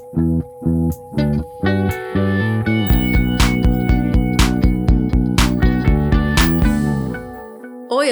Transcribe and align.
Thank 0.00 0.44
you. 0.44 0.53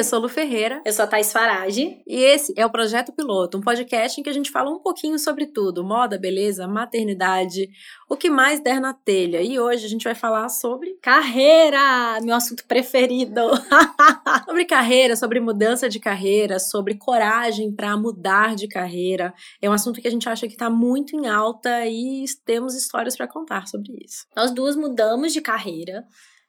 Eu 0.03 0.05
sou 0.05 0.19
Lu 0.19 0.29
Ferreira. 0.29 0.83
Eu 0.85 0.93
sou 0.93 1.05
a 1.05 1.07
Thais 1.07 1.33
Farage. 1.33 2.03
E 2.05 2.17
esse 2.17 2.53
é 2.57 2.67
o 2.67 2.71
Projeto 2.71 3.13
Piloto, 3.13 3.57
um 3.57 3.61
podcast 3.61 4.21
em 4.21 4.25
que 4.25 4.29
a 4.29 4.33
gente 4.33 4.51
fala 4.51 4.69
um 4.69 4.81
pouquinho 4.81 5.17
sobre 5.17 5.47
tudo: 5.47 5.85
moda, 5.85 6.19
beleza, 6.19 6.67
maternidade, 6.67 7.71
o 8.09 8.17
que 8.17 8.29
mais 8.29 8.59
der 8.59 8.81
na 8.81 8.93
telha. 8.93 9.41
E 9.41 9.61
hoje 9.61 9.87
a 9.87 9.89
gente 9.89 10.03
vai 10.03 10.15
falar 10.17 10.49
sobre 10.49 10.99
carreira, 11.01 12.21
meu 12.21 12.35
assunto 12.35 12.65
preferido. 12.67 13.43
sobre 14.45 14.65
carreira, 14.65 15.15
sobre 15.15 15.39
mudança 15.39 15.89
de 15.89 16.01
carreira, 16.01 16.59
sobre 16.59 16.97
coragem 16.97 17.71
para 17.71 17.97
mudar 17.97 18.57
de 18.57 18.67
carreira. 18.67 19.33
É 19.61 19.71
um 19.71 19.73
assunto 19.73 20.01
que 20.01 20.09
a 20.09 20.11
gente 20.11 20.29
acha 20.29 20.49
que 20.49 20.55
está 20.55 20.69
muito 20.69 21.15
em 21.15 21.29
alta 21.29 21.87
e 21.87 22.25
temos 22.45 22.75
histórias 22.75 23.17
para 23.17 23.29
contar 23.29 23.69
sobre 23.69 23.97
isso. 24.05 24.27
Nós 24.35 24.51
duas 24.51 24.75
mudamos 24.75 25.33
de 25.33 25.41
carreira. 25.41 26.05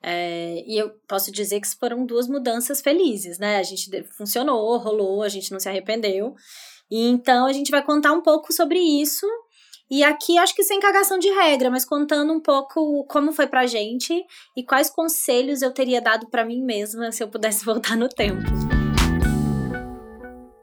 É, 0.06 0.62
e 0.66 0.76
eu 0.76 0.90
posso 1.08 1.32
dizer 1.32 1.62
que 1.62 1.68
foram 1.80 2.04
duas 2.04 2.28
mudanças 2.28 2.82
felizes, 2.82 3.38
né? 3.38 3.56
A 3.56 3.62
gente 3.62 3.88
funcionou, 4.18 4.76
rolou, 4.76 5.22
a 5.22 5.30
gente 5.30 5.50
não 5.50 5.58
se 5.58 5.66
arrependeu. 5.66 6.34
E 6.90 7.08
então 7.08 7.46
a 7.46 7.52
gente 7.54 7.70
vai 7.70 7.82
contar 7.82 8.12
um 8.12 8.20
pouco 8.20 8.52
sobre 8.52 8.78
isso. 8.78 9.26
E 9.90 10.04
aqui 10.04 10.36
acho 10.36 10.54
que 10.54 10.62
sem 10.62 10.78
cagação 10.78 11.18
de 11.18 11.30
regra, 11.30 11.70
mas 11.70 11.86
contando 11.86 12.34
um 12.34 12.40
pouco 12.40 13.04
como 13.04 13.32
foi 13.32 13.46
pra 13.46 13.66
gente 13.66 14.22
e 14.54 14.62
quais 14.62 14.90
conselhos 14.90 15.62
eu 15.62 15.72
teria 15.72 16.02
dado 16.02 16.28
para 16.28 16.44
mim 16.44 16.62
mesma 16.62 17.10
se 17.10 17.22
eu 17.22 17.28
pudesse 17.28 17.64
voltar 17.64 17.96
no 17.96 18.08
tempo. 18.08 18.73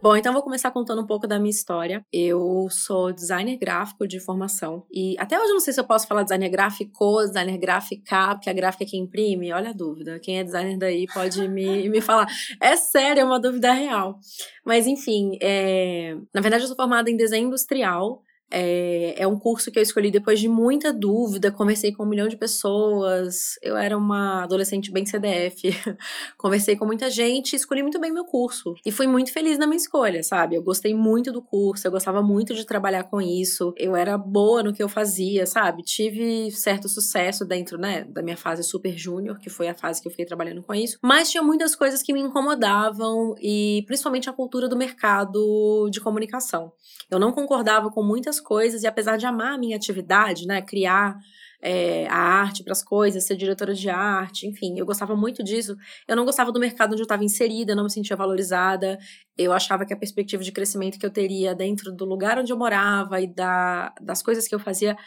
Bom, 0.02 0.16
então 0.16 0.34
vou 0.34 0.42
começar 0.42 0.72
contando 0.72 1.00
um 1.04 1.06
pouco 1.06 1.28
da 1.28 1.38
minha 1.38 1.52
história. 1.52 2.04
Eu 2.12 2.68
sou 2.72 3.14
designer 3.14 3.56
gráfico 3.56 4.08
de 4.08 4.20
formação 4.20 4.84
e 4.92 5.16
até 5.20 5.38
hoje 5.38 5.50
eu 5.50 5.54
não 5.54 5.60
sei 5.60 5.74
se 5.74 5.80
eu 5.80 5.84
posso 5.84 6.08
falar 6.08 6.24
designer 6.24 6.50
gráfico, 6.50 7.22
designer 7.22 7.56
gráfica, 7.60 8.34
porque 8.34 8.50
a 8.50 8.54
gráfica 8.54 8.84
é 8.84 8.88
quem 8.88 9.04
imprime. 9.04 9.54
Olha 9.54 9.70
a 9.70 9.74
dúvida. 9.74 10.20
Quem 10.20 10.40
é 10.40 10.44
designer 10.44 10.76
daí 10.80 11.06
pode 11.06 11.48
me, 11.48 11.88
me 11.90 12.02
falar. 12.02 12.26
É 12.60 12.76
sério, 12.76 13.22
é 13.22 13.24
uma 13.24 13.40
dúvida 13.40 13.72
real. 13.74 14.18
Mas 14.66 14.88
enfim, 14.88 15.38
é... 15.40 16.16
na 16.34 16.42
verdade 16.42 16.64
eu 16.64 16.68
sou 16.68 16.76
formada 16.76 17.08
em 17.12 17.16
desenho 17.16 17.46
industrial. 17.46 18.24
É, 18.52 19.16
é, 19.18 19.26
um 19.26 19.40
curso 19.40 19.72
que 19.72 19.80
eu 19.80 19.84
escolhi 19.84 20.12
depois 20.12 20.38
de 20.38 20.50
muita 20.50 20.92
dúvida, 20.92 21.50
conversei 21.52 21.94
com 21.94 22.04
um 22.04 22.06
milhão 22.06 22.28
de 22.28 22.36
pessoas. 22.36 23.58
Eu 23.62 23.78
era 23.78 23.98
uma 23.98 24.44
adolescente 24.44 24.92
bem 24.92 25.06
CDF, 25.06 25.70
conversei 26.38 26.76
com 26.76 26.86
muita 26.86 27.10
gente, 27.10 27.56
escolhi 27.56 27.82
muito 27.82 28.00
bem 28.00 28.12
meu 28.12 28.26
curso 28.26 28.76
e 28.86 28.92
fui 28.92 29.08
muito 29.08 29.32
feliz 29.32 29.58
na 29.58 29.66
minha 29.66 29.78
escolha, 29.78 30.22
sabe? 30.22 30.56
Eu 30.56 30.64
gostei 30.64 30.94
muito 30.94 31.32
do 31.32 31.42
curso, 31.42 31.88
eu 31.88 31.92
gostava 31.92 32.22
muito 32.22 32.54
de 32.54 32.66
trabalhar 32.66 33.06
com 33.06 33.22
isso, 33.22 33.74
eu 33.78 33.96
era 33.96 34.18
boa 34.18 34.62
no 34.62 34.74
que 34.74 34.84
eu 34.84 34.90
fazia, 34.90 35.46
sabe? 35.46 35.82
Tive 35.82 36.52
certo 36.52 36.90
sucesso 36.90 37.46
dentro, 37.46 37.78
né, 37.78 38.04
da 38.04 38.22
minha 38.22 38.38
fase 38.38 38.64
super 38.64 38.98
júnior, 38.98 39.40
que 39.40 39.50
foi 39.50 39.70
a 39.70 39.74
fase 39.74 40.02
que 40.02 40.08
eu 40.08 40.12
fiquei 40.12 40.26
trabalhando 40.26 40.62
com 40.62 40.74
isso, 40.74 40.98
mas 41.02 41.32
tinha 41.32 41.42
muitas 41.42 41.74
coisas 41.74 42.04
que 42.04 42.12
me 42.12 42.20
incomodavam 42.20 43.34
e 43.42 43.84
principalmente 43.88 44.30
a 44.30 44.34
cultura 44.34 44.68
do 44.68 44.76
mercado 44.76 45.90
de 45.90 46.02
comunicação. 46.02 46.74
Eu 47.10 47.20
não 47.20 47.32
concordava 47.32 47.90
com 47.90 48.04
muitas 48.04 48.41
coisas, 48.42 48.84
e 48.84 48.88
apesar 48.88 49.18
de 49.18 49.26
amar 49.26 49.54
a 49.54 49.58
minha 49.58 49.78
atividade, 49.78 50.46
né, 50.46 50.62
criar 50.62 51.18
é, 51.62 52.08
a 52.08 52.18
arte 52.18 52.64
para 52.64 52.72
as 52.72 52.84
coisas, 52.84 53.24
ser 53.24 53.36
diretora 53.36 53.74
de 53.74 53.90
arte, 53.90 54.48
enfim, 54.48 54.80
eu 54.80 54.86
gostava 54.86 55.16
muito 55.16 55.44
disso. 55.44 55.78
Eu 56.08 56.16
não 56.16 56.26
gostava 56.26 56.52
do 56.52 56.60
mercado 56.60 56.94
onde 56.94 57.02
eu 57.02 57.06
estava 57.06 57.24
inserida, 57.24 57.76
não 57.76 57.84
me 57.84 57.92
sentia 57.92 58.16
valorizada. 58.16 58.98
Eu 59.38 59.54
achava 59.54 59.86
que 59.86 59.94
a 59.94 59.98
perspectiva 59.98 60.44
de 60.44 60.52
crescimento 60.52 60.98
que 60.98 61.06
eu 61.06 61.12
teria 61.12 61.54
dentro 61.54 61.92
do 61.92 62.04
lugar 62.04 62.40
onde 62.40 62.52
eu 62.52 62.58
morava 62.58 63.22
e 63.22 63.28
da, 63.28 63.94
das 64.02 64.24
coisas 64.24 64.48
que 64.48 64.56
eu 64.56 64.60
fazia 64.60 64.98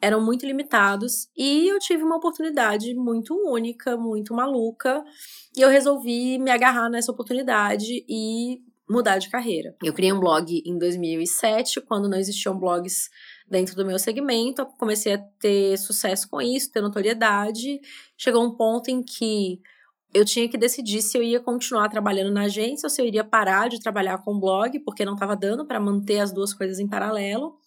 eram 0.00 0.20
muito 0.20 0.44
limitados. 0.44 1.28
E 1.36 1.68
eu 1.68 1.78
tive 1.78 2.02
uma 2.02 2.16
oportunidade 2.16 2.92
muito 2.92 3.34
única, 3.34 3.96
muito 3.96 4.34
maluca, 4.34 5.02
e 5.56 5.60
eu 5.60 5.70
resolvi 5.70 6.38
me 6.38 6.50
agarrar 6.50 6.90
nessa 6.90 7.12
oportunidade 7.12 8.04
e 8.08 8.60
mudar 8.92 9.18
de 9.18 9.30
carreira. 9.30 9.74
Eu 9.82 9.94
criei 9.94 10.12
um 10.12 10.20
blog 10.20 10.62
em 10.66 10.78
2007, 10.78 11.80
quando 11.80 12.08
não 12.08 12.18
existiam 12.18 12.58
blogs 12.58 13.08
dentro 13.48 13.74
do 13.74 13.86
meu 13.86 13.98
segmento, 13.98 14.66
comecei 14.78 15.14
a 15.14 15.18
ter 15.18 15.78
sucesso 15.78 16.28
com 16.28 16.40
isso, 16.40 16.70
ter 16.70 16.82
notoriedade. 16.82 17.80
Chegou 18.16 18.44
um 18.44 18.54
ponto 18.54 18.90
em 18.90 19.02
que 19.02 19.60
eu 20.12 20.26
tinha 20.26 20.46
que 20.46 20.58
decidir 20.58 21.00
se 21.00 21.16
eu 21.16 21.22
ia 21.22 21.40
continuar 21.40 21.88
trabalhando 21.88 22.32
na 22.32 22.42
agência 22.42 22.86
ou 22.86 22.90
se 22.90 23.00
eu 23.00 23.06
iria 23.06 23.24
parar 23.24 23.68
de 23.68 23.80
trabalhar 23.80 24.18
com 24.18 24.38
blog, 24.38 24.78
porque 24.80 25.06
não 25.06 25.14
estava 25.14 25.34
dando 25.34 25.66
para 25.66 25.80
manter 25.80 26.20
as 26.20 26.30
duas 26.30 26.52
coisas 26.52 26.78
em 26.78 26.86
paralelo. 26.86 27.58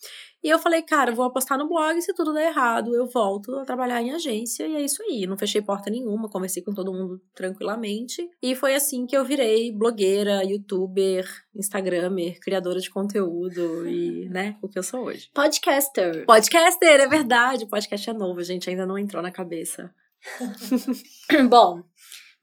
E 0.45 0.50
eu 0.50 0.59
falei, 0.59 0.83
cara, 0.83 1.11
vou 1.11 1.25
apostar 1.25 1.57
no 1.57 1.67
blog, 1.67 2.00
se 2.00 2.13
tudo 2.13 2.31
der 2.31 2.50
errado, 2.50 2.95
eu 2.95 3.07
volto 3.07 3.56
a 3.56 3.66
trabalhar 3.66 4.00
em 4.00 4.11
agência, 4.11 4.67
e 4.67 4.75
é 4.75 4.81
isso 4.81 5.01
aí. 5.01 5.25
Não 5.25 5.35
fechei 5.35 5.59
porta 5.59 5.89
nenhuma, 5.89 6.29
conversei 6.29 6.61
com 6.61 6.72
todo 6.72 6.94
mundo 6.94 7.19
tranquilamente. 7.33 8.29
E 8.44 8.53
foi 8.53 8.75
assim 8.75 9.07
que 9.07 9.17
eu 9.17 9.25
virei 9.25 9.72
blogueira, 9.72 10.44
youtuber, 10.44 11.28
instagramer, 11.56 12.39
criadora 12.39 12.79
de 12.79 12.91
conteúdo 12.91 13.89
e, 13.89 14.29
né, 14.29 14.56
o 14.61 14.69
que 14.69 14.78
eu 14.78 14.83
sou 14.83 15.06
hoje. 15.06 15.31
Podcaster. 15.33 16.28
Podcaster, 16.28 17.00
é 17.01 17.07
verdade. 17.07 17.63
O 17.63 17.67
podcast 17.67 18.07
é 18.07 18.13
novo, 18.13 18.44
gente, 18.44 18.69
ainda 18.69 18.85
não 18.85 19.00
entrou 19.00 19.23
na 19.23 19.31
cabeça. 19.31 19.91
Bom, 21.50 21.81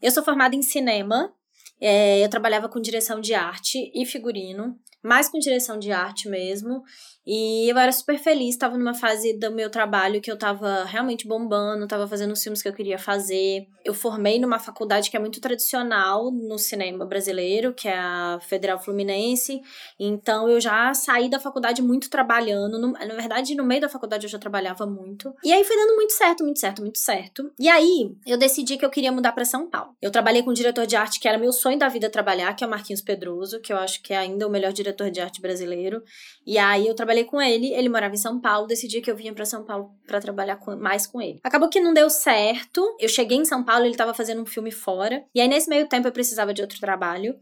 eu 0.02 0.10
sou 0.10 0.24
formada 0.24 0.56
em 0.56 0.62
cinema. 0.62 1.32
É, 1.80 2.24
eu 2.24 2.28
trabalhava 2.28 2.68
com 2.68 2.80
direção 2.80 3.20
de 3.20 3.32
arte 3.32 3.92
e 3.94 4.04
figurino, 4.04 4.76
mais 5.02 5.28
com 5.28 5.38
direção 5.38 5.78
de 5.78 5.90
arte 5.90 6.28
mesmo. 6.28 6.82
E 7.24 7.70
eu 7.70 7.78
era 7.78 7.92
super 7.92 8.18
feliz, 8.18 8.50
estava 8.50 8.76
numa 8.76 8.94
fase 8.94 9.32
do 9.38 9.50
meu 9.52 9.70
trabalho 9.70 10.20
que 10.20 10.30
eu 10.30 10.34
estava 10.34 10.84
realmente 10.84 11.26
bombando, 11.26 11.84
estava 11.84 12.06
fazendo 12.08 12.32
os 12.32 12.42
filmes 12.42 12.60
que 12.60 12.68
eu 12.68 12.72
queria 12.72 12.98
fazer. 12.98 13.68
Eu 13.84 13.94
formei 13.94 14.40
numa 14.40 14.58
faculdade 14.58 15.08
que 15.08 15.16
é 15.16 15.20
muito 15.20 15.40
tradicional 15.40 16.32
no 16.32 16.58
cinema 16.58 17.04
brasileiro, 17.04 17.72
que 17.72 17.86
é 17.86 17.96
a 17.96 18.40
Federal 18.42 18.78
Fluminense. 18.78 19.60
Então 20.00 20.48
eu 20.48 20.60
já 20.60 20.92
saí 20.94 21.30
da 21.30 21.38
faculdade 21.38 21.80
muito 21.80 22.10
trabalhando. 22.10 22.78
Na 22.78 23.14
verdade, 23.14 23.54
no 23.54 23.64
meio 23.64 23.80
da 23.80 23.88
faculdade 23.88 24.26
eu 24.26 24.30
já 24.30 24.38
trabalhava 24.38 24.84
muito. 24.84 25.32
E 25.44 25.52
aí 25.52 25.62
foi 25.62 25.76
dando 25.76 25.94
muito 25.94 26.12
certo, 26.12 26.42
muito 26.42 26.58
certo, 26.58 26.82
muito 26.82 26.98
certo. 26.98 27.52
E 27.56 27.68
aí 27.68 28.16
eu 28.26 28.36
decidi 28.36 28.76
que 28.76 28.84
eu 28.84 28.90
queria 28.90 29.12
mudar 29.12 29.30
para 29.30 29.44
São 29.44 29.68
Paulo. 29.70 29.94
Eu 30.02 30.10
trabalhei 30.10 30.42
com 30.42 30.50
um 30.50 30.54
diretor 30.54 30.86
de 30.86 30.96
arte 30.96 31.20
que 31.20 31.28
era 31.28 31.38
meu 31.38 31.52
sonho 31.52 31.78
da 31.78 31.88
vida 31.88 32.10
trabalhar, 32.10 32.54
que 32.54 32.64
é 32.64 32.66
o 32.66 32.70
Marquinhos 32.70 33.00
Pedroso, 33.00 33.60
que 33.60 33.72
eu 33.72 33.76
acho 33.76 34.02
que 34.02 34.12
é 34.12 34.16
ainda 34.16 34.46
o 34.46 34.50
melhor 34.50 34.72
diretor 34.72 34.91
de 35.10 35.20
arte 35.20 35.40
brasileiro. 35.40 36.02
E 36.46 36.58
aí 36.58 36.86
eu 36.86 36.94
trabalhei 36.94 37.12
trabalhei 37.12 37.24
com 37.24 37.40
ele, 37.40 37.72
ele 37.72 37.88
morava 37.88 38.14
em 38.14 38.18
São 38.18 38.40
Paulo, 38.40 38.66
decidi 38.66 39.00
que 39.00 39.10
eu 39.10 39.16
vinha 39.16 39.32
para 39.32 39.44
São 39.44 39.64
Paulo 39.64 39.90
para 40.06 40.20
trabalhar 40.20 40.56
com, 40.56 40.76
mais 40.76 41.06
com 41.06 41.20
ele. 41.20 41.38
Acabou 41.44 41.68
que 41.68 41.80
não 41.80 41.94
deu 41.94 42.08
certo. 42.10 42.96
Eu 42.98 43.08
cheguei 43.08 43.38
em 43.38 43.44
São 43.44 43.62
Paulo, 43.62 43.84
ele 43.84 43.96
tava 43.96 44.14
fazendo 44.14 44.42
um 44.42 44.46
filme 44.46 44.70
fora. 44.70 45.24
E 45.34 45.40
aí 45.40 45.48
nesse 45.48 45.68
meio 45.68 45.88
tempo 45.88 46.08
eu 46.08 46.12
precisava 46.12 46.52
de 46.52 46.62
outro 46.62 46.80
trabalho. 46.80 47.34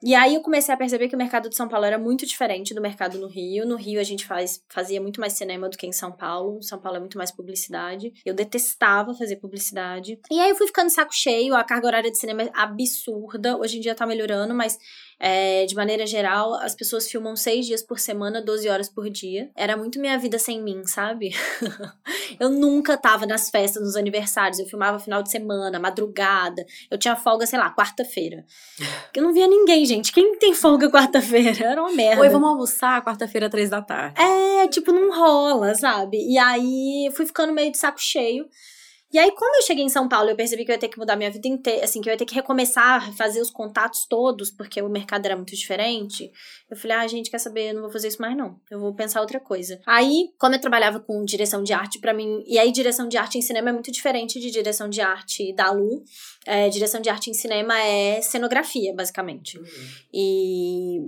E 0.00 0.14
aí 0.14 0.36
eu 0.36 0.40
comecei 0.42 0.72
a 0.72 0.76
perceber 0.76 1.08
que 1.08 1.16
o 1.16 1.18
mercado 1.18 1.48
de 1.48 1.56
São 1.56 1.68
Paulo 1.68 1.84
era 1.84 1.98
muito 1.98 2.24
diferente 2.24 2.72
do 2.72 2.80
mercado 2.80 3.18
no 3.18 3.26
Rio. 3.26 3.66
No 3.66 3.74
Rio 3.74 4.00
a 4.00 4.04
gente 4.04 4.24
faz, 4.24 4.62
fazia 4.68 5.00
muito 5.00 5.20
mais 5.20 5.32
cinema 5.32 5.68
do 5.68 5.76
que 5.76 5.86
em 5.86 5.92
São 5.92 6.12
Paulo. 6.12 6.62
São 6.62 6.78
Paulo 6.78 6.98
é 6.98 7.00
muito 7.00 7.18
mais 7.18 7.32
publicidade. 7.32 8.12
Eu 8.24 8.32
detestava 8.32 9.12
fazer 9.12 9.36
publicidade. 9.36 10.20
E 10.30 10.38
aí 10.38 10.50
eu 10.50 10.56
fui 10.56 10.68
ficando 10.68 10.90
saco 10.90 11.12
cheio, 11.12 11.54
a 11.54 11.64
carga 11.64 11.88
horária 11.88 12.10
de 12.10 12.18
cinema 12.18 12.42
é 12.42 12.50
absurda. 12.54 13.56
Hoje 13.56 13.78
em 13.78 13.80
dia 13.80 13.94
tá 13.94 14.06
melhorando, 14.06 14.54
mas 14.54 14.78
é, 15.20 15.66
de 15.66 15.74
maneira 15.74 16.06
geral, 16.06 16.54
as 16.54 16.76
pessoas 16.76 17.10
filmam 17.10 17.34
seis 17.34 17.66
dias 17.66 17.82
por 17.82 17.98
semana, 17.98 18.40
12 18.40 18.68
horas 18.68 18.88
por 18.88 19.10
dia. 19.10 19.50
Era 19.56 19.76
muito 19.76 19.98
minha 19.98 20.16
vida 20.16 20.38
sem 20.38 20.62
mim, 20.62 20.82
sabe? 20.84 21.30
eu 22.38 22.48
nunca 22.48 22.96
tava 22.96 23.26
nas 23.26 23.50
festas, 23.50 23.82
nos 23.82 23.96
aniversários. 23.96 24.60
Eu 24.60 24.66
filmava 24.66 24.98
final 25.00 25.20
de 25.20 25.30
semana, 25.30 25.80
madrugada. 25.80 26.64
Eu 26.88 26.96
tinha 26.96 27.16
folga, 27.16 27.46
sei 27.46 27.58
lá, 27.58 27.74
quarta-feira. 27.74 28.44
Eu 29.12 29.24
não 29.24 29.32
via 29.32 29.48
ninguém, 29.48 29.84
gente. 29.88 30.12
Quem 30.12 30.36
tem 30.36 30.54
folga 30.54 30.90
quarta-feira? 30.90 31.64
Era 31.64 31.80
uma 31.80 31.92
merda. 31.92 32.22
Oi, 32.22 32.28
vamos 32.28 32.48
almoçar 32.48 33.02
quarta-feira, 33.02 33.48
três 33.48 33.70
da 33.70 33.82
tarde. 33.82 34.20
É, 34.20 34.68
tipo, 34.68 34.92
não 34.92 35.10
rola, 35.10 35.74
sabe? 35.74 36.18
E 36.18 36.38
aí 36.38 37.10
fui 37.16 37.26
ficando 37.26 37.52
meio 37.52 37.72
de 37.72 37.78
saco 37.78 38.00
cheio. 38.00 38.46
E 39.10 39.18
aí, 39.18 39.30
como 39.32 39.56
eu 39.56 39.62
cheguei 39.62 39.82
em 39.82 39.88
São 39.88 40.06
Paulo, 40.06 40.28
eu 40.28 40.36
percebi 40.36 40.66
que 40.66 40.70
eu 40.70 40.74
ia 40.74 40.78
ter 40.78 40.88
que 40.88 40.98
mudar 40.98 41.16
minha 41.16 41.30
vida 41.30 41.48
inteira, 41.48 41.82
assim, 41.82 42.00
que 42.00 42.10
eu 42.10 42.12
ia 42.12 42.18
ter 42.18 42.26
que 42.26 42.34
recomeçar 42.34 43.08
a 43.08 43.12
fazer 43.12 43.40
os 43.40 43.50
contatos 43.50 44.04
todos, 44.06 44.50
porque 44.50 44.82
o 44.82 44.88
mercado 44.88 45.24
era 45.24 45.34
muito 45.34 45.56
diferente. 45.56 46.30
Eu 46.70 46.76
falei, 46.76 46.98
ah, 46.98 47.06
gente, 47.06 47.30
quer 47.30 47.38
saber? 47.38 47.70
Eu 47.70 47.74
não 47.74 47.82
vou 47.82 47.90
fazer 47.90 48.08
isso 48.08 48.20
mais, 48.20 48.36
não. 48.36 48.60
Eu 48.70 48.78
vou 48.78 48.94
pensar 48.94 49.22
outra 49.22 49.40
coisa. 49.40 49.80
Aí, 49.86 50.28
como 50.38 50.54
eu 50.54 50.60
trabalhava 50.60 51.00
com 51.00 51.24
direção 51.24 51.62
de 51.62 51.72
arte, 51.72 51.98
para 51.98 52.12
mim. 52.12 52.44
E 52.46 52.58
aí, 52.58 52.70
direção 52.70 53.08
de 53.08 53.16
arte 53.16 53.38
em 53.38 53.42
cinema 53.42 53.70
é 53.70 53.72
muito 53.72 53.90
diferente 53.90 54.38
de 54.38 54.50
direção 54.50 54.90
de 54.90 55.00
arte 55.00 55.54
da 55.54 55.70
Lu. 55.70 56.04
É, 56.44 56.68
direção 56.68 57.00
de 57.00 57.08
arte 57.08 57.30
em 57.30 57.34
cinema 57.34 57.78
é 57.78 58.20
cenografia, 58.20 58.94
basicamente. 58.94 59.58
Uhum. 59.58 59.64
E. 60.12 60.98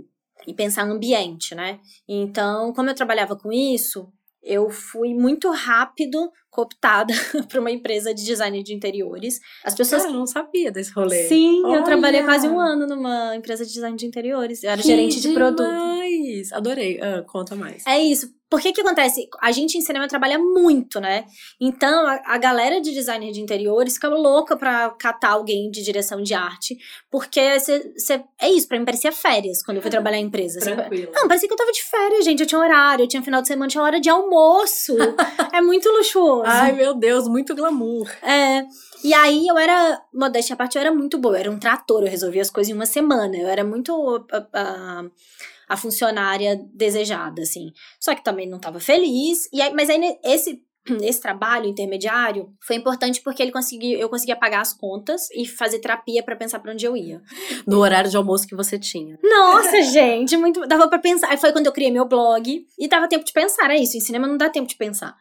E 0.47 0.55
pensar 0.55 0.85
ambiente, 0.85 1.55
né? 1.55 1.79
Então, 2.09 2.73
como 2.73 2.89
eu 2.89 2.95
trabalhava 2.95 3.37
com 3.37 3.53
isso, 3.53 4.11
eu 4.43 4.71
fui 4.71 5.15
muito 5.15 5.51
rápido 5.51 6.31
cooptada 6.51 7.15
para 7.49 7.61
uma 7.61 7.71
empresa 7.71 8.13
de 8.13 8.25
design 8.25 8.63
de 8.63 8.75
interiores. 8.75 9.41
As 9.65 9.75
pessoas 9.75 10.03
Cara, 10.03 10.15
eu 10.15 10.19
não 10.19 10.27
sabia 10.27 10.71
desse 10.71 10.93
rolê. 10.93 11.29
Sim, 11.29 11.63
Olha. 11.65 11.79
eu 11.79 11.85
trabalhei 11.85 12.23
quase 12.23 12.49
um 12.49 12.59
ano 12.59 12.87
numa 12.87 13.37
empresa 13.37 13.65
de 13.65 13.73
design 13.73 13.97
de 13.97 14.07
interiores. 14.07 14.63
Eu 14.63 14.71
era 14.71 14.81
que 14.81 14.89
gerente 14.89 15.21
de 15.21 15.33
produto. 15.33 15.63
Demais! 16.31 16.53
Adorei. 16.53 17.01
Ah, 17.01 17.23
conta 17.27 17.55
mais. 17.55 17.87
É 17.87 17.99
isso. 17.99 18.33
Por 18.49 18.61
que 18.61 18.73
que 18.73 18.81
acontece? 18.81 19.29
A 19.41 19.53
gente 19.53 19.79
em 19.79 19.81
cinema 19.81 20.09
trabalha 20.09 20.37
muito, 20.37 21.01
né? 21.01 21.25
Então, 21.61 22.05
a, 22.05 22.21
a 22.35 22.37
galera 22.37 22.81
de 22.81 22.93
designer 22.93 23.31
de 23.31 23.41
interiores 23.41 23.95
fica 23.95 24.09
louca 24.09 24.57
pra 24.57 24.91
catar 24.91 25.31
alguém 25.31 25.71
de 25.71 25.85
direção 25.85 26.21
de 26.21 26.35
arte. 26.35 26.77
Porque 27.09 27.61
cê, 27.61 27.93
cê, 27.97 28.21
é 28.41 28.51
isso, 28.51 28.67
pra 28.67 28.77
mim 28.77 28.85
parecia 28.85 29.13
férias 29.13 29.63
quando 29.63 29.77
eu 29.77 29.83
fui 29.83 29.91
trabalhar 29.91 30.19
em 30.19 30.25
empresa. 30.25 30.59
Tranquilo. 30.59 31.13
Não, 31.15 31.29
parecia 31.29 31.49
que 31.49 31.53
eu 31.53 31.57
tava 31.59 31.71
de 31.71 31.83
férias, 31.85 32.25
gente. 32.25 32.41
Eu 32.41 32.47
tinha 32.47 32.61
horário, 32.61 33.05
eu 33.05 33.09
tinha 33.09 33.23
final 33.23 33.41
de 33.41 33.47
semana, 33.47 33.69
tinha 33.69 33.85
hora 33.85 34.01
de 34.01 34.11
almoço. 34.11 34.97
é 35.55 35.61
muito 35.61 35.89
luxuoso. 35.89 36.43
Ai, 36.45 36.73
meu 36.73 36.93
Deus, 36.95 37.29
muito 37.29 37.55
glamour. 37.55 38.11
É. 38.21 38.65
E 39.05 39.15
aí 39.15 39.47
eu 39.47 39.57
era, 39.57 40.03
modéstia 40.13 40.55
à 40.55 40.57
parte, 40.57 40.77
eu 40.77 40.81
era 40.81 40.93
muito 40.93 41.19
boa. 41.19 41.37
Eu 41.37 41.41
era 41.41 41.51
um 41.53 41.59
trator, 41.59 42.03
eu 42.03 42.11
resolvia 42.11 42.43
as 42.43 42.51
coisas 42.51 42.69
em 42.69 42.75
uma 42.75 42.85
semana. 42.85 43.37
Eu 43.37 43.47
era 43.47 43.63
muito 43.63 44.27
a, 44.33 44.47
a, 44.53 45.05
a 45.71 45.77
funcionária 45.77 46.61
desejada, 46.75 47.43
assim. 47.43 47.73
Só 48.01 48.13
que 48.13 48.25
também 48.25 48.49
não 48.49 48.57
estava 48.57 48.81
feliz. 48.81 49.49
E 49.53 49.63
aí, 49.63 49.73
mas 49.73 49.89
aí 49.89 50.19
esse 50.25 50.61
esse 51.01 51.21
trabalho 51.21 51.67
intermediário 51.67 52.53
foi 52.61 52.75
importante 52.75 53.21
porque 53.23 53.41
ele 53.41 53.53
consegui, 53.53 53.93
eu 53.93 54.09
conseguia 54.09 54.35
pagar 54.35 54.63
as 54.63 54.73
contas 54.73 55.31
e 55.31 55.47
fazer 55.47 55.79
terapia 55.79 56.25
para 56.25 56.35
pensar 56.35 56.59
para 56.59 56.73
onde 56.73 56.85
eu 56.85 56.97
ia. 56.97 57.23
No 57.65 57.79
horário 57.79 58.11
de 58.11 58.17
almoço 58.17 58.49
que 58.49 58.57
você 58.57 58.81
tinha. 58.81 59.17
Nossa, 59.23 59.81
gente, 59.93 60.37
muito 60.37 60.67
dava 60.67 60.89
para 60.89 60.99
pensar. 60.99 61.31
Aí 61.31 61.37
foi 61.37 61.53
quando 61.53 61.67
eu 61.67 61.73
criei 61.73 61.93
meu 61.93 62.05
blog 62.05 62.67
e 62.77 62.89
dava 62.89 63.07
tempo 63.07 63.25
de 63.25 63.33
pensar, 63.33 63.71
é 63.71 63.77
isso, 63.77 63.97
em 63.97 64.01
cinema 64.01 64.27
não 64.27 64.37
dá 64.37 64.51
tempo 64.51 64.67
de 64.67 64.75
pensar. 64.75 65.17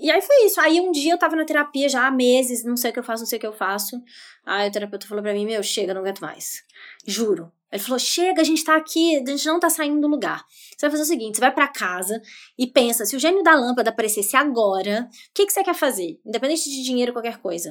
E 0.00 0.10
aí 0.10 0.20
foi 0.20 0.46
isso. 0.46 0.60
Aí 0.60 0.80
um 0.80 0.90
dia 0.90 1.12
eu 1.12 1.18
tava 1.18 1.36
na 1.36 1.44
terapia 1.44 1.88
já 1.88 2.08
há 2.08 2.10
meses, 2.10 2.64
não 2.64 2.76
sei 2.76 2.90
o 2.90 2.92
que 2.92 2.98
eu 2.98 3.04
faço, 3.04 3.22
não 3.22 3.28
sei 3.28 3.36
o 3.36 3.40
que 3.40 3.46
eu 3.46 3.52
faço. 3.52 4.02
Aí 4.44 4.68
o 4.68 4.72
terapeuta 4.72 5.06
falou 5.06 5.22
pra 5.22 5.32
mim: 5.32 5.46
Meu, 5.46 5.62
chega, 5.62 5.94
não 5.94 6.00
aguento 6.00 6.18
mais. 6.18 6.64
Juro. 7.06 7.52
Ele 7.72 7.82
falou: 7.82 7.98
Chega, 7.98 8.42
a 8.42 8.44
gente 8.44 8.62
tá 8.62 8.76
aqui, 8.76 9.16
a 9.16 9.30
gente 9.30 9.46
não 9.46 9.58
tá 9.58 9.70
saindo 9.70 10.00
do 10.00 10.08
lugar. 10.08 10.44
Você 10.48 10.86
vai 10.86 10.90
fazer 10.90 11.02
o 11.02 11.06
seguinte: 11.06 11.36
você 11.36 11.40
vai 11.40 11.52
para 11.52 11.66
casa 11.68 12.20
e 12.58 12.66
pensa, 12.66 13.06
se 13.06 13.16
o 13.16 13.18
gênio 13.18 13.42
da 13.42 13.54
lâmpada 13.54 13.90
aparecesse 13.90 14.36
agora, 14.36 15.08
o 15.10 15.34
que, 15.34 15.46
que 15.46 15.52
você 15.52 15.64
quer 15.64 15.74
fazer? 15.74 16.20
Independente 16.24 16.68
de 16.68 16.84
dinheiro, 16.84 17.12
qualquer 17.12 17.38
coisa. 17.38 17.70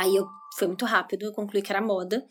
Aí 0.00 0.16
eu 0.16 0.26
foi 0.56 0.66
muito 0.66 0.84
rápido, 0.84 1.24
eu 1.24 1.32
concluí 1.32 1.62
que 1.62 1.70
era 1.70 1.80
moda. 1.80 2.24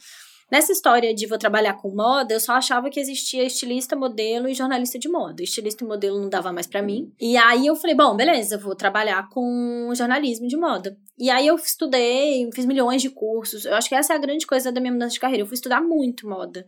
Nessa 0.51 0.71
história 0.71 1.13
de 1.13 1.27
vou 1.27 1.37
trabalhar 1.37 1.75
com 1.75 1.93
moda, 1.93 2.33
eu 2.33 2.39
só 2.39 2.53
achava 2.53 2.89
que 2.89 2.99
existia 2.99 3.45
estilista, 3.45 3.95
modelo 3.95 4.49
e 4.49 4.55
jornalista 4.55 4.97
de 4.97 5.07
moda. 5.07 5.43
Estilista 5.43 5.83
e 5.83 5.87
modelo 5.87 6.19
não 6.19 6.27
dava 6.27 6.51
mais 6.51 6.65
para 6.65 6.81
mim. 6.81 7.13
E 7.21 7.37
aí 7.37 7.67
eu 7.67 7.75
falei, 7.75 7.95
bom, 7.95 8.15
beleza, 8.15 8.57
vou 8.57 8.75
trabalhar 8.75 9.29
com 9.29 9.91
jornalismo 9.93 10.47
de 10.47 10.57
moda. 10.57 10.97
E 11.19 11.29
aí 11.29 11.45
eu 11.45 11.55
estudei, 11.55 12.49
fiz 12.51 12.65
milhões 12.65 12.99
de 12.99 13.11
cursos. 13.11 13.63
Eu 13.65 13.75
acho 13.75 13.87
que 13.87 13.93
essa 13.93 14.13
é 14.13 14.15
a 14.15 14.19
grande 14.19 14.47
coisa 14.47 14.71
da 14.71 14.81
minha 14.81 14.91
mudança 14.93 15.13
de 15.13 15.19
carreira. 15.19 15.43
Eu 15.43 15.47
fui 15.47 15.53
estudar 15.53 15.81
muito 15.81 16.27
moda. 16.27 16.65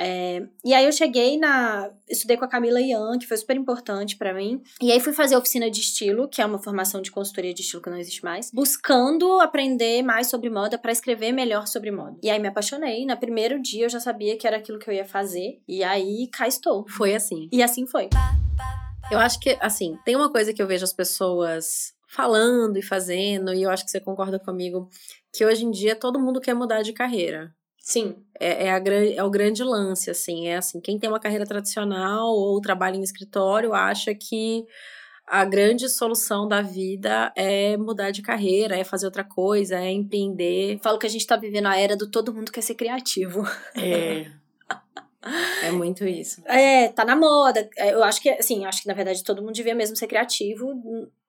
É, 0.00 0.46
e 0.64 0.72
aí 0.72 0.84
eu 0.84 0.92
cheguei 0.92 1.36
na. 1.36 1.90
Estudei 2.08 2.36
com 2.36 2.44
a 2.44 2.48
Camila 2.48 2.80
Ian, 2.80 3.18
que 3.18 3.26
foi 3.26 3.36
super 3.36 3.56
importante 3.56 4.16
para 4.16 4.32
mim. 4.32 4.62
E 4.80 4.92
aí 4.92 5.00
fui 5.00 5.12
fazer 5.12 5.36
oficina 5.36 5.68
de 5.68 5.80
estilo, 5.80 6.28
que 6.28 6.40
é 6.40 6.46
uma 6.46 6.62
formação 6.62 7.02
de 7.02 7.10
consultoria 7.10 7.52
de 7.52 7.62
estilo 7.62 7.82
que 7.82 7.90
não 7.90 7.98
existe 7.98 8.22
mais, 8.22 8.52
buscando 8.52 9.40
aprender 9.40 10.02
mais 10.02 10.28
sobre 10.28 10.48
moda 10.48 10.78
para 10.78 10.92
escrever 10.92 11.32
melhor 11.32 11.66
sobre 11.66 11.90
moda. 11.90 12.16
E 12.22 12.30
aí 12.30 12.38
me 12.38 12.46
apaixonei. 12.46 13.04
No 13.04 13.16
primeiro 13.16 13.60
dia 13.60 13.86
eu 13.86 13.90
já 13.90 13.98
sabia 13.98 14.38
que 14.38 14.46
era 14.46 14.58
aquilo 14.58 14.78
que 14.78 14.88
eu 14.88 14.94
ia 14.94 15.04
fazer. 15.04 15.60
E 15.66 15.82
aí 15.82 16.28
cá 16.32 16.46
estou. 16.46 16.86
Foi 16.88 17.16
assim. 17.16 17.48
E 17.50 17.60
assim 17.60 17.84
foi. 17.84 18.08
Eu 19.10 19.18
acho 19.18 19.40
que, 19.40 19.56
assim, 19.60 19.98
tem 20.04 20.14
uma 20.14 20.30
coisa 20.30 20.52
que 20.52 20.62
eu 20.62 20.66
vejo 20.66 20.84
as 20.84 20.92
pessoas 20.92 21.92
falando 22.08 22.76
e 22.76 22.82
fazendo, 22.82 23.52
e 23.52 23.62
eu 23.62 23.70
acho 23.70 23.84
que 23.84 23.90
você 23.90 24.00
concorda 24.00 24.38
comigo, 24.38 24.88
que 25.32 25.44
hoje 25.44 25.64
em 25.64 25.70
dia 25.70 25.96
todo 25.96 26.20
mundo 26.20 26.40
quer 26.40 26.54
mudar 26.54 26.82
de 26.82 26.92
carreira. 26.92 27.52
Sim. 27.88 28.16
É, 28.38 28.66
é, 28.66 28.70
a, 28.70 28.82
é 29.16 29.22
o 29.24 29.30
grande 29.30 29.64
lance, 29.64 30.10
assim. 30.10 30.46
É 30.46 30.58
assim, 30.58 30.78
quem 30.78 30.98
tem 30.98 31.08
uma 31.08 31.18
carreira 31.18 31.46
tradicional 31.46 32.28
ou 32.28 32.60
trabalha 32.60 32.96
em 32.96 33.02
escritório 33.02 33.72
acha 33.72 34.14
que 34.14 34.66
a 35.26 35.42
grande 35.46 35.88
solução 35.88 36.46
da 36.46 36.60
vida 36.60 37.32
é 37.34 37.78
mudar 37.78 38.10
de 38.10 38.20
carreira, 38.20 38.76
é 38.76 38.84
fazer 38.84 39.06
outra 39.06 39.24
coisa, 39.24 39.76
é 39.76 39.90
empreender. 39.90 40.78
Falo 40.82 40.98
que 40.98 41.06
a 41.06 41.08
gente 41.08 41.26
tá 41.26 41.34
vivendo 41.36 41.64
a 41.64 41.78
era 41.78 41.96
do 41.96 42.10
todo 42.10 42.32
mundo 42.34 42.52
quer 42.52 42.60
ser 42.60 42.74
criativo. 42.74 43.42
É. 43.74 44.26
É 45.62 45.72
muito 45.72 46.06
isso. 46.06 46.40
É, 46.46 46.88
tá 46.88 47.04
na 47.04 47.16
moda. 47.16 47.68
É, 47.76 47.92
eu 47.92 48.04
acho 48.04 48.22
que, 48.22 48.30
assim, 48.30 48.64
acho 48.64 48.80
que 48.80 48.88
na 48.88 48.94
verdade 48.94 49.22
todo 49.24 49.42
mundo 49.42 49.52
devia 49.52 49.74
mesmo 49.74 49.96
ser 49.96 50.06
criativo, 50.06 50.72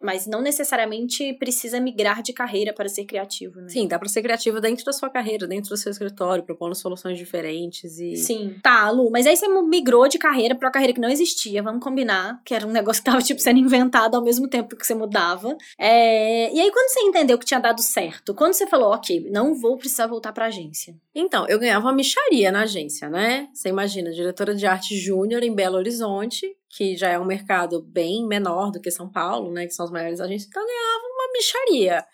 mas 0.02 0.26
não 0.26 0.42
necessariamente 0.42 1.34
precisa 1.34 1.80
migrar 1.80 2.22
de 2.22 2.32
carreira 2.32 2.74
para 2.74 2.88
ser 2.88 3.06
criativo, 3.06 3.60
né? 3.62 3.70
Sim, 3.70 3.88
dá 3.88 4.00
para 4.00 4.08
ser 4.08 4.22
criativo 4.22 4.62
dentro 4.62 4.86
da 4.86 4.94
sua 4.94 5.10
carreira, 5.10 5.46
dentro 5.46 5.70
do 5.70 5.78
seu 5.78 5.92
escritório, 5.92 6.44
propondo 6.44 6.74
soluções 6.74 7.18
diferentes 7.18 8.00
e. 8.00 8.16
Sim. 8.16 8.56
Tá, 8.64 8.90
Lu, 8.90 9.10
mas 9.12 9.28
aí 9.28 9.36
você 9.36 9.48
migrou 9.48 10.08
de 10.08 10.18
carreira 10.18 10.56
para 10.56 10.68
uma 10.68 10.72
carreira 10.72 10.94
que 10.94 11.02
não 11.02 11.10
existia, 11.10 11.62
vamos 11.62 11.84
combinar, 11.84 12.42
que 12.46 12.54
era 12.54 12.66
um 12.66 12.72
negócio 12.72 13.04
que 13.04 13.10
tava, 13.10 13.22
tipo, 13.24 13.42
sendo 13.42 13.60
inventado 13.60 14.16
ao 14.16 14.24
mesmo 14.24 14.48
tempo 14.48 14.76
que 14.76 14.86
você 14.86 14.96
mudava. 14.96 15.56
É... 15.78 16.54
E 16.54 16.60
aí, 16.60 16.72
quando 16.72 16.90
você 16.90 17.02
entendeu 17.02 17.38
que 17.38 17.46
tinha 17.46 17.60
dado 17.60 17.82
certo, 17.82 18.34
quando 18.34 18.54
você 18.54 18.66
falou, 18.68 18.94
ok, 18.94 19.30
não 19.30 19.54
vou 19.54 19.78
precisar 19.78 20.08
voltar 20.08 20.32
pra 20.32 20.46
agência? 20.46 20.96
Então, 21.14 21.46
eu 21.48 21.60
ganhava 21.60 21.86
uma 21.86 21.94
micharia 21.94 22.52
na 22.52 22.62
agência, 22.62 23.10
né? 23.10 23.50
Você 23.54 23.70
imagina, 23.70 24.12
diretora 24.12 24.56
de 24.56 24.66
arte 24.66 24.98
júnior 24.98 25.44
em 25.44 25.54
Belo 25.54 25.78
Horizonte, 25.78 26.48
que 26.70 26.96
já 26.96 27.10
é 27.10 27.20
um 27.20 27.26
mercado 27.26 27.82
bem 27.82 28.26
menor 28.28 28.72
do 28.72 28.80
que 28.80 28.92
São 28.92 29.10
Paulo, 29.10 29.52
né? 29.52 29.66
Que 29.66 29.74
são 29.74 29.86
as 29.86 29.92
maiores 29.92 30.22
agências, 30.22 30.48
então 30.48 30.62
eu 30.62 30.68
ganhava 30.68 31.04
uma 31.08 31.32
micharia. 31.34 32.06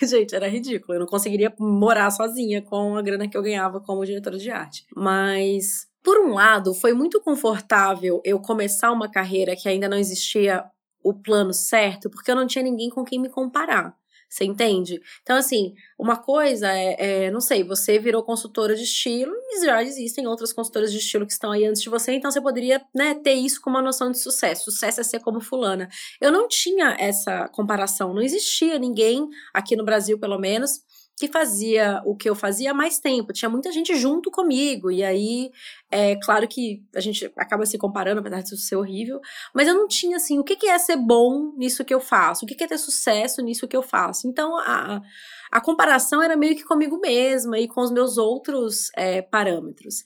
Gente, 0.06 0.34
era 0.34 0.48
ridículo. 0.48 0.94
Eu 0.94 1.00
não 1.00 1.06
conseguiria 1.06 1.52
morar 1.58 2.10
sozinha 2.10 2.60
com 2.60 2.96
a 2.96 3.02
grana 3.02 3.26
que 3.28 3.36
eu 3.36 3.42
ganhava 3.42 3.80
como 3.80 4.04
diretora 4.04 4.36
de 4.36 4.50
arte. 4.50 4.84
Mas, 4.94 5.86
por 6.02 6.18
um 6.18 6.34
lado, 6.34 6.74
foi 6.74 6.92
muito 6.92 7.20
confortável 7.20 8.20
eu 8.24 8.38
começar 8.38 8.92
uma 8.92 9.10
carreira 9.10 9.56
que 9.56 9.68
ainda 9.68 9.88
não 9.88 9.96
existia 9.96 10.64
o 11.02 11.14
plano 11.14 11.54
certo, 11.54 12.10
porque 12.10 12.30
eu 12.30 12.36
não 12.36 12.46
tinha 12.46 12.62
ninguém 12.62 12.90
com 12.90 13.02
quem 13.02 13.18
me 13.18 13.30
comparar. 13.30 13.96
Você 14.30 14.44
entende? 14.44 15.02
Então, 15.22 15.36
assim, 15.36 15.74
uma 15.98 16.16
coisa 16.16 16.72
é, 16.72 17.24
é, 17.24 17.30
não 17.32 17.40
sei, 17.40 17.64
você 17.64 17.98
virou 17.98 18.22
consultora 18.22 18.76
de 18.76 18.84
estilo 18.84 19.32
e 19.50 19.66
já 19.66 19.82
existem 19.82 20.24
outras 20.28 20.52
consultoras 20.52 20.92
de 20.92 20.98
estilo 20.98 21.26
que 21.26 21.32
estão 21.32 21.50
aí 21.50 21.66
antes 21.66 21.82
de 21.82 21.90
você, 21.90 22.12
então 22.12 22.30
você 22.30 22.40
poderia 22.40 22.80
né, 22.94 23.14
ter 23.14 23.32
isso 23.32 23.60
como 23.60 23.76
uma 23.76 23.82
noção 23.82 24.08
de 24.08 24.18
sucesso. 24.18 24.70
Sucesso 24.70 25.00
é 25.00 25.04
ser 25.04 25.18
como 25.18 25.40
fulana. 25.40 25.88
Eu 26.20 26.30
não 26.30 26.46
tinha 26.46 26.96
essa 27.00 27.48
comparação, 27.48 28.14
não 28.14 28.22
existia 28.22 28.78
ninguém, 28.78 29.28
aqui 29.52 29.74
no 29.74 29.84
Brasil 29.84 30.16
pelo 30.16 30.38
menos, 30.38 30.80
que 31.20 31.28
fazia 31.28 32.00
o 32.06 32.16
que 32.16 32.28
eu 32.30 32.34
fazia 32.34 32.70
há 32.70 32.74
mais 32.74 32.98
tempo. 32.98 33.30
Tinha 33.30 33.50
muita 33.50 33.70
gente 33.70 33.94
junto 33.94 34.30
comigo. 34.30 34.90
E 34.90 35.04
aí, 35.04 35.52
é 35.90 36.16
claro 36.16 36.48
que 36.48 36.82
a 36.96 37.00
gente 37.00 37.30
acaba 37.36 37.66
se 37.66 37.76
comparando, 37.76 38.20
apesar 38.20 38.40
disso 38.40 38.56
ser 38.56 38.76
horrível. 38.76 39.20
Mas 39.54 39.68
eu 39.68 39.74
não 39.74 39.86
tinha, 39.86 40.16
assim, 40.16 40.38
o 40.38 40.44
que 40.44 40.66
é 40.66 40.78
ser 40.78 40.96
bom 40.96 41.52
nisso 41.58 41.84
que 41.84 41.92
eu 41.92 42.00
faço? 42.00 42.46
O 42.46 42.48
que 42.48 42.64
é 42.64 42.66
ter 42.66 42.78
sucesso 42.78 43.42
nisso 43.42 43.68
que 43.68 43.76
eu 43.76 43.82
faço? 43.82 44.26
Então, 44.26 44.56
a, 44.56 45.02
a 45.50 45.60
comparação 45.60 46.22
era 46.22 46.38
meio 46.38 46.56
que 46.56 46.64
comigo 46.64 46.98
mesma 46.98 47.58
e 47.58 47.68
com 47.68 47.82
os 47.82 47.90
meus 47.90 48.16
outros 48.16 48.90
é, 48.96 49.20
parâmetros. 49.20 50.02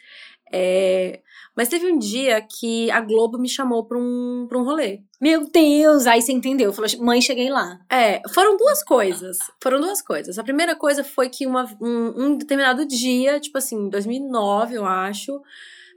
É, 0.56 1.20
mas 1.56 1.68
teve 1.68 1.90
um 1.90 1.98
dia 1.98 2.40
que 2.40 2.88
a 2.92 3.00
Globo 3.00 3.36
me 3.36 3.48
chamou 3.48 3.84
pra 3.84 3.98
um, 3.98 4.46
pra 4.48 4.56
um 4.56 4.62
rolê. 4.62 5.02
Meu 5.20 5.50
Deus! 5.50 6.06
Aí 6.06 6.22
você 6.22 6.30
entendeu. 6.30 6.72
Falou, 6.72 6.88
mãe, 7.00 7.20
cheguei 7.20 7.50
lá. 7.50 7.80
É, 7.90 8.22
foram 8.32 8.56
duas 8.56 8.84
coisas. 8.84 9.36
Foram 9.60 9.80
duas 9.80 10.00
coisas. 10.00 10.38
A 10.38 10.44
primeira 10.44 10.76
coisa 10.76 11.02
foi 11.02 11.28
que 11.28 11.44
uma, 11.44 11.64
um, 11.80 12.24
um 12.24 12.38
determinado 12.38 12.86
dia, 12.86 13.40
tipo 13.40 13.58
assim, 13.58 13.88
2009, 13.88 14.76
eu 14.76 14.84
acho, 14.84 15.42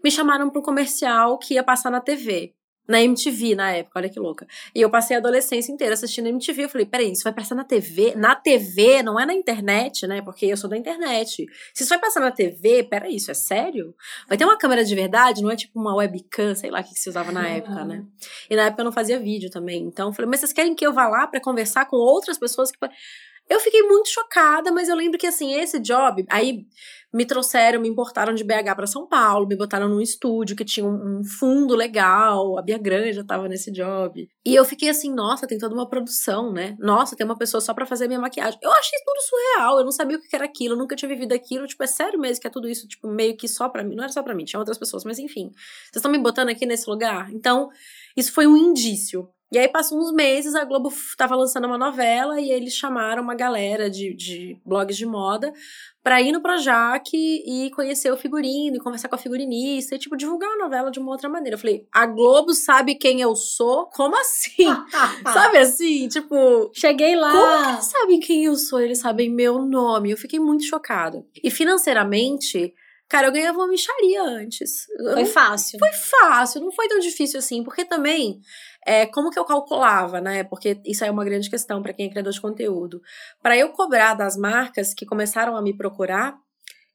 me 0.03 0.09
chamaram 0.09 0.49
pra 0.49 0.59
um 0.59 0.63
comercial 0.63 1.37
que 1.37 1.53
ia 1.53 1.63
passar 1.63 1.91
na 1.91 2.01
TV 2.01 2.56
na 2.88 3.01
MTV 3.01 3.56
na 3.56 3.72
época, 3.72 4.00
olha 4.00 4.10
que 4.10 4.20
louca. 4.20 4.48
E 4.74 4.82
eu 4.82 4.89
passei 4.89 5.15
a 5.15 5.20
adolescência 5.20 5.72
inteira 5.72 5.94
assistindo 5.94 6.27
MTV. 6.27 6.63
Eu 6.65 6.70
falei, 6.70 6.86
peraí, 6.86 7.12
isso 7.12 7.24
vai 7.24 7.34
passar 7.34 7.56
na 7.56 7.63
TV? 7.63 8.15
Na 8.15 8.36
TV, 8.36 9.03
não 9.03 9.20
é 9.20 9.25
na 9.25 9.34
internet, 9.34 10.08
né? 10.08 10.22
Porque 10.22 10.46
eu 10.46 10.56
sou 10.56 10.70
da 10.70 10.77
internet. 10.77 11.46
Se 11.74 11.84
isso 11.84 11.89
vai 11.89 12.00
passar 12.00 12.22
na 12.22 12.32
TV, 12.32 12.84
peraí, 12.84 13.15
isso 13.15 13.29
é 13.29 13.34
sério? 13.34 13.94
Vai 14.27 14.38
ter 14.38 14.46
uma 14.46 14.58
câmera 14.58 14.84
de 14.84 14.96
verdade? 14.96 15.41
Não 15.41 15.51
é 15.51 15.56
tipo 15.56 15.79
uma 15.79 15.96
webcam, 15.96 16.56
sei 16.56 16.70
lá 16.70 16.79
o 16.79 16.84
que 16.84 17.00
se 17.00 17.10
usava 17.10 17.32
na 17.32 17.48
época, 17.48 17.84
né? 17.84 18.06
E 18.50 18.56
na 18.56 18.63
época 18.63 18.82
eu 18.82 18.86
não 18.86 18.91
fazia 18.91 19.20
vídeo 19.20 19.50
também. 19.50 19.84
Então 19.84 20.08
eu 20.08 20.13
falei, 20.13 20.29
mas 20.29 20.39
vocês 20.39 20.53
querem 20.53 20.74
que 20.74 20.86
eu 20.86 20.94
vá 20.94 21.08
lá 21.08 21.27
para 21.27 21.41
conversar 21.41 21.86
com 21.86 21.98
outras 21.98 22.38
pessoas 22.38 22.72
que. 22.72 22.77
Eu 23.50 23.62
fiquei 23.62 23.82
muito 23.84 24.10
chocada, 24.10 24.72
mas 24.72 24.89
eu 24.89 24.96
lembro 24.96 25.17
que 25.17 25.25
assim, 25.25 25.53
esse 25.53 25.79
job, 25.79 26.25
aí 26.29 26.65
me 27.17 27.25
trouxeram, 27.25 27.81
me 27.81 27.89
importaram 27.89 28.36
de 28.36 28.43
BH 28.43 28.75
para 28.75 28.86
São 28.86 29.07
Paulo, 29.07 29.47
me 29.47 29.55
botaram 29.55 29.89
num 29.89 30.00
estúdio 30.00 30.55
que 30.55 30.63
tinha 30.63 30.86
um, 30.86 31.24
fundo 31.24 31.75
legal, 31.75 32.59
a 32.59 32.62
Bia 32.62 32.77
Granja 32.77 33.25
tava 33.25 33.50
nesse 33.50 33.71
job. 33.71 34.29
E 34.45 34.53
eu 34.53 34.63
fiquei 34.63 34.88
assim, 34.88 35.12
nossa, 35.12 35.47
tem 35.47 35.57
toda 35.57 35.74
uma 35.74 35.89
produção, 35.89 36.53
né? 36.53 36.75
Nossa, 36.77 37.15
tem 37.15 37.25
uma 37.25 37.36
pessoa 37.36 37.59
só 37.59 37.74
para 37.74 37.88
fazer 37.88 38.07
minha 38.07 38.19
maquiagem. 38.19 38.59
Eu 38.62 38.71
achei 38.71 39.00
tudo 39.03 39.19
surreal, 39.21 39.79
eu 39.79 39.83
não 39.83 39.91
sabia 39.91 40.15
o 40.15 40.21
que 40.21 40.36
era 40.36 40.45
aquilo, 40.45 40.75
eu 40.75 40.77
nunca 40.77 40.95
tinha 40.95 41.09
vivido 41.09 41.33
aquilo, 41.33 41.65
tipo, 41.65 41.83
é 41.83 41.88
sério 41.88 42.19
mesmo 42.19 42.39
que 42.39 42.45
é 42.45 42.51
tudo 42.51 42.69
isso, 42.69 42.88
tipo, 42.88 43.07
meio 43.07 43.36
que 43.36 43.47
só 43.47 43.67
para 43.67 43.83
mim, 43.83 43.95
não 43.95 44.03
era 44.03 44.13
só 44.13 44.21
para 44.21 44.36
mim, 44.36 44.45
tinha 44.45 44.59
outras 44.59 44.77
pessoas, 44.77 45.03
mas 45.03 45.17
enfim. 45.17 45.50
Vocês 45.50 45.95
estão 45.95 46.12
me 46.12 46.19
botando 46.19 46.50
aqui 46.50 46.67
nesse 46.67 46.88
lugar? 46.88 47.33
Então, 47.33 47.69
isso 48.15 48.31
foi 48.31 48.45
um 48.45 48.55
indício 48.55 49.27
E 49.51 49.58
aí 49.58 49.68
passou 49.70 49.98
uns 49.98 50.12
meses, 50.12 50.56
a 50.56 50.66
Globo 50.66 50.92
tava 51.18 51.36
lançando 51.36 51.66
uma 51.66 51.77
novela 51.77 52.39
e 52.39 52.51
eles 52.51 52.74
chamaram 52.74 53.24
uma 53.24 53.34
galera 53.34 53.89
de, 53.89 54.13
de 54.13 54.60
blogs 54.66 54.98
de 54.98 55.06
moda 55.06 55.54
pra 56.04 56.22
ir 56.22 56.32
no 56.32 56.42
Projac 56.42 57.10
e 57.13 57.70
conhecer 57.72 58.12
o 58.12 58.18
figurino 58.18 58.75
e 58.75 58.80
conversar 58.80 59.08
com 59.08 59.16
a 59.16 59.18
figurinista 59.18 59.96
e, 59.96 60.00
tipo, 60.00 60.18
divulgar 60.18 60.50
a 60.50 60.58
novela 60.58 60.92
de 60.92 61.00
uma 61.00 61.12
outra 61.12 61.30
maneira. 61.30 61.56
Eu 61.56 61.60
falei, 61.60 61.88
a 61.92 62.06
Globo 62.06 62.54
sabe 62.54 62.96
quem 62.96 63.22
eu 63.22 63.36
sou? 63.36 63.88
Como 63.88 64.18
assim? 64.20 64.68
sabe 65.34 65.58
assim? 65.58 66.08
Tipo, 66.08 66.70
cheguei 66.74 67.16
lá. 67.16 67.32
Como 67.32 67.63
que 67.63 67.70
eles 67.72 67.86
sabem 67.86 68.20
quem 68.20 68.46
eu 68.46 68.56
sou? 68.56 68.80
Eles 68.80 69.00
sabem 69.00 69.30
meu 69.30 69.60
nome. 69.60 70.12
Eu 70.12 70.18
fiquei 70.18 70.39
muito 70.39 70.66
chocada. 70.66 71.25
E 71.42 71.50
financeiramente, 71.50 72.74
Cara, 73.10 73.27
eu 73.27 73.32
ganhava 73.32 73.58
uma 73.58 73.70
micharia 73.70 74.22
antes. 74.22 74.86
Foi 75.13 75.25
fácil. 75.25 75.80
Foi 75.80 75.94
fácil, 75.94 76.60
não 76.60 76.74
foi 76.74 76.89
tão 76.89 77.00
difícil 77.00 77.39
assim, 77.39 77.63
porque 77.63 77.86
também 77.86 78.42
é, 78.88 79.06
como 79.06 79.29
que 79.29 79.38
eu 79.38 79.44
calculava, 79.44 80.22
né? 80.22 80.46
Porque 80.46 80.79
isso 80.86 81.03
é 81.03 81.12
uma 81.12 81.25
grande 81.25 81.50
questão 81.50 81.82
para 81.82 81.91
quem 81.91 82.08
é 82.08 82.10
criador 82.10 82.32
de 82.32 82.39
conteúdo. 82.39 83.01
Para 83.44 83.58
eu 83.58 83.70
cobrar 83.74 84.13
das 84.13 84.38
marcas 84.38 84.94
que 84.94 85.06
começaram 85.06 85.58
a 85.58 85.62
me 85.62 85.75
procurar, 85.75 86.38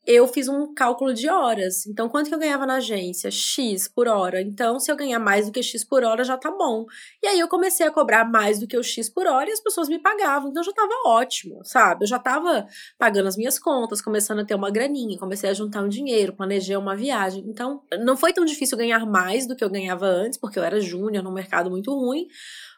eu 0.04 0.26
fiz 0.26 0.48
um 0.48 0.74
cálculo 0.74 1.14
de 1.14 1.28
horas. 1.28 1.86
Então, 1.86 2.08
quanto 2.08 2.28
que 2.28 2.34
eu 2.34 2.38
ganhava 2.38 2.66
na 2.66 2.74
agência? 2.76 3.30
X 3.30 3.86
por 3.86 4.08
hora. 4.08 4.40
Então, 4.42 4.80
se 4.80 4.90
eu 4.90 4.96
ganhar 4.96 5.20
mais 5.20 5.46
do 5.46 5.52
que 5.52 5.62
X 5.62 5.84
por 5.84 6.02
hora, 6.02 6.24
já 6.24 6.36
tá 6.36 6.50
bom. 6.50 6.86
E 7.22 7.26
aí 7.28 7.38
eu 7.38 7.48
comecei 7.48 7.86
a 7.86 7.90
cobrar 7.90 8.24
mais 8.24 8.58
do 8.58 8.66
que 8.66 8.76
o 8.76 8.82
X 8.82 9.08
por 9.08 9.26
hora 9.26 9.48
e 9.48 9.52
as 9.52 9.60
pessoas 9.60 9.88
me 9.88 10.00
pagavam. 10.00 10.50
Então 10.50 10.62
já 10.62 10.72
tava 10.72 10.92
ótimo, 11.06 11.64
sabe? 11.64 12.04
Eu 12.04 12.08
já 12.08 12.18
tava 12.18 12.66
pagando 12.98 13.28
as 13.28 13.36
minhas 13.36 13.58
contas, 13.58 14.02
começando 14.02 14.40
a 14.40 14.44
ter 14.44 14.54
uma 14.54 14.70
graninha, 14.70 15.18
comecei 15.18 15.50
a 15.50 15.54
juntar 15.54 15.82
um 15.82 15.88
dinheiro, 15.88 16.34
planejei 16.34 16.76
uma 16.76 16.96
viagem. 16.96 17.44
Então, 17.46 17.82
não 18.00 18.16
foi 18.16 18.32
tão 18.32 18.44
difícil 18.44 18.76
ganhar 18.76 19.06
mais 19.06 19.46
do 19.46 19.54
que 19.54 19.62
eu 19.62 19.70
ganhava 19.70 20.06
antes, 20.06 20.38
porque 20.38 20.58
eu 20.58 20.64
era 20.64 20.80
júnior 20.80 21.22
num 21.22 21.32
mercado 21.32 21.70
muito 21.70 21.94
ruim. 21.94 22.26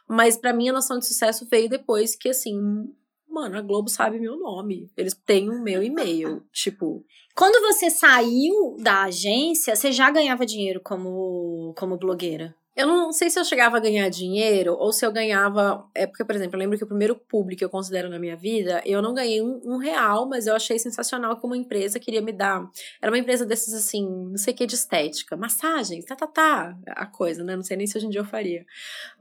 Mas 0.07 0.37
para 0.37 0.53
mim 0.53 0.69
a 0.69 0.73
noção 0.73 0.99
de 0.99 1.07
sucesso 1.07 1.47
veio 1.51 1.69
depois 1.69 2.15
que 2.15 2.29
assim, 2.29 2.93
mano, 3.35 3.59
a 3.59 3.61
Globo 3.61 3.91
sabe 3.91 4.19
meu 4.19 4.39
nome. 4.39 4.89
Eles 4.97 5.15
têm 5.15 5.51
o 5.51 5.63
meu 5.63 5.83
e-mail. 5.83 6.43
tipo. 6.53 7.05
Quando 7.35 7.61
você 7.63 7.91
saiu 7.91 8.77
da 8.79 9.03
agência, 9.03 9.75
você 9.75 9.91
já 9.91 10.09
ganhava 10.11 10.47
dinheiro 10.47 10.81
como, 10.81 11.75
como 11.77 11.99
blogueira? 11.99 12.55
Eu 12.77 12.89
não 12.89 13.13
sei 13.13 13.31
se 13.31 13.39
eu 13.39 13.45
chegava 13.45 13.77
a 13.77 13.81
ganhar 13.81 14.09
dinheiro 14.09 14.75
ou 14.75 14.93
se 14.93 15.07
eu 15.07 15.13
ganhava. 15.13 15.89
É 15.95 16.07
porque, 16.07 16.25
por 16.25 16.35
exemplo, 16.35 16.57
eu 16.57 16.59
lembro 16.59 16.77
que 16.77 16.83
o 16.83 16.89
primeiro 16.89 17.15
público 17.15 17.59
que 17.59 17.65
eu 17.65 17.71
considero 17.71 18.09
na 18.09 18.19
minha 18.19 18.37
vida, 18.37 18.83
eu 18.85 19.01
não 19.01 19.15
ganhei 19.15 19.41
um, 19.41 19.61
um, 19.65 19.77
real, 19.77 20.29
mas 20.29 20.49
eu 20.49 20.57
achei 20.57 20.77
sensacional 20.79 21.39
que 21.39 21.47
uma 21.47 21.57
empresa 21.57 22.01
queria 22.01 22.21
me 22.21 22.33
dar. 22.33 22.69
Era 23.01 23.13
uma 23.13 23.19
empresa 23.19 23.47
desses 23.47 23.73
assim, 23.75 24.05
não 24.31 24.37
sei 24.37 24.53
o 24.53 24.57
que 24.57 24.67
de 24.67 24.75
estética, 24.75 25.37
massagens, 25.37 26.05
tá, 26.05 26.17
tá, 26.17 26.27
tá, 26.27 26.77
a 26.89 27.07
coisa, 27.07 27.45
né? 27.45 27.55
Não 27.55 27.63
sei 27.63 27.77
nem 27.77 27.87
se 27.87 27.97
hoje 27.97 28.07
em 28.07 28.11
dia 28.11 28.21
eu 28.21 28.25
faria. 28.25 28.67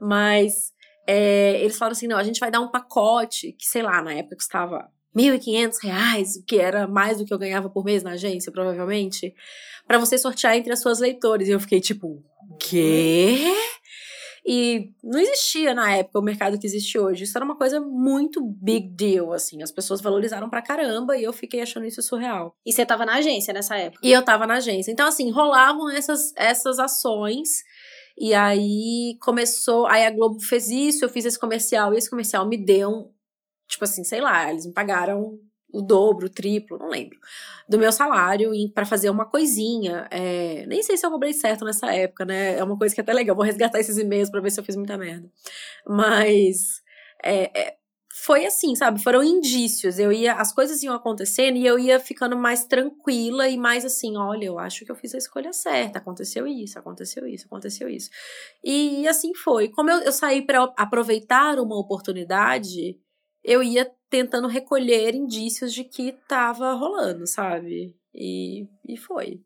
Mas 0.00 0.72
é, 1.06 1.60
eles 1.60 1.76
falaram 1.76 1.92
assim: 1.92 2.06
não, 2.06 2.16
a 2.16 2.22
gente 2.22 2.40
vai 2.40 2.50
dar 2.50 2.60
um 2.60 2.70
pacote 2.70 3.52
que, 3.52 3.66
sei 3.66 3.82
lá, 3.82 4.02
na 4.02 4.14
época 4.14 4.36
custava 4.36 4.88
R$ 5.14 5.22
1.500, 5.38 6.40
o 6.40 6.44
que 6.44 6.58
era 6.58 6.86
mais 6.86 7.18
do 7.18 7.24
que 7.24 7.32
eu 7.32 7.38
ganhava 7.38 7.70
por 7.70 7.84
mês 7.84 8.02
na 8.02 8.12
agência, 8.12 8.50
provavelmente, 8.50 9.34
para 9.86 9.98
você 9.98 10.18
sortear 10.18 10.56
entre 10.56 10.72
as 10.72 10.80
suas 10.80 10.98
leitores. 10.98 11.48
E 11.48 11.52
eu 11.52 11.60
fiquei 11.60 11.80
tipo, 11.80 12.22
quê? 12.58 13.38
E 14.46 14.90
não 15.02 15.18
existia 15.18 15.72
na 15.72 15.96
época 15.96 16.18
o 16.18 16.22
mercado 16.22 16.58
que 16.58 16.66
existe 16.66 16.98
hoje. 16.98 17.24
Isso 17.24 17.36
era 17.36 17.44
uma 17.44 17.56
coisa 17.56 17.80
muito 17.80 18.42
big 18.42 18.88
deal, 18.88 19.32
assim. 19.32 19.62
As 19.62 19.72
pessoas 19.72 20.02
valorizaram 20.02 20.50
pra 20.50 20.60
caramba 20.60 21.16
e 21.16 21.24
eu 21.24 21.32
fiquei 21.32 21.62
achando 21.62 21.86
isso 21.86 22.02
surreal. 22.02 22.54
E 22.64 22.70
você 22.70 22.84
tava 22.84 23.06
na 23.06 23.14
agência 23.14 23.54
nessa 23.54 23.76
época? 23.76 24.06
E 24.06 24.12
eu 24.12 24.22
tava 24.22 24.46
na 24.46 24.54
agência. 24.54 24.92
Então, 24.92 25.08
assim, 25.08 25.30
rolavam 25.30 25.88
essas, 25.90 26.34
essas 26.36 26.78
ações 26.78 27.48
e 28.16 28.34
aí 28.34 29.16
começou, 29.20 29.86
aí 29.86 30.06
a 30.06 30.10
Globo 30.10 30.40
fez 30.40 30.68
isso, 30.70 31.04
eu 31.04 31.08
fiz 31.08 31.24
esse 31.24 31.38
comercial, 31.38 31.94
e 31.94 31.98
esse 31.98 32.10
comercial 32.10 32.46
me 32.48 32.56
deu, 32.56 33.12
tipo 33.68 33.84
assim, 33.84 34.04
sei 34.04 34.20
lá, 34.20 34.50
eles 34.50 34.66
me 34.66 34.72
pagaram 34.72 35.38
o 35.72 35.82
dobro, 35.82 36.26
o 36.26 36.30
triplo, 36.30 36.78
não 36.78 36.88
lembro, 36.88 37.18
do 37.68 37.78
meu 37.78 37.90
salário 37.90 38.52
para 38.72 38.86
fazer 38.86 39.10
uma 39.10 39.26
coisinha. 39.26 40.06
É, 40.10 40.64
nem 40.66 40.82
sei 40.84 40.96
se 40.96 41.04
eu 41.04 41.10
cobrei 41.10 41.32
certo 41.32 41.64
nessa 41.64 41.92
época, 41.92 42.24
né? 42.24 42.56
É 42.56 42.62
uma 42.62 42.78
coisa 42.78 42.94
que 42.94 43.00
é 43.00 43.02
até 43.02 43.12
legal. 43.12 43.34
Vou 43.34 43.44
resgatar 43.44 43.80
esses 43.80 43.98
e-mails 43.98 44.30
para 44.30 44.40
ver 44.40 44.50
se 44.50 44.60
eu 44.60 44.64
fiz 44.64 44.76
muita 44.76 44.96
merda. 44.96 45.28
Mas 45.86 46.80
é, 47.24 47.50
é, 47.58 47.76
foi 48.16 48.46
assim, 48.46 48.76
sabe? 48.76 49.02
Foram 49.02 49.24
indícios. 49.24 49.98
Eu 49.98 50.12
ia, 50.12 50.34
as 50.34 50.52
coisas 50.52 50.80
iam 50.84 50.94
acontecendo 50.94 51.56
e 51.56 51.66
eu 51.66 51.76
ia 51.76 51.98
ficando 51.98 52.36
mais 52.36 52.64
tranquila 52.64 53.48
e 53.48 53.56
mais 53.58 53.84
assim, 53.84 54.16
olha, 54.16 54.44
eu 54.44 54.56
acho 54.56 54.84
que 54.84 54.90
eu 54.92 54.94
fiz 54.94 55.16
a 55.16 55.18
escolha 55.18 55.52
certa. 55.52 55.98
Aconteceu 55.98 56.46
isso, 56.46 56.78
aconteceu 56.78 57.26
isso, 57.26 57.46
aconteceu 57.46 57.88
isso. 57.88 58.10
E 58.62 59.06
assim 59.08 59.34
foi. 59.34 59.68
Como 59.68 59.90
eu, 59.90 59.98
eu 59.98 60.12
saí 60.12 60.42
para 60.42 60.62
aproveitar 60.76 61.58
uma 61.58 61.76
oportunidade, 61.76 62.96
eu 63.42 63.64
ia 63.64 63.90
tentando 64.08 64.46
recolher 64.46 65.12
indícios 65.12 65.74
de 65.74 65.82
que 65.82 66.12
tava 66.28 66.72
rolando, 66.72 67.26
sabe? 67.26 67.96
E, 68.14 68.68
e 68.88 68.96
foi. 68.96 69.42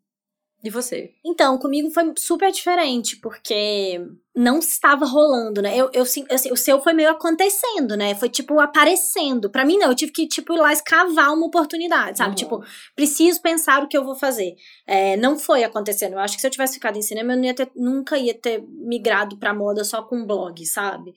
E 0.63 0.71
você? 0.71 1.13
Então, 1.25 1.57
comigo 1.57 1.89
foi 1.91 2.13
super 2.17 2.51
diferente, 2.51 3.17
porque 3.17 4.05
não 4.35 4.59
estava 4.59 5.07
rolando, 5.07 5.63
né? 5.63 5.77
Eu, 5.77 5.89
eu, 5.93 6.03
assim, 6.03 6.27
o 6.51 6.57
seu 6.57 6.81
foi 6.81 6.93
meio 6.93 7.11
acontecendo, 7.11 7.97
né? 7.97 8.17
Foi, 8.17 8.29
tipo, 8.29 8.59
aparecendo. 8.59 9.49
para 9.49 9.65
mim, 9.65 9.79
não. 9.79 9.89
Eu 9.89 9.95
tive 9.95 10.11
que, 10.11 10.27
tipo, 10.27 10.53
ir 10.53 10.59
lá 10.59 10.73
escavar 10.73 11.33
uma 11.33 11.47
oportunidade, 11.47 12.19
sabe? 12.19 12.31
Uhum. 12.31 12.35
Tipo, 12.35 12.65
preciso 12.97 13.41
pensar 13.41 13.85
o 13.85 13.89
que 13.89 13.97
eu 13.97 14.05
vou 14.05 14.17
fazer. 14.17 14.57
É, 14.85 15.17
não 15.17 15.39
foi 15.39 15.63
acontecendo. 15.63 16.15
Eu 16.15 16.19
acho 16.19 16.35
que 16.35 16.41
se 16.41 16.47
eu 16.49 16.51
tivesse 16.51 16.75
ficado 16.75 16.99
em 16.99 17.03
cinema, 17.03 17.35
eu 17.35 17.45
ia 17.45 17.55
ter, 17.55 17.71
nunca 17.77 18.19
ia 18.19 18.35
ter 18.35 18.61
migrado 18.69 19.37
pra 19.37 19.55
moda 19.55 19.85
só 19.85 20.03
com 20.03 20.27
blog, 20.27 20.67
sabe? 20.67 21.15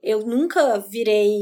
Eu 0.00 0.24
nunca 0.24 0.78
virei 0.78 1.32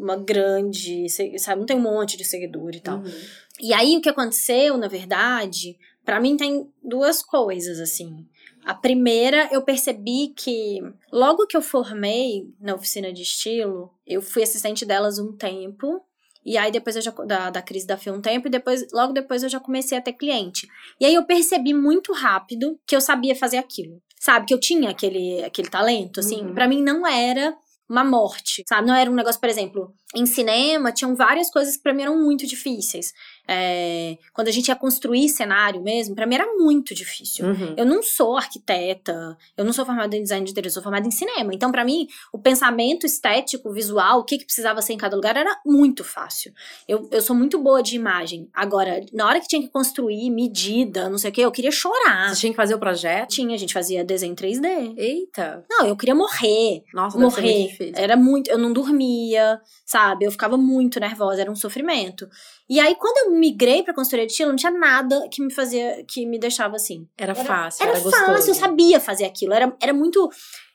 uma 0.00 0.16
grande, 0.16 1.06
sabe? 1.38 1.58
Não 1.58 1.66
tem 1.66 1.76
um 1.76 1.80
monte 1.80 2.16
de 2.16 2.24
seguidor 2.24 2.70
e 2.76 2.80
tal. 2.80 2.98
Uhum. 2.98 3.12
E 3.60 3.72
aí, 3.72 3.96
o 3.96 4.00
que 4.00 4.08
aconteceu, 4.08 4.76
na 4.76 4.86
verdade 4.86 5.76
para 6.04 6.20
mim 6.20 6.36
tem 6.36 6.68
duas 6.82 7.22
coisas 7.22 7.78
assim. 7.80 8.26
A 8.64 8.74
primeira, 8.74 9.48
eu 9.50 9.62
percebi 9.62 10.32
que 10.36 10.80
logo 11.12 11.46
que 11.46 11.56
eu 11.56 11.62
formei 11.62 12.46
na 12.60 12.74
oficina 12.74 13.12
de 13.12 13.22
estilo, 13.22 13.90
eu 14.06 14.22
fui 14.22 14.42
assistente 14.42 14.84
delas 14.84 15.18
um 15.18 15.32
tempo. 15.32 16.00
E 16.44 16.56
aí 16.56 16.70
depois 16.72 16.96
eu 16.96 17.02
já 17.02 17.10
da, 17.10 17.50
da 17.50 17.62
crise 17.62 17.86
da 17.86 17.96
FIA 17.96 18.12
um 18.12 18.20
tempo 18.20 18.48
e 18.48 18.50
depois 18.50 18.86
logo 18.92 19.12
depois 19.12 19.42
eu 19.42 19.48
já 19.48 19.60
comecei 19.60 19.96
a 19.96 20.02
ter 20.02 20.12
cliente. 20.12 20.68
E 21.00 21.04
aí 21.04 21.14
eu 21.14 21.24
percebi 21.24 21.72
muito 21.72 22.12
rápido 22.12 22.78
que 22.86 22.94
eu 22.94 23.00
sabia 23.00 23.34
fazer 23.34 23.58
aquilo. 23.58 24.00
Sabe, 24.18 24.46
que 24.46 24.54
eu 24.54 24.60
tinha 24.60 24.90
aquele 24.90 25.42
aquele 25.44 25.68
talento 25.68 26.20
assim. 26.20 26.42
Uhum. 26.42 26.54
Para 26.54 26.68
mim 26.68 26.82
não 26.82 27.06
era 27.06 27.56
uma 27.92 28.04
morte, 28.04 28.64
sabe? 28.66 28.88
Não 28.88 28.94
era 28.94 29.10
um 29.10 29.14
negócio, 29.14 29.40
por 29.40 29.50
exemplo, 29.50 29.94
em 30.14 30.26
cinema 30.26 30.92
tinham 30.92 31.14
várias 31.14 31.50
coisas 31.50 31.76
que 31.76 31.82
para 31.82 31.94
mim 31.94 32.02
eram 32.02 32.22
muito 32.22 32.46
difíceis. 32.46 33.12
É, 33.48 34.16
quando 34.32 34.48
a 34.48 34.50
gente 34.50 34.68
ia 34.68 34.76
construir 34.76 35.28
cenário 35.28 35.82
mesmo, 35.82 36.14
para 36.14 36.26
mim 36.26 36.34
era 36.34 36.46
muito 36.56 36.94
difícil. 36.94 37.46
Uhum. 37.46 37.74
Eu 37.76 37.84
não 37.84 38.02
sou 38.02 38.36
arquiteta, 38.36 39.36
eu 39.56 39.64
não 39.64 39.72
sou 39.72 39.84
formada 39.84 40.16
em 40.16 40.22
design 40.22 40.44
de 40.44 40.52
interior, 40.52 40.68
eu 40.68 40.72
sou 40.72 40.82
formada 40.82 41.06
em 41.06 41.10
cinema. 41.10 41.52
Então, 41.54 41.72
para 41.72 41.84
mim, 41.84 42.06
o 42.32 42.38
pensamento 42.38 43.04
estético, 43.04 43.72
visual, 43.72 44.20
o 44.20 44.24
que, 44.24 44.38
que 44.38 44.44
precisava 44.44 44.80
ser 44.80 44.92
em 44.92 44.98
cada 44.98 45.16
lugar 45.16 45.36
era 45.36 45.60
muito 45.64 46.04
fácil. 46.04 46.52
Eu, 46.86 47.08
eu 47.10 47.20
sou 47.20 47.34
muito 47.34 47.58
boa 47.58 47.82
de 47.82 47.96
imagem. 47.96 48.48
Agora, 48.52 49.00
na 49.12 49.26
hora 49.26 49.40
que 49.40 49.48
tinha 49.48 49.62
que 49.62 49.68
construir, 49.68 50.30
medida, 50.30 51.08
não 51.08 51.18
sei 51.18 51.30
o 51.30 51.32
que, 51.32 51.40
eu 51.40 51.50
queria 51.50 51.72
chorar. 51.72 52.34
Você 52.34 52.40
tinha 52.40 52.52
que 52.52 52.56
fazer 52.56 52.74
o 52.74 52.78
projeto? 52.78 53.30
Tinha, 53.30 53.54
a 53.54 53.58
gente 53.58 53.74
fazia 53.74 54.04
desenho 54.04 54.34
3D. 54.34 54.94
Eita! 54.96 55.64
Não, 55.68 55.86
eu 55.86 55.96
queria 55.96 56.14
morrer. 56.14 56.84
Nossa, 56.92 57.18
morrer. 57.18 57.70
Difícil. 57.86 58.04
Era 58.04 58.16
muito, 58.16 58.50
eu 58.50 58.58
não 58.58 58.72
dormia, 58.72 59.60
sabe? 59.84 60.24
Eu 60.24 60.30
ficava 60.30 60.56
muito 60.56 60.98
nervosa, 61.00 61.40
era 61.40 61.50
um 61.50 61.56
sofrimento. 61.56 62.28
E 62.68 62.80
aí, 62.80 62.94
quando 62.94 63.26
eu 63.26 63.38
migrei 63.38 63.82
pra 63.82 63.94
consultoria 63.94 64.26
de 64.26 64.32
estilo, 64.32 64.50
não 64.50 64.56
tinha 64.56 64.72
nada 64.72 65.28
que 65.30 65.42
me 65.42 65.52
fazia, 65.52 66.04
que 66.08 66.26
me 66.26 66.38
deixava 66.38 66.76
assim. 66.76 67.06
Era, 67.16 67.32
era 67.32 67.44
fácil, 67.44 67.82
era, 67.82 67.92
era 67.92 68.00
fácil, 68.00 68.26
gostoso. 68.26 68.50
eu 68.50 68.54
sabia 68.54 69.00
fazer 69.00 69.24
aquilo. 69.24 69.52
Era, 69.52 69.74
era 69.80 69.92
muito. 69.92 70.30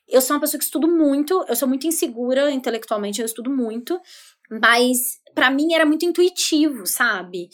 Eu 0.08 0.22
sou 0.22 0.36
uma 0.36 0.42
pessoa 0.42 0.58
que 0.58 0.66
estudo 0.66 0.88
muito, 0.88 1.44
eu 1.50 1.56
sou 1.56 1.68
muito 1.68 1.86
insegura 1.86 2.50
intelectualmente, 2.50 3.20
eu 3.20 3.26
estudo 3.26 3.50
muito, 3.50 4.00
mas 4.50 5.20
para 5.38 5.52
mim 5.52 5.74
era 5.74 5.86
muito 5.86 6.04
intuitivo, 6.04 6.88
sabe? 6.88 7.50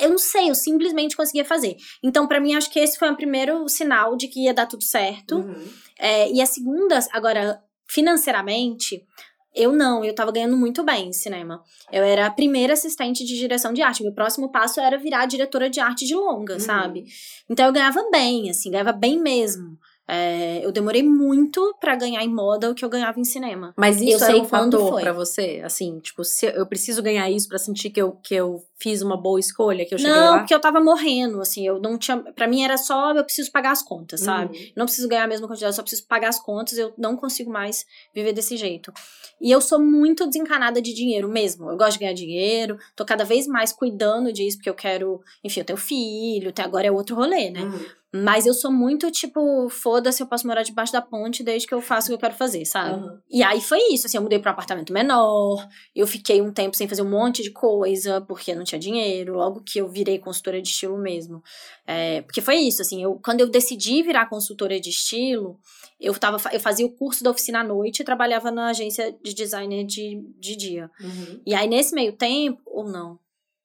Eu 0.00 0.10
não 0.10 0.18
sei, 0.18 0.50
eu 0.50 0.54
simplesmente 0.54 1.16
conseguia 1.16 1.44
fazer. 1.44 1.76
Então, 2.02 2.26
para 2.26 2.40
mim, 2.40 2.54
acho 2.54 2.68
que 2.68 2.80
esse 2.80 2.98
foi 2.98 3.08
o 3.08 3.14
primeiro 3.14 3.68
sinal 3.68 4.16
de 4.16 4.26
que 4.26 4.46
ia 4.46 4.52
dar 4.52 4.66
tudo 4.66 4.82
certo. 4.82 5.36
Uhum. 5.36 5.68
É, 5.96 6.28
e 6.32 6.40
a 6.40 6.46
segunda, 6.46 6.98
agora, 7.12 7.62
financeiramente, 7.90 9.04
eu 9.52 9.72
não, 9.72 10.04
eu 10.04 10.14
tava 10.14 10.30
ganhando 10.30 10.56
muito 10.56 10.84
bem 10.84 11.08
em 11.08 11.12
cinema. 11.12 11.60
Eu 11.90 12.04
era 12.04 12.26
a 12.26 12.30
primeira 12.30 12.74
assistente 12.74 13.24
de 13.24 13.36
direção 13.36 13.72
de 13.72 13.82
arte. 13.82 14.04
Meu 14.04 14.12
próximo 14.12 14.48
passo 14.48 14.80
era 14.80 14.96
virar 14.96 15.26
diretora 15.26 15.68
de 15.68 15.80
arte 15.80 16.06
de 16.06 16.14
longa, 16.14 16.54
uhum. 16.54 16.60
sabe? 16.60 17.04
Então 17.48 17.66
eu 17.66 17.72
ganhava 17.72 18.08
bem, 18.10 18.48
assim, 18.48 18.70
ganhava 18.70 18.92
bem 18.92 19.18
mesmo. 19.18 19.76
É, 20.12 20.64
eu 20.64 20.72
demorei 20.72 21.04
muito 21.04 21.72
para 21.78 21.94
ganhar 21.94 22.24
em 22.24 22.28
moda 22.28 22.68
o 22.68 22.74
que 22.74 22.84
eu 22.84 22.88
ganhava 22.88 23.20
em 23.20 23.24
cinema. 23.24 23.72
Mas 23.76 24.00
isso 24.00 24.10
eu 24.10 24.16
é 24.16 24.18
sei 24.32 24.40
um 24.40 24.44
quando 24.44 24.76
fator 24.76 24.90
foi. 24.90 25.02
pra 25.02 25.12
você? 25.12 25.62
Assim, 25.64 26.00
tipo, 26.00 26.24
se 26.24 26.46
eu 26.46 26.66
preciso 26.66 27.00
ganhar 27.00 27.30
isso 27.30 27.48
pra 27.48 27.58
sentir 27.58 27.90
que 27.90 28.02
eu, 28.02 28.18
que 28.20 28.34
eu 28.34 28.60
fiz 28.76 29.02
uma 29.02 29.16
boa 29.16 29.38
escolha, 29.38 29.86
que 29.86 29.94
eu 29.94 29.98
cheguei 29.98 30.12
Não, 30.12 30.32
lá? 30.32 30.38
porque 30.38 30.52
eu 30.52 30.60
tava 30.60 30.80
morrendo, 30.80 31.40
assim, 31.40 31.64
eu 31.64 31.78
não 31.78 31.96
tinha. 31.96 32.16
Pra 32.16 32.48
mim 32.48 32.64
era 32.64 32.76
só 32.76 33.12
eu 33.14 33.22
preciso 33.22 33.52
pagar 33.52 33.70
as 33.70 33.82
contas, 33.82 34.18
sabe? 34.20 34.58
Uhum. 34.58 34.72
Não 34.74 34.84
preciso 34.86 35.06
ganhar 35.06 35.22
a 35.22 35.28
mesma 35.28 35.46
quantidade, 35.46 35.76
só 35.76 35.82
preciso 35.82 36.04
pagar 36.08 36.30
as 36.30 36.40
contas, 36.42 36.76
eu 36.76 36.92
não 36.98 37.14
consigo 37.16 37.48
mais 37.52 37.86
viver 38.12 38.32
desse 38.32 38.56
jeito. 38.56 38.92
E 39.40 39.48
eu 39.48 39.60
sou 39.60 39.78
muito 39.78 40.26
desencanada 40.26 40.82
de 40.82 40.92
dinheiro 40.92 41.28
mesmo. 41.28 41.70
Eu 41.70 41.76
gosto 41.76 41.92
de 41.92 42.00
ganhar 42.00 42.14
dinheiro, 42.14 42.78
tô 42.96 43.04
cada 43.04 43.24
vez 43.24 43.46
mais 43.46 43.72
cuidando 43.72 44.32
disso, 44.32 44.56
porque 44.56 44.70
eu 44.70 44.74
quero. 44.74 45.20
Enfim, 45.44 45.60
eu 45.60 45.66
tenho 45.66 45.78
filho, 45.78 46.48
até 46.50 46.62
agora 46.62 46.88
é 46.88 46.90
outro 46.90 47.14
rolê, 47.14 47.48
né? 47.50 47.60
Uhum. 47.62 47.99
Mas 48.12 48.44
eu 48.44 48.52
sou 48.52 48.72
muito, 48.72 49.08
tipo, 49.12 49.68
foda-se, 49.68 50.20
eu 50.20 50.26
posso 50.26 50.44
morar 50.44 50.64
debaixo 50.64 50.92
da 50.92 51.00
ponte 51.00 51.44
desde 51.44 51.68
que 51.68 51.72
eu 51.72 51.80
faço 51.80 52.06
o 52.06 52.10
que 52.10 52.14
eu 52.14 52.18
quero 52.18 52.34
fazer, 52.34 52.64
sabe? 52.64 53.00
Uhum. 53.00 53.18
E 53.30 53.40
aí 53.40 53.60
foi 53.60 53.78
isso, 53.92 54.06
assim, 54.06 54.16
eu 54.16 54.22
mudei 54.22 54.40
pra 54.40 54.50
um 54.50 54.54
apartamento 54.54 54.92
menor, 54.92 55.64
eu 55.94 56.08
fiquei 56.08 56.42
um 56.42 56.52
tempo 56.52 56.76
sem 56.76 56.88
fazer 56.88 57.02
um 57.02 57.08
monte 57.08 57.40
de 57.40 57.52
coisa, 57.52 58.20
porque 58.22 58.52
não 58.52 58.64
tinha 58.64 58.80
dinheiro, 58.80 59.34
logo 59.34 59.62
que 59.62 59.80
eu 59.80 59.88
virei 59.88 60.18
consultora 60.18 60.60
de 60.60 60.68
estilo 60.68 60.98
mesmo. 60.98 61.40
É, 61.86 62.22
porque 62.22 62.40
foi 62.40 62.56
isso, 62.56 62.82
assim, 62.82 63.00
eu, 63.00 63.20
quando 63.24 63.42
eu 63.42 63.48
decidi 63.48 64.02
virar 64.02 64.28
consultora 64.28 64.80
de 64.80 64.90
estilo, 64.90 65.60
eu, 66.00 66.12
tava, 66.18 66.36
eu 66.52 66.58
fazia 66.58 66.86
o 66.86 66.90
curso 66.96 67.22
da 67.22 67.30
oficina 67.30 67.60
à 67.60 67.64
noite 67.64 68.00
e 68.00 68.04
trabalhava 68.04 68.50
na 68.50 68.70
agência 68.70 69.16
de 69.22 69.32
designer 69.32 69.84
de, 69.84 70.20
de 70.36 70.56
dia. 70.56 70.90
Uhum. 71.00 71.40
E 71.46 71.54
aí, 71.54 71.68
nesse 71.68 71.94
meio 71.94 72.12
tempo, 72.16 72.60
ou 72.66 72.90
não, 72.90 73.20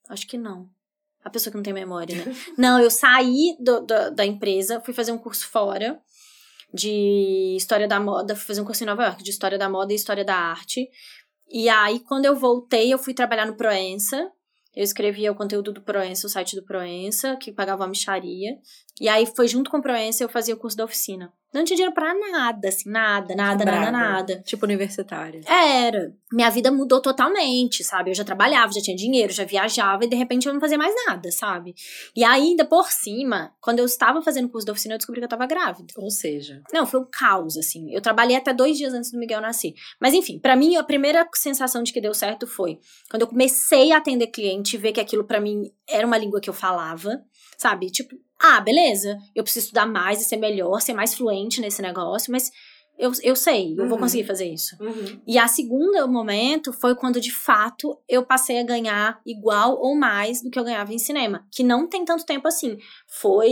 acho 0.07 0.27
que 0.27 0.37
não. 0.37 0.69
A 1.25 1.29
pessoa 1.29 1.51
que 1.51 1.57
não 1.57 1.63
tem 1.63 1.73
memória, 1.73 2.23
né? 2.23 2.35
não, 2.57 2.79
eu 2.79 2.89
saí 2.91 3.57
do- 3.59 3.81
da- 3.85 4.09
da 4.11 4.25
empresa, 4.25 4.79
fui 4.79 4.93
fazer 4.93 5.11
um 5.11 5.17
curso 5.17 5.47
fora 5.49 5.99
de 6.73 7.55
história 7.57 7.87
da 7.87 7.99
moda, 7.99 8.35
fui 8.35 8.45
fazer 8.45 8.61
um 8.61 8.65
curso 8.65 8.83
em 8.83 8.87
Nova 8.87 9.03
York 9.05 9.23
de 9.23 9.31
história 9.31 9.57
da 9.57 9.67
moda 9.69 9.91
e 9.91 9.95
história 9.95 10.23
da 10.23 10.35
arte. 10.35 10.87
E 11.49 11.67
aí, 11.69 11.99
quando 12.01 12.25
eu 12.25 12.35
voltei, 12.35 12.93
eu 12.93 12.97
fui 12.97 13.13
trabalhar 13.13 13.45
no 13.45 13.55
Proença. 13.55 14.29
Eu 14.75 14.83
escrevia 14.83 15.31
o 15.31 15.35
conteúdo 15.35 15.71
do 15.71 15.81
Proença, 15.81 16.27
o 16.27 16.29
site 16.29 16.55
do 16.55 16.63
Proença, 16.65 17.37
que 17.37 17.51
pagava 17.51 17.83
uma 17.83 17.89
micharia. 17.89 18.57
E 18.99 19.09
aí, 19.09 19.25
foi 19.25 19.47
junto 19.47 19.69
com 19.69 19.77
o 19.77 19.81
Proença, 19.81 20.23
eu 20.23 20.29
fazia 20.29 20.53
o 20.53 20.57
curso 20.57 20.77
da 20.77 20.85
oficina. 20.85 21.33
Não 21.55 21.63
tinha 21.63 21.77
dinheiro 21.77 21.93
pra 21.93 22.13
nada, 22.13 22.67
assim, 22.67 22.89
nada, 22.89 23.33
nada, 23.33 23.63
nada, 23.63 23.89
nada. 23.89 24.41
Tipo 24.45 24.65
universitária. 24.65 25.39
Era. 25.47 26.13
Minha 26.29 26.49
vida 26.49 26.69
mudou 26.69 27.01
totalmente, 27.01 27.81
sabe? 27.81 28.11
Eu 28.11 28.13
já 28.13 28.25
trabalhava, 28.25 28.73
já 28.73 28.81
tinha 28.81 28.95
dinheiro, 28.95 29.31
já 29.31 29.45
viajava 29.45 30.03
e 30.03 30.09
de 30.09 30.17
repente 30.17 30.47
eu 30.47 30.53
não 30.53 30.59
fazia 30.59 30.77
mais 30.77 30.93
nada, 31.07 31.31
sabe? 31.31 31.73
E 32.13 32.25
ainda 32.25 32.65
por 32.65 32.91
cima, 32.91 33.53
quando 33.61 33.79
eu 33.79 33.85
estava 33.85 34.21
fazendo 34.21 34.47
o 34.47 34.49
curso 34.49 34.67
da 34.67 34.73
oficina, 34.73 34.95
eu 34.95 34.97
descobri 34.97 35.21
que 35.21 35.25
eu 35.25 35.29
tava 35.29 35.45
grávida. 35.45 35.93
Ou 35.95 36.11
seja, 36.11 36.61
Não, 36.73 36.85
foi 36.85 36.99
um 36.99 37.07
caos, 37.09 37.55
assim. 37.55 37.89
Eu 37.89 38.01
trabalhei 38.01 38.35
até 38.35 38.53
dois 38.53 38.77
dias 38.77 38.93
antes 38.93 39.09
do 39.09 39.17
Miguel 39.17 39.39
nascer. 39.39 39.73
Mas 39.97 40.13
enfim, 40.13 40.37
pra 40.37 40.57
mim, 40.57 40.75
a 40.75 40.83
primeira 40.83 41.25
sensação 41.33 41.83
de 41.83 41.93
que 41.93 42.01
deu 42.01 42.13
certo 42.13 42.45
foi 42.45 42.79
quando 43.09 43.21
eu 43.21 43.27
comecei 43.29 43.93
a 43.93 43.97
atender 43.97 44.27
cliente, 44.27 44.75
ver 44.75 44.91
que 44.91 44.99
aquilo 44.99 45.23
pra 45.23 45.39
mim 45.39 45.71
era 45.87 46.05
uma 46.05 46.17
língua 46.17 46.41
que 46.41 46.49
eu 46.49 46.53
falava, 46.53 47.23
sabe? 47.57 47.89
Tipo, 47.89 48.13
ah, 48.41 48.59
beleza, 48.61 49.17
eu 49.35 49.43
preciso 49.43 49.65
estudar 49.65 49.85
mais 49.85 50.21
e 50.21 50.25
ser 50.25 50.37
melhor, 50.37 50.81
ser 50.81 50.93
mais 50.93 51.13
fluente 51.13 51.61
nesse 51.61 51.81
negócio, 51.81 52.31
mas 52.31 52.51
eu, 52.97 53.11
eu 53.23 53.35
sei, 53.35 53.73
eu 53.73 53.87
vou 53.87 53.95
Uhum. 53.95 54.03
conseguir 54.03 54.23
fazer 54.23 54.45
isso. 54.45 54.77
E 55.27 55.37
a 55.37 55.47
segunda 55.47 56.07
momento 56.07 56.71
foi 56.71 56.95
quando, 56.95 57.19
de 57.19 57.31
fato, 57.31 57.97
eu 58.07 58.25
passei 58.25 58.57
a 58.57 58.63
ganhar 58.63 59.19
igual 59.25 59.77
ou 59.81 59.97
mais 59.97 60.41
do 60.41 60.49
que 60.49 60.57
eu 60.57 60.63
ganhava 60.63 60.93
em 60.93 60.97
cinema. 60.97 61.45
Que 61.51 61.61
não 61.61 61.89
tem 61.89 62.05
tanto 62.05 62.25
tempo 62.25 62.47
assim. 62.47 62.77
Foi 63.05 63.49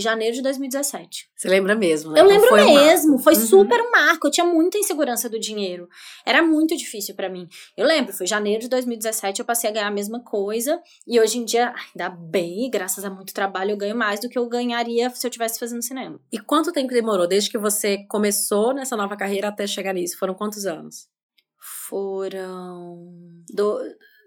janeiro 0.00 0.34
de 0.36 0.40
2017. 0.42 1.28
Você 1.36 1.48
lembra 1.48 1.74
mesmo, 1.74 2.12
né? 2.12 2.20
Eu 2.20 2.24
lembro 2.26 2.48
foi 2.48 2.62
um 2.62 2.74
mesmo, 2.74 3.18
foi 3.18 3.34
Uhum. 3.34 3.40
super 3.46 3.78
um 3.82 3.90
marco. 3.90 4.26
Eu 4.26 4.30
tinha 4.30 4.46
muita 4.46 4.78
insegurança 4.78 5.28
do 5.28 5.38
dinheiro. 5.38 5.86
Era 6.24 6.42
muito 6.42 6.74
difícil 6.74 7.14
pra 7.14 7.28
mim. 7.28 7.46
Eu 7.76 7.86
lembro, 7.86 8.12
foi 8.14 8.26
janeiro 8.26 8.62
de 8.62 8.68
2017, 8.68 9.40
eu 9.40 9.44
passei 9.44 9.68
a 9.68 9.72
ganhar 9.72 9.88
a 9.88 9.90
mesma 9.90 10.20
coisa. 10.20 10.80
E 11.06 11.20
hoje 11.20 11.38
em 11.38 11.44
dia, 11.44 11.74
ainda 11.94 12.08
bem, 12.08 12.70
graças 12.70 13.04
a 13.04 13.10
muito 13.10 13.34
trabalho, 13.34 13.72
eu 13.72 13.76
ganho 13.76 13.94
mais 13.94 14.18
do 14.20 14.28
que 14.30 14.38
eu 14.38 14.48
ganharia 14.48 15.10
se 15.10 15.26
eu 15.26 15.30
tivesse 15.30 15.58
fazendo 15.58 15.82
cinema. 15.82 16.18
E 16.32 16.38
quanto 16.38 16.72
tempo 16.72 16.92
demorou 16.92 17.26
desde 17.28 17.50
que 17.50 17.58
você 17.58 17.98
começou 18.08 18.72
nessa 18.72 18.96
nova 18.96 19.14
carreira 19.16 19.48
até 19.48 19.66
chegar 19.66 19.92
nisso? 19.92 20.18
Foram 20.18 20.32
quantos 20.34 20.64
anos? 20.64 21.06
Foram. 21.88 23.12
Do... 23.52 23.78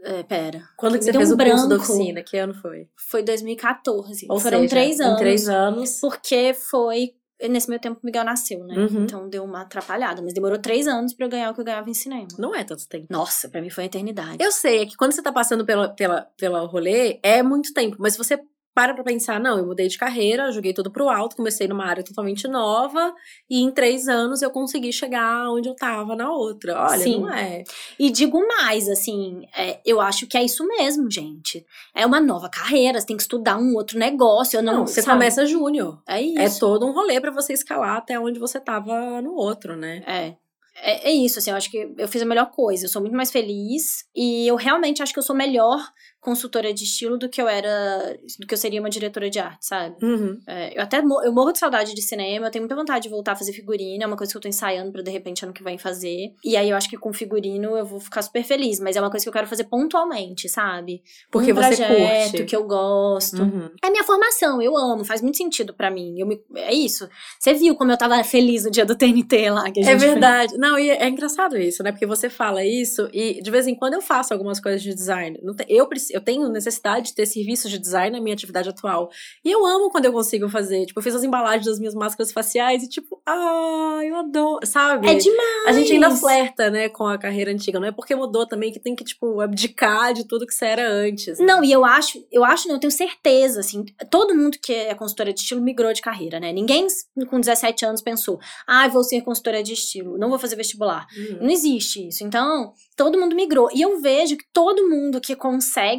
É, 0.01 0.23
pera. 0.23 0.63
Quando 0.77 0.97
que 0.97 1.03
você 1.03 1.11
deu 1.11 1.19
fez 1.19 1.31
um 1.31 1.35
o 1.35 1.37
curso 1.37 1.67
da 1.67 1.75
oficina? 1.75 2.23
Que 2.23 2.37
ano 2.37 2.53
foi? 2.53 2.87
Foi 2.95 3.23
2014. 3.23 4.27
Ou 4.29 4.39
Foram 4.39 4.59
seja, 4.59 4.69
três 4.69 4.99
anos. 4.99 5.19
três 5.19 5.49
anos. 5.49 5.99
Porque 5.99 6.53
foi. 6.53 7.13
Nesse 7.49 7.69
meio 7.69 7.79
tempo, 7.79 7.99
o 8.03 8.05
Miguel 8.05 8.25
nasceu, 8.25 8.65
né? 8.65 8.75
Uhum. 8.77 9.03
Então 9.03 9.29
deu 9.29 9.45
uma 9.45 9.61
atrapalhada. 9.61 10.21
Mas 10.21 10.33
demorou 10.33 10.59
três 10.59 10.87
anos 10.87 11.13
pra 11.13 11.25
eu 11.25 11.29
ganhar 11.29 11.51
o 11.51 11.53
que 11.53 11.61
eu 11.61 11.65
ganhava 11.65 11.89
em 11.89 11.93
cinema. 11.93 12.27
Não 12.37 12.53
é 12.53 12.65
tanto 12.65 12.85
tempo. 12.87 13.07
Nossa, 13.09 13.47
pra 13.47 13.61
mim 13.61 13.69
foi 13.69 13.83
uma 13.83 13.87
eternidade. 13.87 14.43
Eu 14.43 14.51
sei, 14.51 14.81
é 14.81 14.85
que 14.85 14.97
quando 14.97 15.13
você 15.13 15.21
tá 15.21 15.31
passando 15.31 15.65
pela, 15.65 15.87
pela, 15.87 16.27
pela 16.37 16.59
rolê, 16.67 17.17
é 17.23 17.41
muito 17.41 17.73
tempo. 17.73 17.95
Mas 17.97 18.13
se 18.13 18.17
você 18.17 18.41
para 18.79 18.93
pra 18.93 19.03
pensar, 19.03 19.41
não, 19.41 19.57
eu 19.57 19.65
mudei 19.65 19.89
de 19.89 19.97
carreira, 19.97 20.53
joguei 20.53 20.71
tudo 20.73 20.89
pro 20.89 21.09
alto, 21.09 21.35
comecei 21.35 21.67
numa 21.67 21.85
área 21.85 22.01
totalmente 22.01 22.47
nova, 22.47 23.13
e 23.49 23.59
em 23.61 23.69
três 23.71 24.07
anos 24.07 24.41
eu 24.41 24.49
consegui 24.49 24.93
chegar 24.93 25.51
onde 25.51 25.67
eu 25.67 25.75
tava 25.75 26.15
na 26.15 26.31
outra. 26.31 26.81
Olha, 26.87 26.97
Sim. 26.99 27.19
não 27.19 27.33
é. 27.33 27.65
E 27.99 28.09
digo 28.09 28.39
mais, 28.47 28.87
assim, 28.87 29.41
é, 29.53 29.81
eu 29.85 29.99
acho 29.99 30.25
que 30.27 30.37
é 30.37 30.45
isso 30.45 30.65
mesmo, 30.65 31.11
gente. 31.11 31.65
É 31.93 32.05
uma 32.05 32.21
nova 32.21 32.47
carreira, 32.47 33.01
você 33.01 33.07
tem 33.07 33.17
que 33.17 33.23
estudar 33.23 33.57
um 33.57 33.75
outro 33.75 33.99
negócio. 33.99 34.55
Eu 34.55 34.63
não, 34.63 34.73
Não, 34.77 34.87
você 34.87 35.01
sabe? 35.01 35.17
começa 35.17 35.45
júnior. 35.45 36.01
É 36.07 36.21
isso. 36.21 36.39
É 36.39 36.59
todo 36.61 36.85
um 36.85 36.93
rolê 36.93 37.19
pra 37.19 37.31
você 37.31 37.51
escalar 37.51 37.97
até 37.97 38.17
onde 38.17 38.39
você 38.39 38.61
tava 38.61 39.21
no 39.21 39.33
outro, 39.33 39.75
né? 39.75 40.01
É. 40.07 40.35
É, 40.81 41.09
é 41.09 41.11
isso, 41.11 41.39
assim, 41.39 41.51
eu 41.51 41.57
acho 41.57 41.69
que 41.69 41.93
eu 41.97 42.07
fiz 42.07 42.21
a 42.21 42.25
melhor 42.25 42.49
coisa. 42.51 42.85
Eu 42.85 42.89
sou 42.89 43.01
muito 43.01 43.15
mais 43.15 43.29
feliz 43.29 44.05
e 44.15 44.47
eu 44.47 44.55
realmente 44.55 45.03
acho 45.03 45.11
que 45.11 45.19
eu 45.19 45.23
sou 45.23 45.35
melhor 45.35 45.77
consultora 46.21 46.73
de 46.73 46.83
estilo 46.83 47.17
do 47.17 47.29
que 47.29 47.41
eu 47.41 47.47
era, 47.47 48.17
do 48.39 48.45
que 48.45 48.53
eu 48.53 48.57
seria 48.57 48.79
uma 48.79 48.89
diretora 48.89 49.29
de 49.29 49.39
arte, 49.39 49.65
sabe? 49.65 49.95
Uhum. 50.03 50.39
É, 50.47 50.77
eu 50.77 50.81
até 50.81 50.99
eu 50.99 51.31
morro 51.33 51.51
de 51.51 51.59
saudade 51.59 51.93
de 51.93 52.01
cinema, 52.01 52.47
eu 52.47 52.51
tenho 52.51 52.61
muita 52.63 52.75
vontade 52.75 53.03
de 53.03 53.09
voltar 53.09 53.31
a 53.31 53.35
fazer 53.35 53.53
figurino, 53.53 54.03
é 54.03 54.07
uma 54.07 54.17
coisa 54.17 54.31
que 54.31 54.37
eu 54.37 54.41
tô 54.41 54.47
ensaiando 54.47 54.91
pra 54.91 55.01
de 55.01 55.09
repente 55.11 55.43
ano 55.43 55.53
que 55.53 55.63
vem 55.63 55.77
fazer. 55.77 56.33
E 56.43 56.57
aí 56.57 56.69
eu 56.69 56.75
acho 56.77 56.89
que 56.89 56.97
com 56.97 57.11
figurino 57.13 57.77
eu 57.77 57.85
vou 57.85 57.99
ficar 57.99 58.21
super 58.21 58.43
feliz, 58.43 58.79
mas 58.79 58.95
é 58.95 59.01
uma 59.01 59.09
coisa 59.09 59.23
que 59.23 59.29
eu 59.29 59.33
quero 59.33 59.47
fazer 59.47 59.63
pontualmente, 59.65 60.47
sabe? 60.49 61.01
Porque 61.31 61.51
um 61.51 61.55
você 61.55 61.75
projeto 61.77 62.31
curte. 62.31 62.45
que 62.45 62.55
eu 62.55 62.63
gosto. 62.65 63.41
Uhum. 63.41 63.69
É 63.83 63.89
minha 63.89 64.03
formação, 64.03 64.61
eu 64.61 64.75
amo, 64.77 65.03
faz 65.05 65.21
muito 65.21 65.37
sentido 65.37 65.73
pra 65.73 65.89
mim. 65.89 66.19
Eu 66.19 66.27
me- 66.27 66.41
é 66.55 66.73
isso. 66.73 67.09
Você 67.39 67.53
viu 67.53 67.75
como 67.75 67.91
eu 67.91 67.97
tava 67.97 68.21
feliz 68.23 68.65
no 68.65 68.71
dia 68.71 68.85
do 68.85 68.95
TNT 68.95 69.49
lá 69.49 69.71
que 69.71 69.79
a 69.79 69.83
gente 69.83 69.95
É 69.95 69.99
fez? 69.99 70.11
verdade. 70.11 70.57
Não, 70.57 70.77
e 70.77 70.89
é 70.89 71.07
engraçado 71.07 71.57
isso, 71.57 71.81
né? 71.83 71.91
Porque 71.91 72.05
você 72.05 72.29
fala 72.29 72.63
isso 72.65 73.09
e 73.13 73.41
de 73.41 73.49
vez 73.51 73.67
em 73.67 73.75
quando 73.75 73.93
eu 73.93 74.01
faço 74.01 74.33
algumas 74.33 74.59
coisas 74.59 74.81
de 74.81 74.93
design. 74.93 75.39
Não 75.41 75.55
te- 75.55 75.65
eu, 75.69 75.87
preci- 75.87 76.08
eu 76.09 76.21
tenho 76.21 76.49
necessidade 76.49 77.07
de 77.07 77.15
ter 77.15 77.25
serviços 77.25 77.69
de 77.71 77.77
design 77.77 78.15
na 78.15 78.21
minha 78.21 78.33
atividade 78.33 78.69
atual. 78.69 79.09
E 79.43 79.51
eu 79.51 79.65
amo 79.65 79.89
quando 79.89 80.05
eu 80.05 80.13
consigo 80.13 80.49
fazer. 80.49 80.85
Tipo, 80.85 80.99
eu 80.99 81.03
fiz 81.03 81.15
as 81.15 81.23
embalagens 81.23 81.65
das 81.65 81.79
minhas 81.79 81.95
máscaras 81.95 82.31
faciais 82.31 82.83
e 82.83 82.89
tipo, 82.89 83.21
ah, 83.25 84.01
eu 84.03 84.15
adoro, 84.15 84.65
sabe? 84.65 85.07
É 85.07 85.15
demais. 85.15 85.67
A 85.67 85.73
gente 85.73 85.91
ainda 85.93 86.11
flerta, 86.11 86.69
né, 86.69 86.89
com 86.89 87.05
a 87.05 87.17
carreira 87.17 87.51
antiga. 87.51 87.79
Não 87.79 87.87
é 87.87 87.91
porque 87.91 88.15
mudou 88.15 88.47
também 88.47 88.71
que 88.71 88.79
tem 88.79 88.95
que, 88.95 89.03
tipo, 89.03 89.41
abdicar 89.41 90.13
de 90.13 90.27
tudo 90.27 90.45
que 90.45 90.53
você 90.53 90.65
era 90.65 90.89
antes. 90.89 91.39
né? 91.39 91.45
Não, 91.45 91.63
e 91.63 91.71
eu 91.71 91.85
acho, 91.85 92.25
eu 92.31 92.43
acho, 92.43 92.67
não, 92.67 92.75
eu 92.75 92.79
tenho 92.79 92.91
certeza, 92.91 93.59
assim, 93.59 93.85
todo 94.09 94.35
mundo 94.35 94.57
que 94.61 94.73
é 94.73 94.93
consultora 94.95 95.33
de 95.33 95.39
estilo 95.39 95.61
migrou 95.61 95.93
de 95.93 96.01
carreira, 96.01 96.39
né? 96.39 96.51
Ninguém 96.51 96.87
com 97.29 97.39
17 97.39 97.85
anos 97.85 98.01
pensou, 98.01 98.39
ah, 98.67 98.87
vou 98.87 99.03
ser 99.03 99.21
consultora 99.21 99.61
de 99.61 99.73
estilo, 99.73 100.17
não 100.17 100.29
vou 100.29 100.39
fazer 100.39 100.55
vestibular. 100.55 101.05
Uhum. 101.17 101.39
Não 101.41 101.49
existe 101.49 102.07
isso. 102.07 102.23
Então, 102.23 102.73
todo 102.95 103.19
mundo 103.19 103.35
migrou. 103.35 103.69
E 103.73 103.81
eu 103.81 103.99
vejo 104.01 104.37
que 104.37 104.45
todo 104.53 104.87
mundo 104.89 105.21
que 105.21 105.35
consegue 105.35 105.98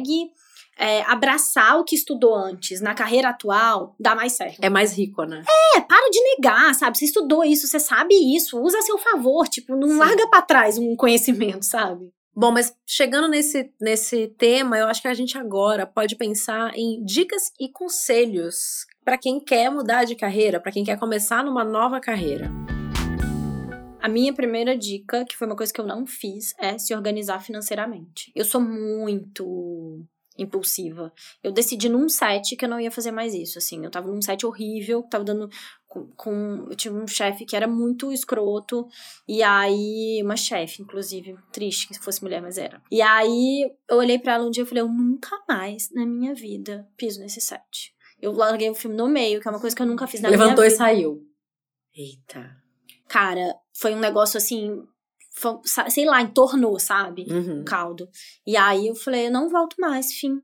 é, 0.77 1.03
abraçar 1.03 1.79
o 1.79 1.83
que 1.83 1.95
estudou 1.95 2.33
antes 2.33 2.81
na 2.81 2.93
carreira 2.93 3.29
atual, 3.29 3.95
dá 3.99 4.15
mais 4.15 4.33
certo. 4.33 4.59
É 4.61 4.69
mais 4.69 4.97
rico, 4.97 5.23
né? 5.23 5.43
É, 5.75 5.81
para 5.81 6.09
de 6.09 6.19
negar, 6.35 6.73
sabe? 6.73 6.97
Você 6.97 7.05
estudou 7.05 7.43
isso, 7.43 7.67
você 7.67 7.79
sabe 7.79 8.15
isso, 8.35 8.59
usa 8.59 8.79
a 8.79 8.81
seu 8.81 8.97
favor, 8.97 9.47
tipo, 9.47 9.75
não 9.75 9.89
Sim. 9.89 9.97
larga 9.97 10.27
pra 10.27 10.41
trás 10.41 10.77
um 10.77 10.95
conhecimento, 10.95 11.63
sabe? 11.63 12.11
Bom, 12.33 12.51
mas 12.51 12.73
chegando 12.87 13.27
nesse, 13.27 13.69
nesse 13.79 14.27
tema, 14.37 14.77
eu 14.77 14.87
acho 14.87 15.01
que 15.01 15.07
a 15.07 15.13
gente 15.13 15.37
agora 15.37 15.85
pode 15.85 16.15
pensar 16.15 16.71
em 16.75 17.03
dicas 17.03 17.51
e 17.59 17.69
conselhos 17.69 18.85
para 19.03 19.17
quem 19.17 19.39
quer 19.39 19.69
mudar 19.69 20.05
de 20.05 20.15
carreira, 20.15 20.59
para 20.59 20.71
quem 20.71 20.83
quer 20.83 20.97
começar 20.97 21.43
numa 21.43 21.63
nova 21.63 21.99
carreira. 21.99 22.49
A 24.01 24.09
minha 24.09 24.33
primeira 24.33 24.77
dica, 24.77 25.23
que 25.25 25.37
foi 25.37 25.47
uma 25.47 25.55
coisa 25.55 25.71
que 25.73 25.79
eu 25.79 25.85
não 25.85 26.05
fiz, 26.05 26.53
é 26.59 26.77
se 26.77 26.93
organizar 26.93 27.39
financeiramente. 27.41 28.31
Eu 28.35 28.43
sou 28.45 28.59
muito 28.61 30.03
impulsiva. 30.37 31.13
Eu 31.43 31.51
decidi 31.51 31.87
num 31.89 32.07
set 32.09 32.55
que 32.55 32.65
eu 32.65 32.69
não 32.69 32.79
ia 32.79 32.89
fazer 32.89 33.11
mais 33.11 33.33
isso, 33.33 33.57
assim. 33.57 33.83
Eu 33.83 33.91
tava 33.91 34.07
num 34.11 34.21
set 34.21 34.45
horrível, 34.45 35.03
tava 35.03 35.23
dando 35.23 35.49
com, 35.87 36.07
com- 36.15 36.65
eu 36.69 36.75
tive 36.75 36.95
um 36.95 37.05
chefe 37.05 37.45
que 37.45 37.55
era 37.55 37.67
muito 37.67 38.11
escroto 38.11 38.87
e 39.27 39.43
aí 39.43 40.21
uma 40.23 40.37
chefe, 40.37 40.81
inclusive, 40.81 41.35
triste 41.51 41.89
que 41.89 41.99
fosse 41.99 42.23
mulher, 42.23 42.41
mas 42.41 42.57
era. 42.57 42.81
E 42.89 43.01
aí 43.01 43.69
eu 43.89 43.97
olhei 43.97 44.17
pra 44.17 44.33
ela 44.33 44.47
um 44.47 44.49
dia 44.49 44.63
e 44.63 44.65
falei, 44.65 44.81
eu 44.83 44.87
nunca 44.87 45.37
mais 45.47 45.91
na 45.91 46.05
minha 46.05 46.33
vida 46.33 46.87
piso 46.97 47.19
nesse 47.19 47.41
set. 47.41 47.93
Eu 48.19 48.31
larguei 48.31 48.69
o 48.69 48.75
filme 48.75 48.95
no 48.95 49.07
meio, 49.09 49.41
que 49.41 49.47
é 49.47 49.51
uma 49.51 49.59
coisa 49.59 49.75
que 49.75 49.81
eu 49.81 49.85
nunca 49.87 50.07
fiz 50.07 50.21
na 50.21 50.29
Levantou 50.29 50.55
minha 50.55 50.67
e 50.67 50.69
vida. 50.69 50.77
saiu. 50.77 51.27
Eita. 51.93 52.55
Cara, 53.07 53.53
foi 53.73 53.93
um 53.95 53.99
negócio 53.99 54.37
assim, 54.37 54.83
foi, 55.33 55.59
sei 55.89 56.05
lá, 56.05 56.21
entornou, 56.21 56.77
sabe? 56.79 57.25
Uhum. 57.29 57.61
O 57.61 57.65
caldo. 57.65 58.09
E 58.45 58.57
aí 58.57 58.87
eu 58.87 58.95
falei, 58.95 59.27
eu 59.27 59.31
não 59.31 59.49
volto 59.49 59.75
mais, 59.79 60.13
fim. 60.13 60.41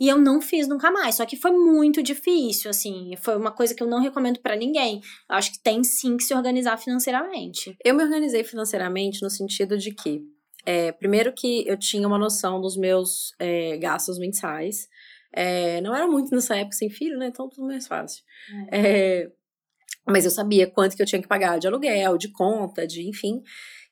E 0.00 0.08
eu 0.08 0.16
não 0.16 0.40
fiz 0.40 0.66
nunca 0.66 0.90
mais. 0.90 1.16
Só 1.16 1.26
que 1.26 1.36
foi 1.36 1.50
muito 1.50 2.02
difícil, 2.02 2.70
assim. 2.70 3.14
Foi 3.18 3.36
uma 3.36 3.50
coisa 3.50 3.74
que 3.74 3.82
eu 3.82 3.86
não 3.86 4.00
recomendo 4.00 4.40
para 4.40 4.56
ninguém. 4.56 5.02
Eu 5.28 5.36
acho 5.36 5.52
que 5.52 5.62
tem 5.62 5.84
sim 5.84 6.16
que 6.16 6.24
se 6.24 6.34
organizar 6.34 6.78
financeiramente. 6.78 7.76
Eu 7.84 7.94
me 7.94 8.02
organizei 8.02 8.42
financeiramente 8.42 9.20
no 9.22 9.28
sentido 9.28 9.76
de 9.76 9.92
que, 9.92 10.22
é, 10.64 10.90
primeiro 10.92 11.34
que 11.34 11.68
eu 11.68 11.76
tinha 11.76 12.08
uma 12.08 12.16
noção 12.16 12.62
dos 12.62 12.78
meus 12.78 13.34
é, 13.38 13.76
gastos 13.76 14.18
mensais. 14.18 14.88
É, 15.32 15.82
não 15.82 15.94
era 15.94 16.08
muito 16.08 16.34
nessa 16.34 16.56
época 16.56 16.76
sem 16.76 16.88
filho, 16.88 17.18
né? 17.18 17.26
Então 17.26 17.48
tudo 17.48 17.66
mais 17.66 17.86
fácil. 17.86 18.24
É, 18.72 19.30
mas 20.06 20.24
eu 20.24 20.30
sabia 20.30 20.66
quanto 20.66 20.96
que 20.96 21.02
eu 21.02 21.06
tinha 21.06 21.22
que 21.22 21.28
pagar 21.28 21.58
de 21.58 21.66
aluguel, 21.66 22.18
de 22.18 22.32
conta, 22.32 22.86
de 22.86 23.08
enfim. 23.08 23.42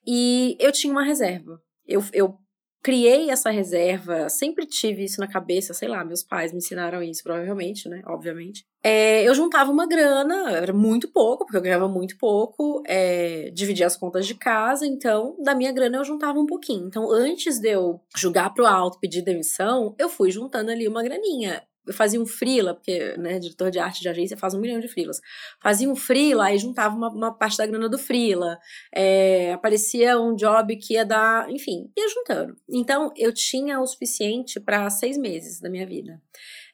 E 0.07 0.57
eu 0.59 0.73
tinha 0.73 0.93
uma 0.93 1.05
reserva. 1.05 1.61
Eu, 1.87 2.05
eu 2.13 2.39
criei 2.83 3.31
essa 3.31 3.51
reserva, 3.51 4.29
sempre 4.29 4.65
tive 4.67 5.05
isso 5.05 5.21
na 5.21 5.27
cabeça, 5.27 5.75
sei 5.75 5.89
lá, 5.89 6.05
meus 6.05 6.23
pais 6.23 6.53
me 6.53 6.59
ensinaram 6.59 7.03
isso, 7.03 7.23
provavelmente, 7.23 7.89
né? 7.89 8.03
Obviamente. 8.07 8.65
É, 8.83 9.23
eu 9.25 9.35
juntava 9.35 9.71
uma 9.71 9.87
grana, 9.87 10.53
era 10.53 10.73
muito 10.73 11.09
pouco, 11.09 11.45
porque 11.45 11.57
eu 11.57 11.63
ganhava 11.63 11.89
muito 11.89 12.17
pouco, 12.17 12.83
é, 12.87 13.51
dividia 13.51 13.87
as 13.87 13.97
contas 13.97 14.27
de 14.27 14.35
casa, 14.35 14.87
então 14.87 15.37
da 15.43 15.55
minha 15.55 15.73
grana 15.73 15.99
eu 15.99 16.05
juntava 16.05 16.39
um 16.39 16.47
pouquinho. 16.47 16.87
Então, 16.87 17.11
antes 17.11 17.59
de 17.59 17.71
eu 17.71 18.01
julgar 18.17 18.55
pro 18.55 18.67
alto, 18.67 19.01
pedir 19.01 19.23
demissão, 19.23 19.95
eu 19.99 20.09
fui 20.09 20.31
juntando 20.31 20.71
ali 20.71 20.87
uma 20.87 21.03
graninha 21.03 21.63
eu 21.89 21.95
fazia 21.95 22.21
um 22.21 22.27
freela, 22.27 22.75
porque, 22.75 23.17
né, 23.17 23.39
diretor 23.39 23.71
de 23.71 23.79
arte 23.79 24.01
de 24.01 24.09
agência 24.09 24.37
faz 24.37 24.55
um 24.55 24.61
milhão 24.61 24.79
de 24.79 24.89
freelas. 24.89 25.21
Fazia 25.61 25.89
um 25.89 25.97
freela 25.97 26.53
e 26.53 26.59
juntava 26.59 26.95
uma, 26.95 27.09
uma 27.09 27.33
parte 27.33 27.57
da 27.57 27.67
grana 27.67 27.89
do 27.89 27.99
freela. 27.99 28.59
É, 28.95 29.53
aparecia 29.53 30.21
um 30.21 30.37
job 30.37 30.77
que 30.77 30.95
ia 30.95 31.05
dar, 31.05 31.51
enfim, 31.51 31.91
ia 31.97 32.09
juntando. 32.09 32.57
Então, 32.69 33.11
eu 33.17 33.33
tinha 33.33 33.81
o 33.81 33.87
suficiente 33.87 34.61
para 34.61 34.89
seis 34.91 35.17
meses 35.17 35.61
da 35.61 35.71
minha 35.71 35.87
vida. 35.87 36.21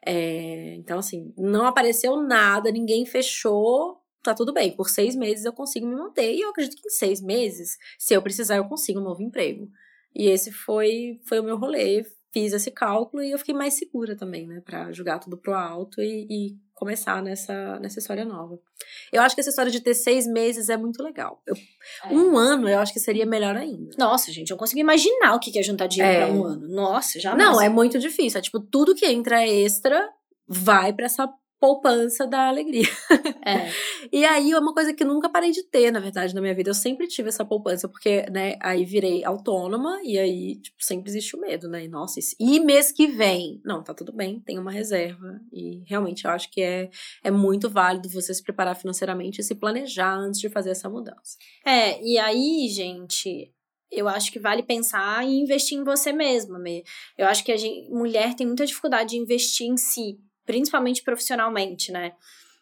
É, 0.05 0.75
então, 0.75 0.99
assim, 0.99 1.33
não 1.39 1.65
apareceu 1.67 2.17
nada, 2.21 2.73
ninguém 2.73 3.07
fechou, 3.07 3.99
tá 4.23 4.35
tudo 4.35 4.53
bem. 4.53 4.75
Por 4.75 4.91
seis 4.91 5.15
meses 5.15 5.45
eu 5.45 5.53
consigo 5.53 5.87
me 5.87 5.95
manter. 5.95 6.35
E 6.35 6.41
eu 6.41 6.51
acredito 6.51 6.83
que 6.83 6.89
em 6.89 6.91
seis 6.91 7.23
meses, 7.23 7.79
se 7.99 8.15
eu 8.15 8.21
precisar, 8.21 8.57
eu 8.57 8.65
consigo 8.65 8.99
um 8.99 9.05
novo 9.05 9.23
emprego. 9.23 9.71
E 10.15 10.29
esse 10.29 10.51
foi, 10.51 11.21
foi 11.25 11.39
o 11.39 11.45
meu 11.45 11.57
rolê 11.57 12.05
fiz 12.35 12.53
esse 12.53 12.71
cálculo 12.73 13.23
e 13.23 13.31
eu 13.31 13.39
fiquei 13.39 13.55
mais 13.55 13.75
segura 13.75 14.17
também, 14.17 14.45
né, 14.45 14.61
para 14.61 14.91
jogar 14.91 15.21
tudo 15.21 15.37
pro 15.37 15.55
alto 15.55 16.03
e, 16.03 16.27
e, 16.29 16.65
começar 16.75 17.23
nessa, 17.23 17.79
nessa 17.79 18.01
história 18.01 18.25
nova. 18.25 18.59
Eu 19.13 19.23
acho 19.23 19.37
que 19.37 19.41
essa 19.41 19.49
história 19.49 19.71
de 19.71 19.81
ter 19.81 19.95
seis 19.95 20.27
meses 20.27 20.69
é 20.69 20.77
muito 20.77 21.01
legal. 21.05 21.41
Eu, 21.47 21.55
é. 22.05 22.13
Um 22.13 22.37
ano 22.37 22.69
eu 22.69 22.81
acho 22.81 22.93
que 22.93 22.99
seria 22.99 23.25
melhor 23.25 23.57
ainda. 23.57 23.95
Nossa, 23.97 24.33
gente, 24.33 24.51
eu 24.51 24.57
consigo 24.57 24.81
imaginar 24.81 25.37
o 25.37 25.39
que 25.39 25.57
é 25.57 25.63
juntar 25.63 25.87
dinheiro 25.87 26.13
é. 26.13 26.27
pra 26.27 26.35
um 26.35 26.45
ano. 26.45 26.67
Nossa, 26.67 27.21
já. 27.21 27.37
Não, 27.37 27.61
é 27.61 27.69
muito 27.69 27.97
difícil. 28.01 28.39
É 28.39 28.43
tipo, 28.43 28.59
tudo 28.59 28.95
que 28.95 29.07
entra 29.07 29.47
extra 29.47 30.11
vai 30.49 30.93
para 30.93 31.07
essa 31.07 31.33
poupança 31.65 32.27
da 32.27 32.47
alegria. 32.47 32.87
É. 33.43 33.71
e 34.13 34.23
aí 34.23 34.53
é 34.53 34.59
uma 34.59 34.75
coisa 34.75 34.93
que 34.93 35.03
nunca 35.03 35.31
parei 35.31 35.51
de 35.51 35.63
ter, 35.63 35.91
na 35.91 35.99
verdade, 35.99 36.35
na 36.35 36.41
minha 36.43 36.55
vida. 36.55 36.69
Eu 36.69 36.75
sempre 36.75 37.07
tive 37.07 37.31
essa 37.31 37.43
poupança, 37.43 37.89
porque, 37.89 38.27
né, 38.31 38.57
aí 38.61 38.85
virei 38.85 39.25
autônoma 39.25 39.99
e 40.05 40.19
aí, 40.19 40.57
tipo, 40.57 40.77
sempre 40.79 41.09
existe 41.09 41.35
o 41.35 41.41
medo, 41.41 41.67
né? 41.67 41.87
E, 41.87 41.89
nossa, 41.89 42.21
e 42.39 42.61
mês 42.61 42.93
que 42.93 43.07
vem? 43.07 43.63
Não, 43.65 43.83
tá 43.83 43.95
tudo 43.95 44.13
bem, 44.13 44.41
tem 44.41 44.59
uma 44.59 44.71
reserva. 44.71 45.41
E 45.51 45.83
realmente 45.87 46.27
eu 46.27 46.33
acho 46.33 46.51
que 46.51 46.61
é, 46.61 46.91
é 47.23 47.31
muito 47.31 47.71
válido 47.71 48.11
você 48.11 48.35
se 48.35 48.43
preparar 48.43 48.77
financeiramente 48.77 49.41
e 49.41 49.45
se 49.45 49.55
planejar 49.55 50.15
antes 50.15 50.41
de 50.41 50.51
fazer 50.51 50.69
essa 50.69 50.91
mudança. 50.91 51.39
É, 51.65 51.99
e 52.05 52.19
aí, 52.19 52.69
gente, 52.69 53.51
eu 53.91 54.07
acho 54.07 54.31
que 54.31 54.39
vale 54.39 54.63
pensar 54.63 55.25
em 55.25 55.41
investir 55.41 55.79
em 55.79 55.85
você 55.85 56.13
mesma. 56.13 56.59
Eu 57.17 57.27
acho 57.27 57.43
que 57.43 57.53
a 57.53 57.57
gente, 57.57 57.89
mulher 57.89 58.35
tem 58.35 58.47
muita 58.47 58.67
dificuldade 58.67 59.11
de 59.11 59.17
investir 59.17 59.67
em 59.67 59.79
si 59.79 60.19
principalmente 60.45 61.03
profissionalmente, 61.03 61.91
né? 61.93 62.13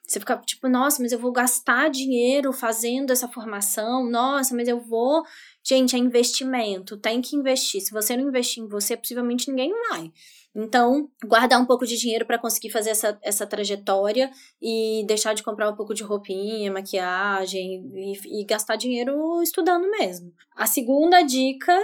Você 0.06 0.18
fica 0.20 0.36
tipo, 0.38 0.68
nossa, 0.68 1.00
mas 1.00 1.12
eu 1.12 1.18
vou 1.18 1.32
gastar 1.32 1.88
dinheiro 1.88 2.52
fazendo 2.52 3.12
essa 3.12 3.28
formação, 3.28 4.08
nossa, 4.08 4.54
mas 4.54 4.68
eu 4.68 4.80
vou. 4.80 5.24
Gente, 5.62 5.94
é 5.94 5.98
investimento, 5.98 6.96
tem 6.96 7.22
que 7.22 7.36
investir. 7.36 7.80
Se 7.80 7.92
você 7.92 8.16
não 8.16 8.28
investir 8.28 8.62
em 8.62 8.68
você, 8.68 8.96
possivelmente 8.96 9.48
ninguém 9.48 9.72
vai. 9.88 10.12
Então, 10.54 11.08
guardar 11.24 11.58
um 11.58 11.64
pouco 11.64 11.86
de 11.86 11.96
dinheiro 11.96 12.26
para 12.26 12.38
conseguir 12.38 12.68
fazer 12.68 12.90
essa, 12.90 13.18
essa 13.22 13.46
trajetória 13.46 14.30
e 14.60 15.02
deixar 15.06 15.34
de 15.34 15.42
comprar 15.42 15.70
um 15.70 15.76
pouco 15.76 15.94
de 15.94 16.02
roupinha, 16.02 16.70
maquiagem 16.70 17.90
e, 17.94 18.42
e 18.42 18.44
gastar 18.44 18.76
dinheiro 18.76 19.40
estudando 19.42 19.88
mesmo. 19.88 20.34
A 20.54 20.66
segunda 20.66 21.22
dica 21.22 21.74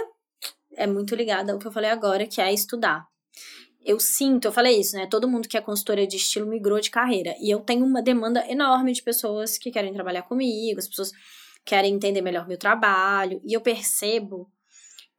é 0.75 0.85
muito 0.85 1.15
ligada 1.15 1.51
ao 1.51 1.57
que 1.57 1.65
eu 1.65 1.71
falei 1.71 1.89
agora, 1.89 2.27
que 2.27 2.39
é 2.39 2.53
estudar 2.53 3.07
eu 3.89 3.99
sinto, 3.99 4.45
eu 4.45 4.51
falei 4.51 4.79
isso, 4.79 4.95
né? 4.95 5.07
Todo 5.07 5.27
mundo 5.27 5.49
que 5.49 5.57
é 5.57 5.61
consultora 5.61 6.05
de 6.05 6.15
estilo 6.15 6.45
migrou 6.45 6.79
de 6.79 6.91
carreira. 6.91 7.35
E 7.41 7.49
eu 7.49 7.59
tenho 7.59 7.83
uma 7.83 8.03
demanda 8.03 8.45
enorme 8.47 8.93
de 8.93 9.01
pessoas 9.01 9.57
que 9.57 9.71
querem 9.71 9.91
trabalhar 9.91 10.21
comigo, 10.21 10.77
as 10.77 10.87
pessoas 10.87 11.11
querem 11.65 11.95
entender 11.95 12.21
melhor 12.21 12.47
meu 12.47 12.55
trabalho. 12.55 13.41
E 13.43 13.51
eu 13.51 13.61
percebo, 13.61 14.47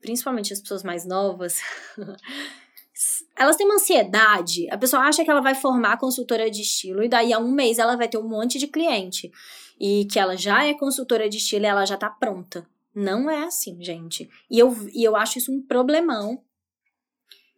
principalmente 0.01 0.53
as 0.53 0.61
pessoas 0.61 0.85
mais 0.85 1.05
novas, 1.05 1.59
elas 3.37 3.57
têm 3.57 3.67
uma 3.67 3.75
ansiedade. 3.75 4.71
A 4.71 4.79
pessoa 4.79 5.03
acha 5.03 5.25
que 5.25 5.31
ela 5.31 5.41
vai 5.41 5.57
formar 5.57 5.99
consultora 5.99 6.49
de 6.49 6.63
estilo 6.63 7.03
e 7.03 7.09
daí 7.09 7.33
a 7.33 7.41
um 7.41 7.51
mês 7.51 7.81
ela 7.81 7.97
vai 7.97 8.07
ter 8.07 8.19
um 8.19 8.29
monte 8.29 8.57
de 8.57 8.69
cliente. 8.69 9.33
E 9.81 10.05
que 10.05 10.17
ela 10.21 10.37
já 10.37 10.65
é 10.65 10.75
consultora 10.75 11.29
de 11.29 11.39
estilo 11.39 11.65
e 11.65 11.67
ela 11.69 11.85
já 11.85 11.97
tá 11.97 12.09
pronta. 12.09 12.65
Não 12.95 13.29
é 13.29 13.43
assim, 13.43 13.83
gente. 13.83 14.31
E 14.49 14.61
eu, 14.61 14.77
e 14.95 15.03
eu 15.03 15.17
acho 15.17 15.39
isso 15.39 15.51
um 15.51 15.61
problemão 15.61 16.41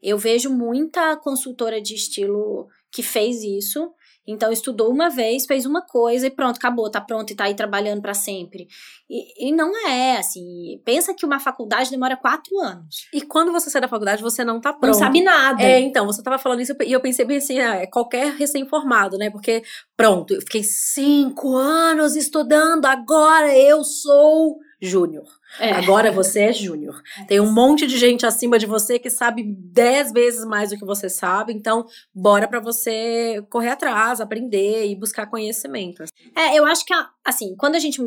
eu 0.03 0.19
vejo 0.19 0.51
muita 0.51 1.17
consultora 1.17 1.81
de 1.81 1.95
estilo 1.95 2.69
que 2.91 3.03
fez 3.03 3.43
isso. 3.43 3.91
Então, 4.27 4.53
estudou 4.53 4.89
uma 4.89 5.11
vez, 5.11 5.47
fez 5.47 5.67
uma 5.67 5.83
coisa 5.83 6.29
e 6.29 6.31
pronto, 6.31 6.57
acabou, 6.57 6.89
tá 6.89 7.01
pronto 7.01 7.33
e 7.33 7.35
tá 7.35 7.45
aí 7.45 7.55
trabalhando 7.55 8.01
para 8.01 8.15
sempre. 8.15 8.69
E, 9.11 9.49
e, 9.49 9.53
não 9.53 9.77
é 9.89 10.17
assim. 10.17 10.81
Pensa 10.85 11.13
que 11.13 11.27
uma 11.27 11.41
faculdade 11.41 11.91
demora 11.91 12.17
quatro 12.17 12.57
anos. 12.61 13.09
E 13.13 13.21
quando 13.21 13.51
você 13.51 13.69
sai 13.69 13.81
da 13.81 13.89
faculdade, 13.89 14.23
você 14.23 14.45
não 14.45 14.61
tá 14.61 14.73
pronto. 14.73 14.87
Não 14.87 14.95
sabe 14.95 15.23
nada. 15.23 15.61
É, 15.61 15.81
então, 15.81 16.07
você 16.07 16.23
tava 16.23 16.39
falando 16.39 16.61
isso 16.61 16.73
e 16.85 16.93
eu 16.93 17.01
pensei 17.01 17.25
bem 17.25 17.39
assim, 17.39 17.59
ah, 17.59 17.77
é 17.77 17.87
qualquer 17.87 18.33
recém-formado, 18.35 19.19
né? 19.19 19.29
Porque, 19.29 19.63
pronto, 19.97 20.35
eu 20.35 20.41
fiquei 20.41 20.63
cinco 20.63 21.57
anos 21.57 22.15
estudando, 22.15 22.87
agora 22.87 23.57
eu 23.59 23.83
sou 23.83 24.57
júnior. 24.81 25.27
É. 25.59 25.73
Agora 25.73 26.11
você 26.11 26.41
é 26.41 26.53
júnior. 26.53 27.03
É. 27.21 27.25
Tem 27.25 27.41
um 27.41 27.53
monte 27.53 27.87
de 27.87 27.99
gente 27.99 28.25
acima 28.25 28.59
de 28.59 28.67
você 28.67 28.99
que 28.99 29.11
sabe 29.11 29.45
dez 29.45 30.13
vezes 30.13 30.45
mais 30.45 30.71
do 30.71 30.77
que 30.77 30.85
você 30.85 31.09
sabe. 31.09 31.53
Então, 31.53 31.87
bora 32.15 32.49
para 32.49 32.61
você 32.61 33.45
correr 33.51 33.71
atrás, 33.71 34.21
aprender 34.21 34.87
e 34.87 34.97
buscar 34.97 35.27
conhecimento. 35.27 36.05
É, 36.37 36.59
eu 36.59 36.65
acho 36.65 36.85
que, 36.85 36.95
assim, 37.25 37.55
quando 37.57 37.75
a 37.75 37.79
gente 37.79 38.01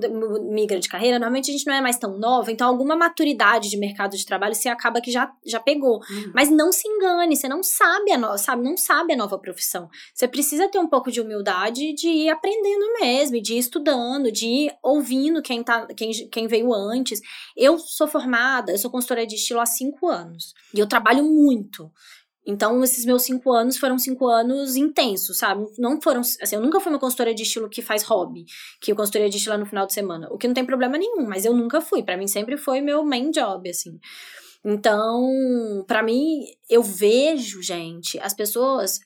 migra 0.50 0.80
de 0.80 0.90
carreira, 0.90 1.20
normalmente 1.20 1.52
a 1.52 1.54
gente 1.54 1.68
não 1.68 1.74
é 1.74 1.82
mais 1.82 1.98
tão 1.98 2.18
nova, 2.18 2.52
então 2.52 2.68
alguma 2.68 2.96
maturidade 2.96 3.70
de 3.70 3.78
mercado 3.78 4.16
de 4.18 4.26
trabalho 4.26 4.56
você 4.56 4.70
acaba 4.70 5.02
que 5.02 5.12
já, 5.12 5.32
já 5.46 5.60
pegou. 5.60 6.00
Uhum. 6.10 6.32
Mas 6.34 6.50
não 6.50 6.72
se 6.72 6.88
engane, 6.88 7.36
você 7.36 7.48
não 7.48 7.62
sabe 7.62 8.12
a 8.12 8.18
no, 8.18 8.38
sabe, 8.38 8.64
não 8.64 8.78
sabe 8.78 9.14
a 9.14 9.18
nova 9.18 9.38
profissão. 9.38 9.90
Você 10.14 10.28
precisa 10.28 10.68
ter 10.68 10.80
um 10.80 10.88
pouco 10.88 11.12
de 11.12 11.22
humildade 11.22 11.94
de 11.94 12.08
ir 12.08 12.30
aprendendo 12.30 12.94
mesmo, 13.00 13.42
de 13.42 13.54
ir 13.54 13.60
estudando, 13.60 14.32
de 14.32 14.48
ir 14.48 14.72
ouvindo 14.82 15.42
quem, 15.42 15.64
tá, 15.64 15.86
quem, 15.96 16.12
quem 16.30 16.48
veio 16.48 16.74
antes. 16.74 17.22
Eu 17.56 17.78
sou 17.78 18.08
formada, 18.08 18.72
eu 18.72 18.78
sou 18.78 18.92
consultora 18.92 19.26
de 19.26 19.36
estilo 19.36 19.60
há 19.60 19.66
cinco 19.66 20.08
anos. 20.08 20.54
E 20.74 20.80
eu 20.80 20.88
trabalho 20.88 21.24
muito. 21.24 21.92
Então, 22.48 22.84
esses 22.84 23.06
meus 23.06 23.24
cinco 23.24 23.52
anos 23.52 23.78
foram 23.78 23.98
cinco 23.98 24.28
anos 24.28 24.76
intensos, 24.76 25.38
sabe? 25.38 25.66
Não 25.80 26.00
foram. 26.00 26.22
Assim, 26.22 26.56
eu 26.56 26.62
nunca 26.62 26.80
fui 26.80 26.92
uma 26.92 27.00
consultora 27.00 27.34
de 27.34 27.42
estilo 27.42 27.68
que 27.68 27.82
faz 27.82 28.04
hobby, 28.04 28.46
que 28.80 28.92
eu 28.92 28.96
consultoria 28.96 29.30
de 29.30 29.38
estilo 29.38 29.58
no 29.58 29.66
final 29.66 29.88
de 29.88 29.94
semana. 29.94 30.28
O 30.32 30.38
que 30.38 30.48
não 30.48 30.54
tem 30.54 30.66
problema 30.66 30.98
nenhum, 30.98 31.28
mas 31.28 31.44
eu 31.44 31.54
nunca 31.54 31.82
fui. 31.82 32.04
para 32.04 32.18
mim 32.18 32.28
sempre 32.28 32.56
foi 32.56 32.82
meu 32.82 33.04
main 33.04 33.32
job, 33.32 33.68
assim. 33.68 34.00
Então, 34.64 35.84
para 35.88 36.04
mim, 36.04 36.44
eu 36.70 36.84
vejo, 36.84 37.62
gente, 37.62 38.20
as 38.20 38.34
pessoas 38.34 39.00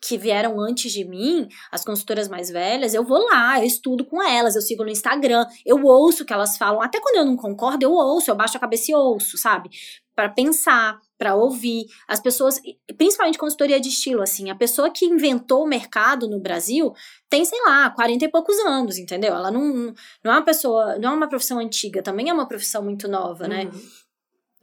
que 0.00 0.16
vieram 0.16 0.60
antes 0.60 0.92
de 0.92 1.04
mim, 1.04 1.48
as 1.70 1.84
consultoras 1.84 2.28
mais 2.28 2.50
velhas, 2.50 2.94
eu 2.94 3.04
vou 3.04 3.18
lá, 3.26 3.58
eu 3.58 3.64
estudo 3.64 4.04
com 4.04 4.22
elas, 4.22 4.54
eu 4.54 4.62
sigo 4.62 4.84
no 4.84 4.90
Instagram, 4.90 5.46
eu 5.64 5.84
ouço 5.84 6.22
o 6.22 6.26
que 6.26 6.32
elas 6.32 6.56
falam, 6.56 6.82
até 6.82 7.00
quando 7.00 7.16
eu 7.16 7.24
não 7.24 7.36
concordo, 7.36 7.84
eu 7.84 7.92
ouço, 7.92 8.30
eu 8.30 8.34
baixo 8.34 8.56
a 8.56 8.60
cabeça 8.60 8.90
e 8.90 8.94
ouço, 8.94 9.36
sabe? 9.36 9.70
Para 10.14 10.28
pensar, 10.28 11.00
para 11.18 11.34
ouvir. 11.34 11.86
As 12.06 12.20
pessoas, 12.20 12.60
principalmente 12.98 13.38
consultoria 13.38 13.80
de 13.80 13.88
estilo, 13.88 14.22
assim, 14.22 14.50
a 14.50 14.54
pessoa 14.54 14.90
que 14.90 15.06
inventou 15.06 15.64
o 15.64 15.68
mercado 15.68 16.28
no 16.28 16.40
Brasil 16.40 16.92
tem, 17.30 17.44
sei 17.44 17.60
lá, 17.64 17.88
40 17.90 18.24
e 18.24 18.28
poucos 18.28 18.58
anos, 18.60 18.98
entendeu? 18.98 19.32
Ela 19.34 19.50
não, 19.50 19.94
não 20.22 20.32
é 20.32 20.36
uma 20.36 20.44
pessoa, 20.44 20.98
não 20.98 21.10
é 21.10 21.14
uma 21.14 21.28
profissão 21.28 21.58
antiga, 21.58 22.02
também 22.02 22.28
é 22.28 22.32
uma 22.32 22.46
profissão 22.46 22.82
muito 22.82 23.08
nova, 23.08 23.48
né? 23.48 23.64
uhum. 23.64 23.72
né? 23.72 23.80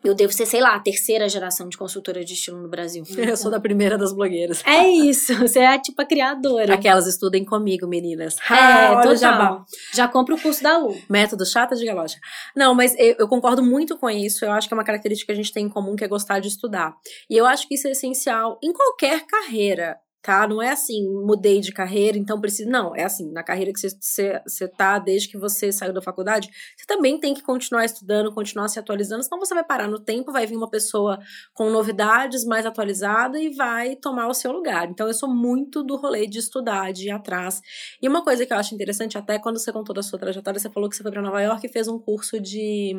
Eu 0.03 0.15
devo 0.15 0.31
ser, 0.31 0.45
sei 0.45 0.61
lá, 0.61 0.75
a 0.75 0.79
terceira 0.79 1.27
geração 1.27 1.67
de 1.67 1.77
consultora 1.77 2.23
de 2.23 2.33
estilo 2.33 2.61
no 2.61 2.67
Brasil. 2.69 3.03
Eu 3.17 3.35
sou 3.35 3.51
da 3.51 3.59
primeira 3.59 3.97
das 3.97 4.13
blogueiras. 4.13 4.63
É 4.65 4.87
isso, 4.87 5.35
você 5.35 5.59
é 5.59 5.77
tipo 5.77 6.01
a 6.01 6.05
criadora. 6.05 6.73
Aquelas 6.73 7.05
estudem 7.05 7.43
comigo, 7.43 7.87
meninas. 7.87 8.37
É, 8.49 8.53
Ah, 8.53 8.91
olha 8.97 9.13
total. 9.15 9.65
Já 9.93 10.07
compra 10.07 10.35
o 10.35 10.41
curso 10.41 10.63
da 10.63 10.77
Lu. 10.77 10.95
Método 11.09 11.45
chata 11.45 11.75
de 11.75 11.85
galocha. 11.85 12.17
Não, 12.55 12.73
mas 12.73 12.95
eu, 12.97 13.15
eu 13.19 13.27
concordo 13.27 13.63
muito 13.63 13.97
com 13.97 14.09
isso. 14.09 14.45
Eu 14.45 14.51
acho 14.51 14.67
que 14.67 14.73
é 14.73 14.77
uma 14.77 14.83
característica 14.83 15.33
que 15.33 15.39
a 15.39 15.43
gente 15.43 15.51
tem 15.53 15.65
em 15.65 15.69
comum, 15.69 15.95
que 15.95 16.03
é 16.03 16.07
gostar 16.07 16.39
de 16.39 16.47
estudar. 16.47 16.93
E 17.29 17.35
eu 17.35 17.45
acho 17.45 17.67
que 17.67 17.75
isso 17.75 17.87
é 17.87 17.91
essencial 17.91 18.57
em 18.63 18.71
qualquer 18.73 19.25
carreira, 19.27 19.97
tá? 20.21 20.47
Não 20.47 20.61
é 20.61 20.71
assim, 20.71 21.07
mudei 21.07 21.61
de 21.61 21.71
carreira, 21.71 22.17
então 22.17 22.39
preciso. 22.39 22.69
Não, 22.69 22.95
é 22.95 23.03
assim, 23.03 23.31
na 23.31 23.43
carreira 23.43 23.71
que 23.71 23.79
você, 23.79 24.41
você, 24.45 24.67
tá 24.67 24.99
desde 24.99 25.29
que 25.29 25.37
você 25.37 25.71
saiu 25.71 25.93
da 25.93 26.01
faculdade, 26.01 26.49
você 26.77 26.85
também 26.85 27.19
tem 27.19 27.33
que 27.33 27.41
continuar 27.41 27.85
estudando, 27.85 28.33
continuar 28.33 28.67
se 28.67 28.79
atualizando, 28.79 29.23
senão 29.23 29.39
você 29.39 29.53
vai 29.53 29.63
parar 29.63 29.87
no 29.87 29.99
tempo, 29.99 30.31
vai 30.31 30.45
vir 30.45 30.57
uma 30.57 30.69
pessoa 30.69 31.19
com 31.53 31.69
novidades 31.69 32.43
mais 32.43 32.65
atualizada 32.65 33.39
e 33.39 33.53
vai 33.55 33.95
tomar 33.95 34.27
o 34.27 34.33
seu 34.33 34.51
lugar. 34.51 34.89
Então 34.89 35.07
eu 35.07 35.13
sou 35.13 35.33
muito 35.33 35.83
do 35.83 35.95
rolê 35.95 36.27
de 36.27 36.39
estudar, 36.39 36.91
de 36.91 37.07
ir 37.07 37.11
atrás. 37.11 37.61
E 38.01 38.07
uma 38.07 38.23
coisa 38.23 38.45
que 38.45 38.53
eu 38.53 38.57
acho 38.57 38.75
interessante, 38.75 39.17
até 39.17 39.39
quando 39.39 39.57
você 39.57 39.71
contou 39.71 39.95
da 39.95 40.03
sua 40.03 40.19
trajetória, 40.19 40.59
você 40.59 40.69
falou 40.69 40.89
que 40.89 40.95
você 40.95 41.03
foi 41.03 41.11
para 41.11 41.21
Nova 41.21 41.41
York 41.41 41.65
e 41.65 41.71
fez 41.71 41.87
um 41.87 41.97
curso 41.97 42.39
de 42.39 42.93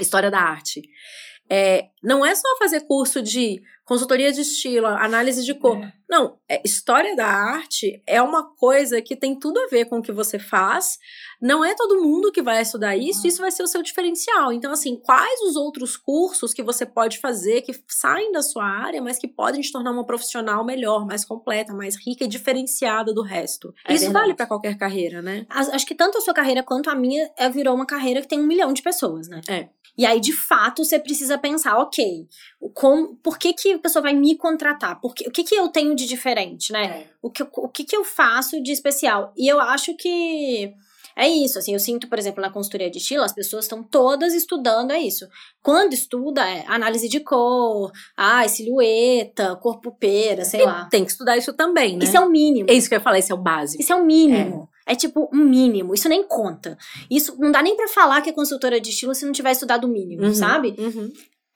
História 0.00 0.30
da 0.30 0.40
Arte. 0.40 0.82
É, 1.50 1.90
não 2.02 2.26
é 2.26 2.34
só 2.34 2.56
fazer 2.58 2.80
curso 2.80 3.22
de 3.22 3.62
consultoria 3.84 4.32
de 4.32 4.40
estilo, 4.40 4.86
análise 4.86 5.44
de 5.44 5.54
cor. 5.54 5.76
É. 5.76 5.92
Não, 6.08 6.38
é, 6.48 6.60
história 6.64 7.14
da 7.14 7.26
arte 7.26 8.02
é 8.06 8.20
uma 8.20 8.44
coisa 8.56 9.00
que 9.00 9.16
tem 9.16 9.38
tudo 9.38 9.58
a 9.60 9.66
ver 9.66 9.86
com 9.86 9.98
o 9.98 10.02
que 10.02 10.12
você 10.12 10.38
faz. 10.38 10.98
Não 11.40 11.64
é 11.64 11.74
todo 11.74 12.00
mundo 12.00 12.32
que 12.32 12.42
vai 12.42 12.62
estudar 12.62 12.96
isso, 12.96 13.26
isso 13.26 13.40
vai 13.40 13.50
ser 13.50 13.62
o 13.62 13.66
seu 13.66 13.82
diferencial. 13.82 14.52
Então, 14.52 14.72
assim, 14.72 14.96
quais 14.96 15.40
os 15.42 15.56
outros 15.56 15.96
cursos 15.96 16.52
que 16.52 16.62
você 16.62 16.84
pode 16.84 17.18
fazer 17.18 17.62
que 17.62 17.72
saem 17.88 18.32
da 18.32 18.42
sua 18.42 18.64
área, 18.64 19.00
mas 19.00 19.18
que 19.18 19.28
podem 19.28 19.60
te 19.60 19.72
tornar 19.72 19.90
uma 19.90 20.06
profissional 20.06 20.64
melhor, 20.64 21.06
mais 21.06 21.24
completa, 21.24 21.72
mais 21.72 21.96
rica 21.96 22.24
e 22.24 22.28
diferenciada 22.28 23.12
do 23.12 23.22
resto? 23.22 23.74
É 23.86 23.94
isso 23.94 24.04
verdade. 24.04 24.24
vale 24.24 24.34
para 24.34 24.46
qualquer 24.46 24.76
carreira, 24.76 25.22
né? 25.22 25.46
Acho 25.48 25.86
que 25.86 25.94
tanto 25.94 26.18
a 26.18 26.20
sua 26.20 26.34
carreira 26.34 26.62
quanto 26.62 26.90
a 26.90 26.94
minha 26.94 27.30
é, 27.36 27.48
virou 27.48 27.74
uma 27.74 27.86
carreira 27.86 28.20
que 28.20 28.28
tem 28.28 28.40
um 28.40 28.46
milhão 28.46 28.72
de 28.72 28.82
pessoas, 28.82 29.28
né? 29.28 29.40
É. 29.48 29.68
E 29.96 30.06
aí, 30.06 30.20
de 30.20 30.32
fato, 30.32 30.84
você 30.84 30.98
precisa 30.98 31.36
pensar, 31.36 31.76
ok, 31.76 31.91
o 32.60 32.70
como, 32.70 33.16
por 33.16 33.36
que, 33.38 33.52
que 33.52 33.72
a 33.74 33.78
pessoa 33.78 34.02
vai 34.02 34.14
me 34.14 34.34
contratar? 34.36 35.00
Por 35.00 35.14
que, 35.14 35.28
o 35.28 35.30
que, 35.30 35.44
que 35.44 35.54
eu 35.54 35.68
tenho 35.68 35.94
de 35.94 36.06
diferente, 36.06 36.72
né? 36.72 37.04
O, 37.20 37.28
que, 37.30 37.42
eu- 37.42 37.48
o 37.56 37.68
que, 37.68 37.84
que 37.84 37.96
eu 37.96 38.04
faço 38.04 38.62
de 38.62 38.72
especial? 38.72 39.32
E 39.36 39.46
eu 39.46 39.60
acho 39.60 39.94
que 39.96 40.72
é 41.14 41.28
isso, 41.28 41.58
assim, 41.58 41.74
eu 41.74 41.78
sinto, 41.78 42.08
por 42.08 42.18
exemplo, 42.18 42.40
na 42.40 42.48
consultoria 42.48 42.90
de 42.90 42.96
estilo, 42.96 43.22
as 43.22 43.34
pessoas 43.34 43.66
estão 43.66 43.82
todas 43.82 44.32
estudando, 44.32 44.92
é 44.92 44.98
isso. 44.98 45.28
Quando 45.62 45.92
estuda, 45.92 46.40
é 46.48 46.64
análise 46.66 47.06
de 47.06 47.20
cor, 47.20 47.92
ah, 48.16 48.48
silhueta, 48.48 49.54
corpo 49.56 49.92
pera, 49.92 50.44
sei 50.44 50.64
lá. 50.64 50.86
Tem 50.90 51.04
que 51.04 51.10
estudar 51.10 51.36
isso 51.36 51.52
também, 51.52 51.98
né? 51.98 52.04
Isso 52.04 52.16
é 52.16 52.20
o 52.20 52.30
mínimo. 52.30 52.70
É 52.70 52.74
isso 52.74 52.88
que 52.88 52.94
eu 52.94 52.98
ia 52.98 53.02
falar, 53.04 53.18
isso 53.18 53.30
é 53.32 53.34
o 53.34 53.38
básico. 53.38 53.82
Isso 53.82 53.92
é 53.92 53.96
o 53.96 54.04
mínimo. 54.04 54.68
É. 54.86 54.94
tipo 54.96 55.28
um 55.32 55.44
mínimo. 55.44 55.94
Isso 55.94 56.08
nem 56.08 56.24
conta. 56.24 56.76
Isso 57.10 57.36
não 57.38 57.52
dá 57.52 57.62
nem 57.62 57.76
pra 57.76 57.86
falar 57.88 58.20
que 58.22 58.30
é 58.30 58.32
consultora 58.32 58.80
de 58.80 58.90
estilo 58.90 59.14
se 59.14 59.24
não 59.24 59.32
tiver 59.32 59.52
estudado 59.52 59.84
o 59.84 59.88
mínimo, 59.88 60.24
Uhum, 60.24 60.34
sabe? 60.34 60.74
uhum. 60.78 61.12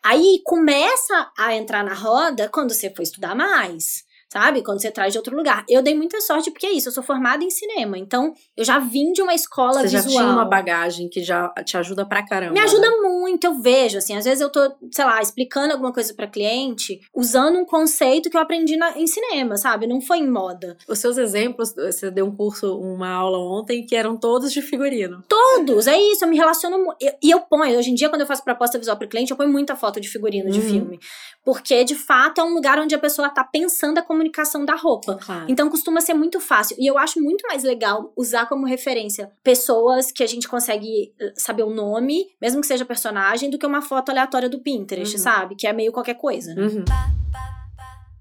Aí 0.08 0.40
começa 0.44 1.32
a 1.36 1.56
entrar 1.56 1.82
na 1.82 1.92
roda 1.92 2.48
quando 2.48 2.72
você 2.72 2.94
for 2.94 3.02
estudar 3.02 3.34
mais. 3.34 4.05
Sabe? 4.32 4.62
Quando 4.62 4.80
você 4.82 4.90
traz 4.90 5.12
de 5.12 5.18
outro 5.18 5.36
lugar. 5.36 5.64
Eu 5.68 5.82
dei 5.82 5.94
muita 5.94 6.20
sorte 6.20 6.50
porque 6.50 6.66
é 6.66 6.72
isso, 6.72 6.88
eu 6.88 6.92
sou 6.92 7.02
formada 7.02 7.44
em 7.44 7.50
cinema. 7.50 7.96
Então, 7.96 8.34
eu 8.56 8.64
já 8.64 8.78
vim 8.78 9.12
de 9.12 9.22
uma 9.22 9.32
escola 9.34 9.80
Você 9.82 9.88
já 9.88 10.00
visual. 10.00 10.24
tinha 10.24 10.32
uma 10.34 10.44
bagagem 10.44 11.08
que 11.08 11.22
já 11.22 11.48
te 11.64 11.76
ajuda 11.76 12.04
pra 12.04 12.26
caramba. 12.26 12.52
Me 12.52 12.60
ajuda 12.60 12.90
muito, 13.02 13.44
eu 13.44 13.60
vejo, 13.60 13.98
assim, 13.98 14.16
às 14.16 14.24
vezes 14.24 14.40
eu 14.40 14.50
tô, 14.50 14.60
sei 14.90 15.04
lá, 15.04 15.22
explicando 15.22 15.72
alguma 15.72 15.92
coisa 15.92 16.12
pra 16.12 16.26
cliente, 16.26 17.00
usando 17.14 17.56
um 17.58 17.64
conceito 17.64 18.28
que 18.28 18.36
eu 18.36 18.40
aprendi 18.40 18.76
na- 18.76 18.98
em 18.98 19.06
cinema, 19.06 19.56
sabe? 19.56 19.86
Não 19.86 20.00
foi 20.00 20.18
em 20.18 20.28
moda. 20.28 20.76
Os 20.88 20.98
seus 20.98 21.16
exemplos, 21.18 21.72
você 21.74 22.10
deu 22.10 22.26
um 22.26 22.34
curso, 22.34 22.76
uma 22.78 23.08
aula 23.08 23.38
ontem, 23.38 23.86
que 23.86 23.94
eram 23.94 24.16
todos 24.16 24.52
de 24.52 24.60
figurino. 24.60 25.22
Todos, 25.28 25.86
é 25.86 25.96
isso, 25.98 26.24
eu 26.24 26.28
me 26.28 26.36
relaciono 26.36 26.76
eu- 27.00 27.12
E 27.22 27.30
eu 27.30 27.40
ponho, 27.40 27.78
hoje 27.78 27.90
em 27.90 27.94
dia, 27.94 28.08
quando 28.08 28.20
eu 28.22 28.26
faço 28.26 28.42
proposta 28.44 28.76
visual 28.78 28.96
pro 28.96 29.08
cliente, 29.08 29.30
eu 29.30 29.36
ponho 29.36 29.50
muita 29.50 29.74
foto 29.76 30.00
de 30.00 30.08
figurino 30.08 30.50
de 30.50 30.60
Uhum. 30.60 30.66
filme. 30.68 31.00
Porque, 31.44 31.84
de 31.84 31.94
fato, 31.94 32.40
é 32.40 32.44
um 32.44 32.52
lugar 32.52 32.78
onde 32.80 32.94
a 32.94 32.98
pessoa 32.98 33.28
tá 33.28 33.44
pensando 33.44 33.98
a 33.98 34.02
comunicação 34.16 34.64
da 34.64 34.74
roupa. 34.74 35.16
Claro. 35.16 35.46
Então 35.48 35.68
costuma 35.68 36.00
ser 36.00 36.14
muito 36.14 36.40
fácil. 36.40 36.76
E 36.80 36.86
eu 36.86 36.96
acho 36.98 37.20
muito 37.20 37.46
mais 37.46 37.62
legal 37.62 38.12
usar 38.16 38.46
como 38.46 38.66
referência 38.66 39.30
pessoas 39.44 40.10
que 40.10 40.22
a 40.22 40.26
gente 40.26 40.48
consegue 40.48 41.12
eh, 41.20 41.32
saber 41.36 41.62
o 41.62 41.70
nome, 41.70 42.26
mesmo 42.40 42.60
que 42.60 42.66
seja 42.66 42.84
personagem, 42.84 43.50
do 43.50 43.58
que 43.58 43.66
uma 43.66 43.82
foto 43.82 44.10
aleatória 44.10 44.48
do 44.48 44.60
Pinterest, 44.60 45.16
Uhum. 45.16 45.22
sabe? 45.22 45.54
Que 45.54 45.66
é 45.66 45.72
meio 45.72 45.92
qualquer 45.92 46.14
coisa. 46.14 46.54
né? 46.54 46.62
Uhum. 46.62 46.84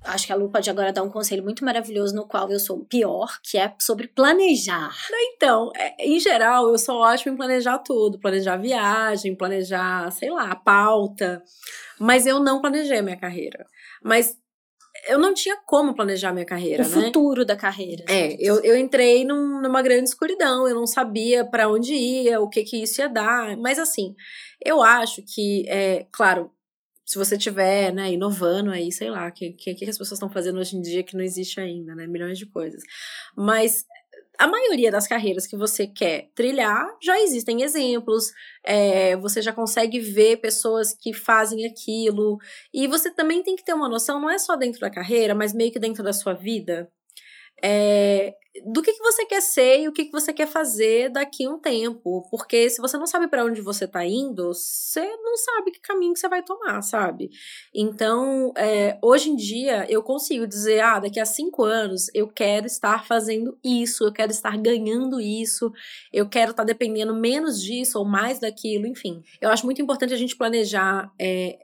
Acho 0.07 0.27
que 0.27 0.33
a 0.33 0.35
Lu 0.35 0.49
pode 0.51 0.69
agora 0.69 0.93
dar 0.93 1.01
um 1.01 1.09
conselho 1.09 1.41
muito 1.43 1.65
maravilhoso 1.65 2.13
no 2.15 2.27
qual 2.27 2.47
eu 2.51 2.59
sou 2.59 2.85
pior, 2.85 3.39
que 3.41 3.57
é 3.57 3.73
sobre 3.79 4.07
planejar. 4.07 4.93
Então, 5.33 5.71
é, 5.75 5.95
em 6.07 6.19
geral, 6.19 6.69
eu 6.69 6.77
sou 6.77 6.97
ótima 6.97 7.33
em 7.33 7.37
planejar 7.37 7.79
tudo. 7.79 8.19
Planejar 8.19 8.55
viagem, 8.57 9.35
planejar, 9.35 10.11
sei 10.11 10.29
lá, 10.29 10.53
pauta. 10.55 11.41
Mas 11.99 12.27
eu 12.27 12.39
não 12.39 12.61
planejei 12.61 12.99
a 12.99 13.01
minha 13.01 13.17
carreira. 13.17 13.65
Mas 14.03 14.37
eu 15.07 15.19
não 15.19 15.33
tinha 15.33 15.57
como 15.65 15.93
planejar 15.95 16.33
minha 16.33 16.45
carreira, 16.45 16.83
o 16.83 16.89
né? 16.89 17.05
futuro 17.05 17.45
da 17.45 17.55
carreira. 17.55 18.03
É, 18.07 18.35
eu, 18.39 18.61
eu 18.63 18.77
entrei 18.77 19.23
num- 19.25 19.61
numa 19.61 19.81
grande 19.81 20.09
escuridão, 20.09 20.67
eu 20.67 20.75
não 20.75 20.87
sabia 20.87 21.45
pra 21.45 21.69
onde 21.69 21.93
ia, 21.93 22.39
o 22.41 22.49
que 22.49 22.63
que 22.63 22.81
isso 22.83 23.01
ia 23.01 23.07
dar. 23.09 23.55
Mas 23.57 23.79
assim, 23.79 24.15
eu 24.63 24.81
acho 24.81 25.21
que, 25.23 25.65
é, 25.67 26.05
claro, 26.11 26.51
se 27.05 27.17
você 27.17 27.37
tiver, 27.37 27.93
né, 27.93 28.11
inovando 28.11 28.71
aí, 28.71 28.91
sei 28.91 29.11
lá, 29.11 29.27
o 29.27 29.31
que, 29.31 29.51
que, 29.51 29.75
que 29.75 29.85
as 29.85 29.97
pessoas 29.97 30.13
estão 30.17 30.29
fazendo 30.29 30.59
hoje 30.59 30.75
em 30.75 30.81
dia 30.81 31.03
que 31.03 31.15
não 31.15 31.23
existe 31.23 31.59
ainda, 31.59 31.93
né? 31.93 32.07
Milhões 32.07 32.37
de 32.37 32.47
coisas. 32.47 32.81
Mas 33.37 33.85
a 34.37 34.47
maioria 34.47 34.91
das 34.91 35.07
carreiras 35.07 35.47
que 35.47 35.55
você 35.55 35.87
quer 35.87 36.29
trilhar, 36.35 36.87
já 37.01 37.19
existem 37.19 37.61
exemplos, 37.63 38.31
é, 38.63 39.15
você 39.17 39.41
já 39.41 39.53
consegue 39.53 39.99
ver 39.99 40.37
pessoas 40.37 40.93
que 40.93 41.13
fazem 41.13 41.65
aquilo. 41.65 42.37
E 42.73 42.87
você 42.87 43.11
também 43.13 43.43
tem 43.43 43.55
que 43.55 43.63
ter 43.63 43.73
uma 43.73 43.89
noção, 43.89 44.19
não 44.19 44.29
é 44.29 44.37
só 44.37 44.55
dentro 44.55 44.79
da 44.81 44.89
carreira, 44.89 45.35
mas 45.35 45.53
meio 45.53 45.71
que 45.71 45.79
dentro 45.79 46.03
da 46.03 46.13
sua 46.13 46.33
vida. 46.33 46.89
é, 47.63 48.35
do 48.63 48.81
que, 48.81 48.93
que 48.93 49.03
você 49.03 49.25
quer 49.25 49.41
ser 49.41 49.81
e 49.81 49.87
o 49.87 49.91
que, 49.91 50.05
que 50.05 50.11
você 50.11 50.31
quer 50.31 50.47
fazer 50.47 51.09
daqui 51.09 51.45
a 51.45 51.49
um 51.49 51.59
tempo. 51.59 52.25
Porque 52.29 52.69
se 52.69 52.81
você 52.81 52.97
não 52.97 53.05
sabe 53.05 53.27
para 53.27 53.43
onde 53.43 53.61
você 53.61 53.87
tá 53.87 54.05
indo, 54.05 54.53
você 54.53 55.05
não 55.17 55.35
sabe 55.35 55.71
que 55.71 55.79
caminho 55.79 56.13
que 56.13 56.19
você 56.19 56.29
vai 56.29 56.41
tomar, 56.41 56.81
sabe? 56.81 57.29
Então, 57.73 58.53
é, 58.55 58.97
hoje 59.01 59.29
em 59.29 59.35
dia, 59.35 59.85
eu 59.89 60.01
consigo 60.01 60.47
dizer, 60.47 60.79
ah, 60.81 60.99
daqui 60.99 61.19
a 61.19 61.25
cinco 61.25 61.63
anos 61.63 62.09
eu 62.13 62.27
quero 62.27 62.65
estar 62.65 63.05
fazendo 63.05 63.57
isso, 63.63 64.05
eu 64.05 64.13
quero 64.13 64.31
estar 64.31 64.57
ganhando 64.57 65.19
isso, 65.19 65.71
eu 66.13 66.27
quero 66.29 66.51
estar 66.51 66.63
dependendo 66.63 67.13
menos 67.13 67.61
disso 67.61 67.99
ou 67.99 68.05
mais 68.05 68.39
daquilo, 68.39 68.87
enfim. 68.87 69.21
Eu 69.41 69.49
acho 69.49 69.65
muito 69.65 69.81
importante 69.81 70.13
a 70.13 70.17
gente 70.17 70.35
planejar 70.35 71.11
é, 71.19 71.59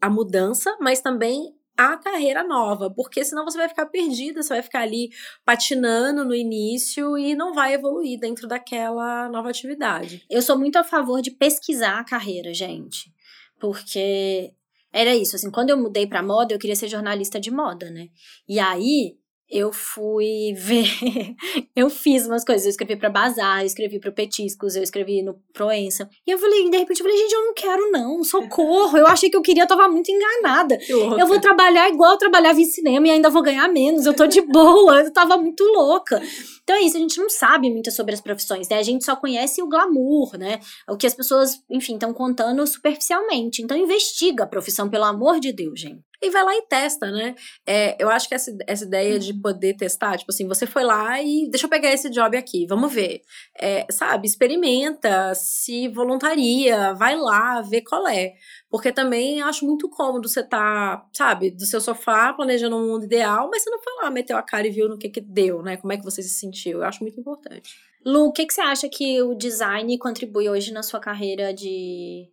a 0.00 0.08
mudança, 0.08 0.76
mas 0.80 1.00
também 1.00 1.55
a 1.76 1.96
carreira 1.96 2.42
nova, 2.42 2.90
porque 2.90 3.24
senão 3.24 3.44
você 3.44 3.58
vai 3.58 3.68
ficar 3.68 3.86
perdida, 3.86 4.42
você 4.42 4.54
vai 4.54 4.62
ficar 4.62 4.80
ali 4.80 5.10
patinando 5.44 6.24
no 6.24 6.34
início 6.34 7.18
e 7.18 7.34
não 7.34 7.52
vai 7.52 7.74
evoluir 7.74 8.18
dentro 8.18 8.48
daquela 8.48 9.28
nova 9.28 9.50
atividade. 9.50 10.24
Eu 10.30 10.40
sou 10.40 10.58
muito 10.58 10.76
a 10.76 10.84
favor 10.84 11.20
de 11.20 11.30
pesquisar 11.30 11.98
a 11.98 12.04
carreira, 12.04 12.54
gente. 12.54 13.12
Porque 13.58 14.52
era 14.92 15.14
isso, 15.14 15.36
assim, 15.36 15.50
quando 15.50 15.70
eu 15.70 15.76
mudei 15.76 16.06
pra 16.06 16.22
moda, 16.22 16.54
eu 16.54 16.58
queria 16.58 16.76
ser 16.76 16.88
jornalista 16.88 17.38
de 17.38 17.50
moda, 17.50 17.90
né? 17.90 18.08
E 18.48 18.58
aí 18.58 19.18
eu 19.48 19.72
fui 19.72 20.52
ver, 20.56 20.88
eu 21.74 21.88
fiz 21.88 22.26
umas 22.26 22.44
coisas, 22.44 22.64
eu 22.64 22.70
escrevi 22.70 22.96
pra 22.96 23.08
Bazar, 23.08 23.60
eu 23.60 23.66
escrevi 23.66 24.00
pro 24.00 24.12
Petiscos, 24.12 24.74
eu 24.74 24.82
escrevi 24.82 25.22
no 25.22 25.34
Proença. 25.52 26.08
E 26.26 26.30
eu 26.30 26.38
falei, 26.38 26.68
de 26.68 26.76
repente 26.76 27.00
eu 27.00 27.06
falei, 27.06 27.18
gente, 27.18 27.32
eu 27.32 27.44
não 27.44 27.54
quero 27.54 27.90
não, 27.90 28.24
socorro. 28.24 28.98
Eu 28.98 29.06
achei 29.06 29.30
que 29.30 29.36
eu 29.36 29.42
queria, 29.42 29.62
eu 29.62 29.68
tava 29.68 29.88
muito 29.88 30.10
enganada. 30.10 30.78
Eu 30.88 31.26
vou 31.26 31.40
trabalhar 31.40 31.88
igual 31.88 32.12
eu 32.12 32.18
trabalhava 32.18 32.60
em 32.60 32.64
cinema 32.64 33.06
e 33.06 33.10
ainda 33.10 33.30
vou 33.30 33.42
ganhar 33.42 33.68
menos. 33.68 34.04
Eu 34.04 34.14
tô 34.14 34.26
de 34.26 34.40
boa, 34.50 35.02
eu 35.02 35.12
tava 35.12 35.36
muito 35.36 35.62
louca. 35.64 36.20
Então 36.64 36.74
é 36.74 36.82
isso, 36.82 36.96
a 36.96 37.00
gente 37.00 37.20
não 37.20 37.30
sabe 37.30 37.70
muito 37.70 37.92
sobre 37.92 38.14
as 38.14 38.20
profissões, 38.20 38.68
né? 38.68 38.78
A 38.78 38.82
gente 38.82 39.04
só 39.04 39.14
conhece 39.14 39.62
o 39.62 39.68
glamour, 39.68 40.36
né? 40.36 40.58
O 40.88 40.96
que 40.96 41.06
as 41.06 41.14
pessoas, 41.14 41.62
enfim, 41.70 41.94
estão 41.94 42.12
contando 42.12 42.66
superficialmente. 42.66 43.62
Então 43.62 43.76
investiga 43.76 44.42
a 44.42 44.46
profissão, 44.48 44.90
pelo 44.90 45.04
amor 45.04 45.38
de 45.38 45.52
Deus, 45.52 45.78
gente. 45.78 46.00
E 46.26 46.30
vai 46.30 46.42
lá 46.42 46.56
e 46.56 46.62
testa, 46.62 47.08
né? 47.12 47.36
É, 47.64 48.02
eu 48.02 48.10
acho 48.10 48.28
que 48.28 48.34
essa, 48.34 48.50
essa 48.66 48.84
ideia 48.84 49.16
de 49.16 49.32
poder 49.32 49.76
testar, 49.76 50.18
tipo 50.18 50.32
assim, 50.32 50.48
você 50.48 50.66
foi 50.66 50.82
lá 50.82 51.22
e 51.22 51.48
deixa 51.48 51.66
eu 51.66 51.70
pegar 51.70 51.92
esse 51.92 52.10
job 52.10 52.36
aqui, 52.36 52.66
vamos 52.66 52.92
ver. 52.92 53.22
É, 53.56 53.86
sabe, 53.92 54.26
experimenta, 54.26 55.32
se 55.36 55.86
voluntaria, 55.86 56.94
vai 56.94 57.16
lá, 57.16 57.62
vê 57.62 57.80
qual 57.80 58.08
é. 58.08 58.32
Porque 58.68 58.90
também 58.90 59.40
acho 59.40 59.64
muito 59.64 59.88
cômodo 59.88 60.28
você 60.28 60.42
tá, 60.42 61.06
sabe, 61.12 61.52
do 61.52 61.64
seu 61.64 61.80
sofá 61.80 62.32
planejando 62.32 62.76
um 62.76 62.88
mundo 62.88 63.04
ideal, 63.04 63.48
mas 63.48 63.62
você 63.62 63.70
não 63.70 63.78
foi 63.80 63.92
lá, 64.02 64.10
meteu 64.10 64.36
a 64.36 64.42
cara 64.42 64.66
e 64.66 64.70
viu 64.70 64.88
no 64.88 64.98
que 64.98 65.08
que 65.08 65.20
deu, 65.20 65.62
né? 65.62 65.76
Como 65.76 65.92
é 65.92 65.96
que 65.96 66.04
você 66.04 66.22
se 66.24 66.40
sentiu. 66.40 66.78
Eu 66.78 66.84
acho 66.84 67.04
muito 67.04 67.20
importante. 67.20 67.76
Lu, 68.04 68.26
o 68.26 68.32
que, 68.32 68.46
que 68.46 68.52
você 68.52 68.60
acha 68.62 68.88
que 68.88 69.22
o 69.22 69.32
design 69.34 69.96
contribui 69.98 70.48
hoje 70.48 70.72
na 70.72 70.82
sua 70.82 70.98
carreira 70.98 71.54
de, 71.54 72.28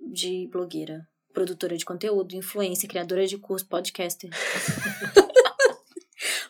de 0.00 0.48
blogueira? 0.52 1.11
Produtora 1.32 1.76
de 1.76 1.84
conteúdo, 1.84 2.34
influência, 2.34 2.88
criadora 2.88 3.26
de 3.26 3.38
curso, 3.38 3.66
podcaster. 3.66 4.30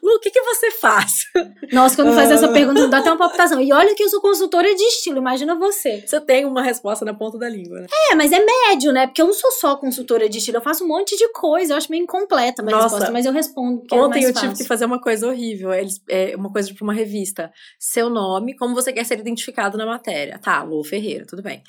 Lu, 0.03 0.16
o 0.16 0.21
que, 0.21 0.31
que 0.31 0.42
você 0.42 0.71
faz? 0.73 1.27
Nossa, 1.73 1.97
quando 1.97 2.14
faz 2.14 2.31
essa 2.31 2.49
pergunta, 2.49 2.88
dá 2.88 2.99
até 2.99 3.09
uma 3.11 3.18
palpitação. 3.18 3.61
E 3.61 3.73
olha 3.73 3.95
que 3.95 4.03
eu 4.03 4.09
sou 4.09 4.21
consultora 4.21 4.75
de 4.75 4.83
estilo, 4.83 5.18
imagina 5.18 5.55
você. 5.55 6.03
Você 6.05 6.21
tem 6.21 6.45
uma 6.45 6.62
resposta 6.62 7.05
na 7.05 7.14
ponta 7.14 7.38
da 7.38 7.49
língua, 7.49 7.81
né? 7.81 7.87
É, 8.11 8.14
mas 8.14 8.33
é 8.33 8.45
médio, 8.45 8.92
né? 8.92 9.07
Porque 9.07 9.23
eu 9.23 9.27
não 9.27 9.33
sou 9.33 9.51
só 9.53 9.77
consultora 9.77 10.29
de 10.29 10.38
estilo, 10.38 10.59
eu 10.59 10.62
faço 10.62 10.85
um 10.85 10.88
monte 10.88 11.16
de 11.16 11.29
coisa. 11.33 11.73
Eu 11.73 11.77
acho 11.77 11.90
meio 11.90 12.03
incompleta 12.03 12.62
a 12.62 12.64
minha 12.64 12.77
Nossa. 12.77 12.97
resposta, 12.97 13.12
mas 13.12 13.25
eu 13.25 13.33
respondo. 13.33 13.83
é 13.90 13.95
Ontem 13.95 14.23
mais 14.23 14.25
eu 14.25 14.35
tive 14.35 14.49
fácil. 14.49 14.64
que 14.64 14.68
fazer 14.68 14.85
uma 14.85 15.01
coisa 15.01 15.29
horrível. 15.29 15.73
Eles, 15.73 16.03
é, 16.09 16.35
uma 16.37 16.53
coisa 16.53 16.75
pra 16.75 16.85
uma 16.85 16.95
revista. 16.95 17.53
Seu 17.79 18.11
nome, 18.11 18.57
como 18.57 18.75
você 18.75 18.92
quer 18.92 19.05
ser 19.05 19.21
identificado 19.21 19.79
na 19.79 19.87
matéria. 19.87 20.38
Tá, 20.38 20.62
Lu 20.62 20.83
Ferreira, 20.85 21.25
tudo 21.27 21.42
bem. 21.42 21.62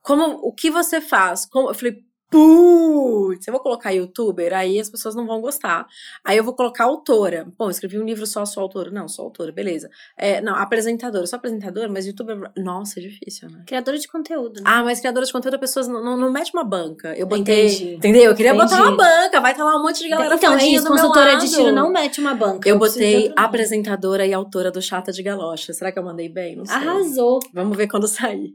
Como, 0.00 0.38
o 0.42 0.52
que 0.52 0.70
você 0.70 1.00
faz? 1.00 1.46
Como, 1.46 1.68
eu 1.70 1.74
falei, 1.74 1.98
putz, 2.34 3.46
eu 3.46 3.52
vou 3.52 3.62
colocar 3.62 3.92
youtuber, 3.92 4.52
aí 4.52 4.80
as 4.80 4.90
pessoas 4.90 5.14
não 5.14 5.24
vão 5.24 5.40
gostar. 5.40 5.86
Aí 6.24 6.36
eu 6.36 6.42
vou 6.42 6.52
colocar 6.52 6.84
autora. 6.84 7.46
Bom, 7.56 7.66
eu 7.66 7.70
escrevi 7.70 7.96
um 7.96 8.04
livro 8.04 8.26
só, 8.26 8.44
sou 8.44 8.62
autora. 8.64 8.90
Não, 8.90 9.06
sou 9.06 9.26
autora, 9.26 9.52
beleza. 9.52 9.88
É, 10.18 10.40
não, 10.40 10.56
apresentadora, 10.56 11.26
sou 11.26 11.36
apresentadora, 11.36 11.88
mas 11.88 12.06
youtuber. 12.06 12.50
Nossa, 12.56 12.98
é 12.98 13.02
difícil, 13.02 13.48
né? 13.48 13.62
Criadora 13.66 13.96
de 13.96 14.08
conteúdo, 14.08 14.60
né? 14.60 14.62
Ah, 14.64 14.82
mas 14.82 14.98
criadora 14.98 15.24
de 15.24 15.32
conteúdo, 15.32 15.54
as 15.54 15.60
pessoas 15.60 15.86
não, 15.86 16.02
não, 16.02 16.16
não 16.16 16.32
mete 16.32 16.52
uma 16.52 16.64
banca. 16.64 17.14
Eu 17.16 17.26
botei. 17.26 17.66
Entendi. 17.66 17.94
Entendeu? 17.94 18.24
Eu 18.24 18.34
queria 18.34 18.52
botar 18.52 18.76
uma 18.82 18.92
Entendi. 18.92 18.96
banca, 18.96 19.40
vai 19.40 19.52
estar 19.52 19.64
lá 19.64 19.76
um 19.76 19.82
monte 19.82 20.02
de 20.02 20.08
galera 20.08 20.34
então, 20.34 20.54
é 20.54 20.66
isso, 20.66 20.86
consultora 20.86 21.36
de 21.36 21.46
estilo 21.46 21.70
não 21.70 21.90
mete 21.90 22.20
uma 22.20 22.34
banca. 22.34 22.68
Eu 22.68 22.74
de 22.74 22.78
botei 22.80 23.32
apresentadora 23.36 24.26
e 24.26 24.32
autora 24.32 24.70
do 24.70 24.82
Chata 24.82 25.12
de 25.12 25.22
Galocha. 25.22 25.72
Será 25.72 25.92
que 25.92 25.98
eu 25.98 26.02
mandei 26.02 26.28
bem? 26.28 26.56
Não 26.56 26.66
sei. 26.66 26.74
Arrasou. 26.74 27.38
Vamos 27.52 27.76
ver 27.76 27.86
quando 27.86 28.08
sair. 28.08 28.54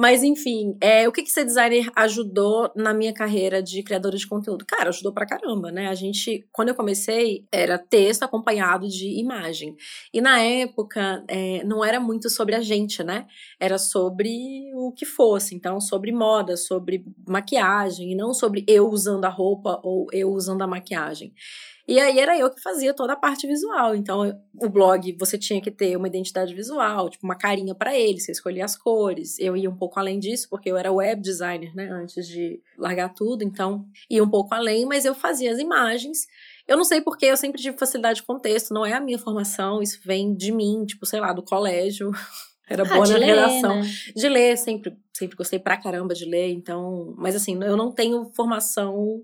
Mas 0.00 0.22
enfim, 0.22 0.76
é, 0.80 1.08
o 1.08 1.12
que 1.12 1.24
que 1.24 1.30
ser 1.30 1.44
designer 1.44 1.90
ajudou 1.96 2.70
na 2.76 2.94
minha 2.94 3.12
carreira 3.12 3.60
de 3.60 3.82
criadora 3.82 4.16
de 4.16 4.28
conteúdo? 4.28 4.64
Cara, 4.64 4.90
ajudou 4.90 5.12
pra 5.12 5.26
caramba, 5.26 5.72
né? 5.72 5.88
A 5.88 5.94
gente, 5.96 6.46
quando 6.52 6.68
eu 6.68 6.74
comecei, 6.76 7.44
era 7.50 7.76
texto 7.76 8.22
acompanhado 8.22 8.86
de 8.86 9.08
imagem. 9.18 9.74
E 10.14 10.20
na 10.20 10.40
época, 10.40 11.24
é, 11.26 11.64
não 11.64 11.84
era 11.84 11.98
muito 11.98 12.30
sobre 12.30 12.54
a 12.54 12.60
gente, 12.60 13.02
né? 13.02 13.26
Era 13.58 13.76
sobre 13.76 14.70
o 14.72 14.92
que 14.92 15.04
fosse. 15.04 15.56
Então, 15.56 15.80
sobre 15.80 16.12
moda, 16.12 16.56
sobre 16.56 17.04
maquiagem, 17.26 18.12
e 18.12 18.14
não 18.14 18.32
sobre 18.32 18.64
eu 18.68 18.88
usando 18.88 19.24
a 19.24 19.28
roupa 19.28 19.80
ou 19.82 20.06
eu 20.12 20.30
usando 20.30 20.62
a 20.62 20.66
maquiagem. 20.68 21.34
E 21.88 21.98
aí 21.98 22.18
era 22.18 22.38
eu 22.38 22.50
que 22.50 22.60
fazia 22.60 22.92
toda 22.92 23.14
a 23.14 23.16
parte 23.16 23.46
visual. 23.46 23.94
Então, 23.94 24.38
o 24.60 24.68
blog, 24.68 25.16
você 25.18 25.38
tinha 25.38 25.58
que 25.58 25.70
ter 25.70 25.96
uma 25.96 26.06
identidade 26.06 26.54
visual, 26.54 27.08
tipo 27.08 27.24
uma 27.26 27.34
carinha 27.34 27.74
pra 27.74 27.96
ele, 27.98 28.20
você 28.20 28.30
escolhia 28.30 28.64
as 28.66 28.76
cores. 28.76 29.38
Eu 29.38 29.56
ia 29.56 29.70
um 29.70 29.76
pouco 29.76 29.98
além 29.98 30.18
disso, 30.20 30.48
porque 30.50 30.70
eu 30.70 30.76
era 30.76 30.92
web 30.92 31.22
designer, 31.22 31.74
né, 31.74 31.88
antes 31.90 32.28
de 32.28 32.60
largar 32.76 33.14
tudo, 33.14 33.42
então 33.42 33.86
ia 34.10 34.22
um 34.22 34.28
pouco 34.28 34.54
além, 34.54 34.84
mas 34.84 35.06
eu 35.06 35.14
fazia 35.14 35.50
as 35.50 35.58
imagens. 35.58 36.26
Eu 36.66 36.76
não 36.76 36.84
sei 36.84 37.00
porque 37.00 37.24
eu 37.24 37.36
sempre 37.38 37.58
tive 37.62 37.78
facilidade 37.78 38.20
de 38.20 38.26
contexto, 38.26 38.74
não 38.74 38.84
é 38.84 38.92
a 38.92 39.00
minha 39.00 39.18
formação, 39.18 39.80
isso 39.80 39.98
vem 40.04 40.34
de 40.34 40.52
mim, 40.52 40.84
tipo, 40.84 41.06
sei 41.06 41.20
lá, 41.20 41.32
do 41.32 41.42
colégio. 41.42 42.10
Era 42.70 42.82
Ah, 42.82 42.86
boa 42.96 43.06
na 43.08 43.16
ler, 43.16 43.26
redação 43.28 43.76
né? 43.80 43.90
de 44.14 44.28
ler, 44.28 44.58
sempre, 44.58 44.94
sempre 45.16 45.34
gostei 45.38 45.58
pra 45.58 45.78
caramba 45.80 46.12
de 46.14 46.26
ler, 46.26 46.50
então, 46.52 47.14
mas 47.16 47.34
assim, 47.34 47.58
eu 47.64 47.78
não 47.78 47.90
tenho 47.90 48.30
formação 48.36 49.22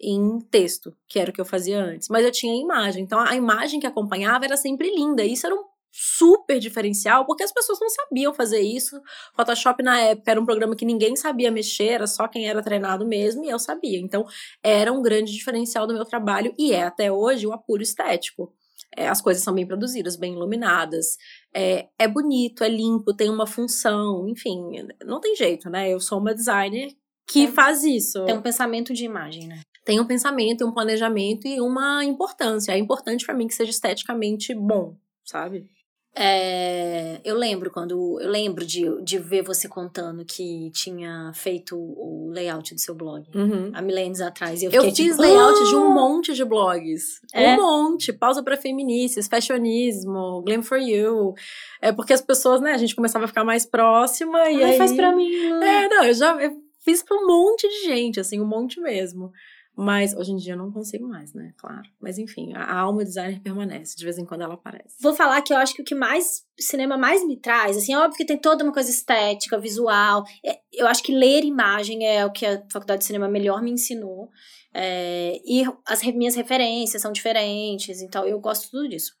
em 0.00 0.40
texto, 0.50 0.94
que 1.06 1.18
era 1.18 1.30
o 1.30 1.32
que 1.32 1.40
eu 1.40 1.44
fazia 1.44 1.82
antes, 1.82 2.08
mas 2.08 2.24
eu 2.24 2.32
tinha 2.32 2.54
imagem, 2.60 3.04
então 3.04 3.20
a 3.20 3.36
imagem 3.36 3.78
que 3.78 3.86
acompanhava 3.86 4.44
era 4.44 4.56
sempre 4.56 4.90
linda, 4.94 5.24
e 5.24 5.32
isso 5.32 5.46
era 5.46 5.54
um 5.54 5.64
super 5.92 6.58
diferencial, 6.58 7.26
porque 7.26 7.42
as 7.42 7.52
pessoas 7.52 7.80
não 7.80 7.88
sabiam 7.88 8.32
fazer 8.32 8.60
isso. 8.60 9.00
Photoshop 9.34 9.82
na 9.82 9.98
época 10.00 10.30
era 10.30 10.40
um 10.40 10.46
programa 10.46 10.76
que 10.76 10.84
ninguém 10.84 11.16
sabia 11.16 11.50
mexer, 11.50 11.88
era 11.88 12.06
só 12.06 12.28
quem 12.28 12.48
era 12.48 12.62
treinado 12.62 13.06
mesmo, 13.06 13.44
e 13.44 13.48
eu 13.48 13.58
sabia. 13.58 13.98
Então, 13.98 14.24
era 14.62 14.92
um 14.92 15.02
grande 15.02 15.32
diferencial 15.32 15.86
do 15.86 15.94
meu 15.94 16.04
trabalho, 16.04 16.54
e 16.58 16.72
é 16.72 16.84
até 16.84 17.10
hoje 17.10 17.46
o 17.46 17.52
apuro 17.52 17.82
estético. 17.82 18.54
É, 18.96 19.08
as 19.08 19.20
coisas 19.20 19.42
são 19.42 19.54
bem 19.54 19.66
produzidas, 19.66 20.16
bem 20.16 20.32
iluminadas, 20.32 21.16
é, 21.54 21.88
é 21.98 22.08
bonito, 22.08 22.64
é 22.64 22.68
limpo, 22.68 23.14
tem 23.14 23.30
uma 23.30 23.46
função, 23.46 24.28
enfim, 24.28 24.58
não 25.04 25.20
tem 25.20 25.36
jeito, 25.36 25.70
né? 25.70 25.88
Eu 25.92 26.00
sou 26.00 26.18
uma 26.18 26.34
designer 26.34 26.90
que 27.26 27.44
É. 27.44 27.48
faz 27.48 27.84
isso. 27.84 28.24
Tem 28.24 28.36
um 28.36 28.42
pensamento 28.42 28.92
de 28.92 29.04
imagem, 29.04 29.46
né? 29.46 29.60
Tem 29.84 29.98
um 29.98 30.06
pensamento, 30.06 30.66
um 30.66 30.72
planejamento 30.72 31.46
e 31.46 31.60
uma 31.60 32.04
importância. 32.04 32.72
É 32.72 32.78
importante 32.78 33.24
pra 33.24 33.34
mim 33.34 33.46
que 33.46 33.54
seja 33.54 33.70
esteticamente 33.70 34.54
bom, 34.54 34.94
sabe? 35.24 35.66
É, 36.14 37.20
eu 37.24 37.36
lembro 37.36 37.70
quando. 37.70 38.18
Eu 38.20 38.28
lembro 38.28 38.66
de, 38.66 38.82
de 39.04 39.16
ver 39.16 39.42
você 39.42 39.68
contando 39.68 40.24
que 40.24 40.70
tinha 40.72 41.30
feito 41.32 41.76
o 41.76 42.30
layout 42.32 42.74
do 42.74 42.80
seu 42.80 42.96
blog. 42.96 43.24
Uhum. 43.32 43.70
Há 43.72 43.80
milênios 43.80 44.20
atrás. 44.20 44.60
Eu, 44.60 44.72
Eu 44.72 44.82
fiquei, 44.82 45.04
fiz 45.06 45.16
tipo, 45.16 45.22
layout 45.22 45.68
de 45.68 45.76
um 45.76 45.94
monte 45.94 46.34
de 46.34 46.44
blogs. 46.44 47.20
É? 47.32 47.54
Um 47.54 47.56
monte. 47.62 48.12
Pausa 48.12 48.42
pra 48.42 48.56
feministas, 48.56 49.28
fashionismo, 49.28 50.42
glam 50.44 50.62
for 50.62 50.78
you. 50.78 51.32
É 51.80 51.92
porque 51.92 52.12
as 52.12 52.20
pessoas, 52.20 52.60
né, 52.60 52.72
a 52.72 52.78
gente 52.78 52.96
começava 52.96 53.24
a 53.24 53.28
ficar 53.28 53.44
mais 53.44 53.64
próxima 53.64 54.50
e 54.50 54.62
Ai, 54.62 54.72
aí... 54.72 54.78
faz 54.78 54.92
pra 54.92 55.14
mim. 55.14 55.30
Lu. 55.30 55.62
É, 55.62 55.88
não, 55.88 56.04
eu 56.04 56.14
já 56.14 56.34
eu 56.42 56.56
fiz 56.84 57.02
pra 57.02 57.16
um 57.16 57.26
monte 57.26 57.68
de 57.68 57.84
gente, 57.84 58.20
assim, 58.20 58.40
um 58.40 58.46
monte 58.46 58.80
mesmo. 58.80 59.32
Mas 59.76 60.14
hoje 60.14 60.32
em 60.32 60.36
dia 60.36 60.52
eu 60.52 60.58
não 60.58 60.70
consigo 60.70 61.08
mais, 61.08 61.32
né? 61.32 61.54
Claro. 61.56 61.88
Mas 62.00 62.18
enfim, 62.18 62.52
a, 62.54 62.78
alma 62.78 63.04
designer 63.04 63.40
permanece. 63.40 63.96
De 63.96 64.04
vez 64.04 64.18
em 64.18 64.26
quando 64.26 64.42
ela 64.42 64.54
aparece. 64.54 64.96
Vou 65.00 65.14
falar 65.14 65.40
que 65.42 65.52
eu 65.52 65.56
acho 65.56 65.74
que 65.74 65.80
o 65.80 65.84
que 65.84 65.94
mais 65.94 66.44
cinema 66.58 66.98
mais 66.98 67.26
me 67.26 67.38
traz, 67.38 67.76
assim, 67.76 67.94
é 67.94 67.98
óbvio 67.98 68.18
que 68.18 68.26
tem 68.26 68.38
toda 68.38 68.62
uma 68.62 68.74
coisa 68.74 68.90
estética, 68.90 69.58
visual. 69.58 70.24
é, 70.44 70.58
eu 70.72 70.86
acho 70.86 71.02
que 71.02 71.14
ler 71.14 71.44
imagem 71.44 72.06
é 72.06 72.26
o 72.26 72.32
que 72.32 72.44
a 72.44 72.62
faculdade 72.70 73.00
de 73.00 73.06
cinema 73.06 73.28
melhor 73.28 73.62
me 73.62 73.70
ensinou. 73.70 74.28
É, 74.74 75.40
e 75.44 75.64
as 75.86 76.02
minhas 76.02 76.34
referências 76.34 77.00
são 77.00 77.10
diferentes, 77.10 78.02
então 78.02 78.26
eu 78.26 78.38
gosto 78.38 78.70
tudo 78.70 78.88
disso. 78.88 79.14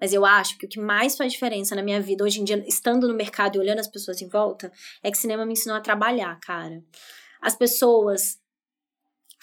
Mas 0.00 0.12
eu 0.12 0.24
acho 0.24 0.58
que 0.58 0.66
o 0.66 0.68
que 0.68 0.80
mais 0.80 1.16
faz 1.16 1.32
diferença 1.32 1.74
na 1.74 1.82
minha 1.82 2.00
vida 2.00 2.24
hoje 2.24 2.40
em 2.40 2.44
dia, 2.44 2.64
estando 2.66 3.08
no 3.08 3.14
mercado 3.14 3.56
e 3.56 3.58
olhando 3.58 3.78
as 3.80 3.88
pessoas 3.88 4.20
em 4.20 4.28
volta, 4.28 4.72
é 5.02 5.10
que 5.10 5.18
cinema 5.18 5.44
me 5.44 5.52
ensinou 5.52 5.76
a 5.76 5.80
trabalhar, 5.80 6.38
cara. 6.40 6.82
As 7.40 7.54
pessoas 7.54 8.38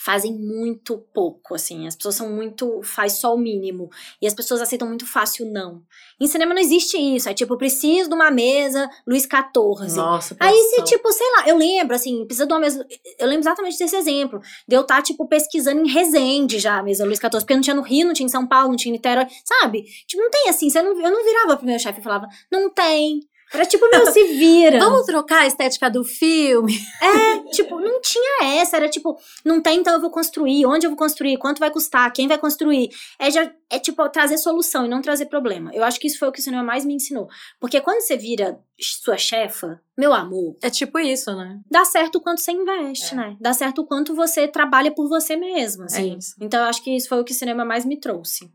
fazem 0.03 0.33
muito 0.33 0.97
pouco, 1.13 1.55
assim. 1.55 1.87
As 1.87 1.95
pessoas 1.95 2.15
são 2.15 2.29
muito. 2.29 2.81
faz 2.83 3.13
só 3.13 3.33
o 3.33 3.37
mínimo. 3.37 3.89
E 4.21 4.27
as 4.27 4.33
pessoas 4.33 4.59
aceitam 4.59 4.85
muito 4.85 5.05
fácil 5.05 5.49
não. 5.49 5.81
Em 6.19 6.27
cinema 6.27 6.53
não 6.53 6.61
existe 6.61 6.97
isso. 6.97 7.29
É 7.29 7.33
tipo, 7.33 7.55
preciso 7.57 8.09
de 8.09 8.15
uma 8.15 8.29
mesa 8.29 8.89
Luiz 9.07 9.23
XIV. 9.23 9.95
Nossa, 9.95 10.35
Aí 10.41 10.53
você, 10.53 10.75
produção. 10.75 10.83
tipo, 10.83 11.11
sei 11.13 11.27
lá, 11.37 11.47
eu 11.47 11.57
lembro, 11.57 11.95
assim, 11.95 12.25
precisa 12.25 12.45
de 12.45 12.53
uma 12.53 12.59
mesa. 12.59 12.85
Eu 13.17 13.27
lembro 13.27 13.43
exatamente 13.43 13.77
desse 13.77 13.95
exemplo. 13.95 14.41
De 14.67 14.75
eu 14.75 14.81
estar, 14.81 15.01
tipo, 15.01 15.25
pesquisando 15.25 15.81
em 15.81 15.89
Resende 15.89 16.59
já 16.59 16.79
a 16.79 16.83
mesa 16.83 17.05
Luiz 17.05 17.19
XIV, 17.19 17.31
porque 17.39 17.55
não 17.55 17.61
tinha 17.61 17.75
no 17.75 17.81
Rio, 17.81 18.05
não 18.05 18.13
tinha 18.13 18.25
em 18.25 18.29
São 18.29 18.45
Paulo, 18.45 18.69
não 18.69 18.75
tinha 18.75 18.89
em 18.89 18.97
Niterói, 18.97 19.27
sabe? 19.45 19.83
Tipo, 20.05 20.21
não 20.21 20.29
tem 20.29 20.49
assim. 20.49 20.69
Você 20.69 20.81
não, 20.81 20.91
eu 21.01 21.11
não 21.11 21.23
virava 21.23 21.55
pro 21.55 21.65
meu 21.65 21.79
chefe 21.79 22.01
e 22.01 22.03
falava, 22.03 22.27
não 22.51 22.69
tem. 22.69 23.21
Era 23.53 23.65
tipo, 23.65 23.87
meu, 23.89 24.05
se 24.11 24.23
vira. 24.33 24.79
Vamos 24.79 25.05
trocar 25.05 25.41
a 25.41 25.47
estética 25.47 25.89
do 25.89 26.03
filme? 26.03 26.73
É, 27.01 27.39
tipo, 27.51 27.79
não 27.79 28.01
tinha 28.01 28.59
essa. 28.61 28.77
Era 28.77 28.89
tipo, 28.89 29.17
não 29.45 29.61
tem, 29.61 29.79
então 29.79 29.93
eu 29.93 30.01
vou 30.01 30.09
construir. 30.09 30.65
Onde 30.65 30.85
eu 30.87 30.89
vou 30.89 30.97
construir? 30.97 31.37
Quanto 31.37 31.59
vai 31.59 31.69
custar? 31.69 32.11
Quem 32.11 32.27
vai 32.27 32.37
construir? 32.37 32.89
É, 33.19 33.29
já, 33.29 33.51
é 33.69 33.77
tipo, 33.79 34.07
trazer 34.09 34.37
solução 34.37 34.85
e 34.85 34.89
não 34.89 35.01
trazer 35.01 35.27
problema. 35.27 35.69
Eu 35.73 35.83
acho 35.83 35.99
que 35.99 36.07
isso 36.07 36.17
foi 36.17 36.27
o 36.27 36.31
que 36.31 36.39
o 36.39 36.43
cinema 36.43 36.63
mais 36.63 36.83
me 36.83 36.95
ensinou. 36.95 37.27
Porque 37.59 37.79
quando 37.79 38.01
você 38.01 38.17
vira 38.17 38.59
sua 38.79 39.17
chefa, 39.17 39.79
meu 39.97 40.13
amor, 40.13 40.57
É 40.61 40.69
tipo 40.69 40.97
isso, 40.99 41.33
né? 41.35 41.59
dá 41.69 41.85
certo 41.85 42.15
o 42.17 42.21
quanto 42.21 42.41
você 42.41 42.51
investe, 42.51 43.13
É. 43.13 43.17
né? 43.17 43.37
Dá 43.39 43.53
certo 43.53 43.81
o 43.81 43.85
quanto 43.85 44.15
você 44.15 44.47
trabalha 44.47 44.91
por 44.91 45.07
você 45.07 45.35
mesmo, 45.35 45.83
assim. 45.83 46.13
É 46.13 46.17
isso. 46.17 46.35
Então 46.41 46.59
eu 46.59 46.65
acho 46.65 46.83
que 46.83 46.89
isso 46.95 47.07
foi 47.07 47.19
o 47.19 47.23
que 47.23 47.31
o 47.31 47.35
cinema 47.35 47.63
mais 47.63 47.85
me 47.85 47.99
trouxe. 47.99 48.51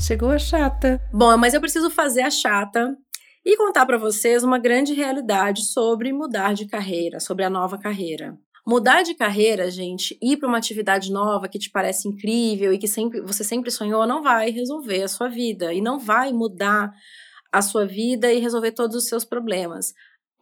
Chegou 0.00 0.30
a 0.30 0.38
chata. 0.38 0.98
Bom, 1.12 1.36
mas 1.36 1.52
eu 1.52 1.60
preciso 1.60 1.90
fazer 1.90 2.22
a 2.22 2.30
chata 2.30 2.96
e 3.44 3.54
contar 3.56 3.84
pra 3.84 3.98
vocês 3.98 4.42
uma 4.42 4.58
grande 4.58 4.94
realidade 4.94 5.62
sobre 5.66 6.10
mudar 6.10 6.54
de 6.54 6.66
carreira, 6.66 7.20
sobre 7.20 7.44
a 7.44 7.50
nova 7.50 7.76
carreira. 7.76 8.36
Mudar 8.66 9.02
de 9.02 9.14
carreira, 9.14 9.70
gente, 9.70 10.18
ir 10.22 10.38
para 10.38 10.48
uma 10.48 10.56
atividade 10.56 11.12
nova 11.12 11.48
que 11.48 11.58
te 11.58 11.70
parece 11.70 12.08
incrível 12.08 12.72
e 12.72 12.78
que 12.78 12.88
sempre 12.88 13.20
você 13.20 13.44
sempre 13.44 13.70
sonhou, 13.70 14.06
não 14.06 14.22
vai 14.22 14.50
resolver 14.50 15.02
a 15.02 15.08
sua 15.08 15.28
vida 15.28 15.72
e 15.72 15.82
não 15.82 15.98
vai 15.98 16.32
mudar 16.32 16.92
a 17.52 17.60
sua 17.60 17.86
vida 17.86 18.32
e 18.32 18.40
resolver 18.40 18.72
todos 18.72 18.96
os 18.96 19.06
seus 19.06 19.24
problemas. 19.24 19.92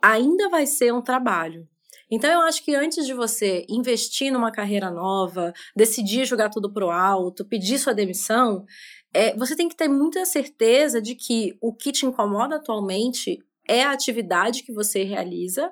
Ainda 0.01 0.49
vai 0.49 0.67
ser 0.67 0.95
um 0.95 1.03
trabalho. 1.03 1.67
Então 2.11 2.31
eu 2.31 2.41
acho 2.41 2.65
que 2.65 2.75
antes 2.75 3.07
de 3.07 3.13
você 3.13 3.67
investir 3.69 4.33
numa 4.33 4.51
carreira 4.51 4.91
nova, 4.91 5.53
decidir 5.77 6.25
jogar 6.25 6.49
tudo 6.49 6.73
pro 6.73 6.91
alto, 6.91 7.45
pedir 7.45 7.79
sua 7.79 7.93
demissão, 7.93 8.65
é, 9.13 9.37
você 9.37 9.57
tem 9.57 9.69
que 9.69 9.77
ter 9.77 9.89
muita 9.89 10.25
certeza 10.25 11.01
de 11.01 11.15
que 11.15 11.57
o 11.61 11.73
que 11.75 11.93
te 11.93 12.07
incomoda 12.07 12.57
atualmente 12.57 13.39
é 13.67 13.83
a 13.85 13.93
atividade 13.93 14.63
que 14.63 14.73
você 14.73 15.03
realiza 15.03 15.71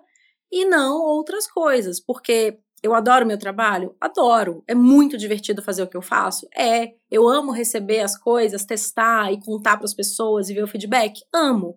e 0.50 0.64
não 0.64 1.02
outras 1.02 1.46
coisas. 1.46 2.00
Porque 2.00 2.58
eu 2.82 2.94
adoro 2.94 3.26
meu 3.26 3.38
trabalho? 3.38 3.96
Adoro. 4.00 4.62
É 4.66 4.74
muito 4.74 5.16
divertido 5.16 5.62
fazer 5.62 5.82
o 5.82 5.86
que 5.86 5.96
eu 5.96 6.02
faço? 6.02 6.46
É. 6.56 6.92
Eu 7.10 7.28
amo 7.28 7.52
receber 7.52 8.00
as 8.00 8.16
coisas, 8.18 8.64
testar 8.64 9.32
e 9.32 9.40
contar 9.40 9.76
para 9.76 9.86
as 9.86 9.94
pessoas 9.94 10.48
e 10.48 10.54
ver 10.54 10.62
o 10.62 10.68
feedback? 10.68 11.20
Amo. 11.32 11.76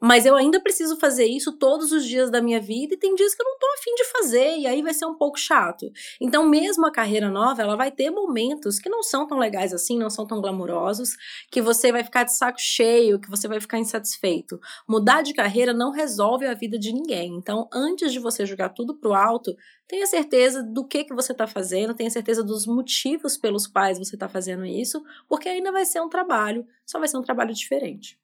Mas 0.00 0.24
eu 0.24 0.34
ainda 0.34 0.58
preciso 0.60 0.96
fazer 0.96 1.26
isso 1.26 1.52
todos 1.52 1.92
os 1.92 2.06
dias 2.06 2.30
da 2.30 2.40
minha 2.40 2.58
vida 2.58 2.94
e 2.94 2.96
tem 2.96 3.14
dias 3.14 3.34
que 3.34 3.42
eu 3.42 3.46
não 3.46 3.58
tô 3.58 3.66
afim 3.78 3.94
de 3.94 4.04
fazer 4.04 4.56
e 4.56 4.66
aí 4.66 4.80
vai 4.80 4.94
ser 4.94 5.04
um 5.04 5.14
pouco 5.14 5.38
chato. 5.38 5.90
Então, 6.18 6.48
mesmo 6.48 6.86
a 6.86 6.90
carreira 6.90 7.28
nova, 7.28 7.60
ela 7.60 7.76
vai 7.76 7.90
ter 7.90 8.10
momentos 8.10 8.78
que 8.78 8.88
não 8.88 9.02
são 9.02 9.26
tão 9.26 9.38
legais 9.38 9.74
assim, 9.74 9.98
não 9.98 10.08
são 10.08 10.26
tão 10.26 10.40
glamourosos, 10.40 11.16
que 11.50 11.60
você 11.60 11.92
vai 11.92 12.02
ficar 12.02 12.24
de 12.24 12.34
saco 12.34 12.58
cheio, 12.58 13.20
que 13.20 13.28
você 13.28 13.46
vai 13.46 13.60
ficar 13.60 13.78
insatisfeito. 13.78 14.58
Mudar 14.88 15.20
de 15.22 15.34
carreira 15.34 15.74
não 15.74 15.90
resolve 15.90 16.46
a 16.46 16.54
vida 16.54 16.78
de 16.78 16.92
ninguém. 16.92 17.34
Então, 17.36 17.68
antes 17.70 18.10
de 18.10 18.18
você 18.18 18.46
jogar 18.46 18.70
tudo 18.70 18.94
pro 18.94 19.12
alto, 19.12 19.54
tenha 19.86 20.06
certeza 20.06 20.62
do 20.62 20.86
que 20.86 21.04
que 21.04 21.12
você 21.12 21.32
está 21.32 21.46
fazendo, 21.46 21.94
tenha 21.94 22.10
certeza 22.10 22.42
dos 22.42 22.64
motivos 22.64 23.36
pelos 23.36 23.66
quais 23.66 23.98
você 23.98 24.16
está 24.16 24.28
fazendo 24.28 24.64
isso, 24.64 25.02
porque 25.28 25.48
ainda 25.48 25.70
vai 25.70 25.84
ser 25.84 26.00
um 26.00 26.08
trabalho, 26.08 26.66
só 26.86 26.98
vai 26.98 27.08
ser 27.08 27.18
um 27.18 27.22
trabalho 27.22 27.52
diferente. 27.52 28.18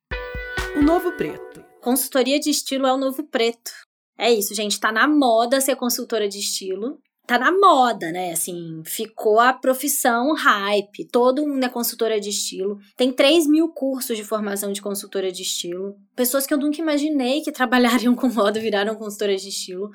O 0.77 0.83
novo 0.83 1.11
preto. 1.12 1.66
Consultoria 1.87 2.41
de 2.41 2.51
estilo 2.51 2.84
é 2.84 2.93
o 2.93 2.97
novo 2.97 3.22
preto. 3.22 3.70
É 4.18 4.28
isso, 4.28 4.53
gente. 4.57 4.80
Tá 4.80 4.91
na 4.91 5.07
moda 5.07 5.61
ser 5.61 5.76
consultora 5.76 6.28
de 6.28 6.41
estilo. 6.41 6.99
Tá 7.24 7.39
na 7.39 7.53
moda, 7.53 8.11
né? 8.11 8.32
Assim, 8.32 8.82
ficou 8.84 9.39
a 9.39 9.53
profissão 9.53 10.34
hype. 10.34 11.07
Todo 11.12 11.47
mundo 11.47 11.62
é 11.62 11.68
consultora 11.68 12.18
de 12.18 12.30
estilo. 12.30 12.80
Tem 12.97 13.12
3 13.12 13.47
mil 13.47 13.68
cursos 13.68 14.16
de 14.16 14.24
formação 14.24 14.72
de 14.72 14.82
consultora 14.82 15.30
de 15.30 15.43
estilo. 15.43 15.95
Pessoas 16.16 16.45
que 16.45 16.53
eu 16.53 16.59
nunca 16.59 16.80
imaginei 16.80 17.41
que 17.41 17.53
trabalhariam 17.55 18.16
com 18.16 18.28
moda 18.30 18.59
viraram 18.59 18.97
consultoras 18.97 19.41
de 19.41 19.51
estilo. 19.51 19.93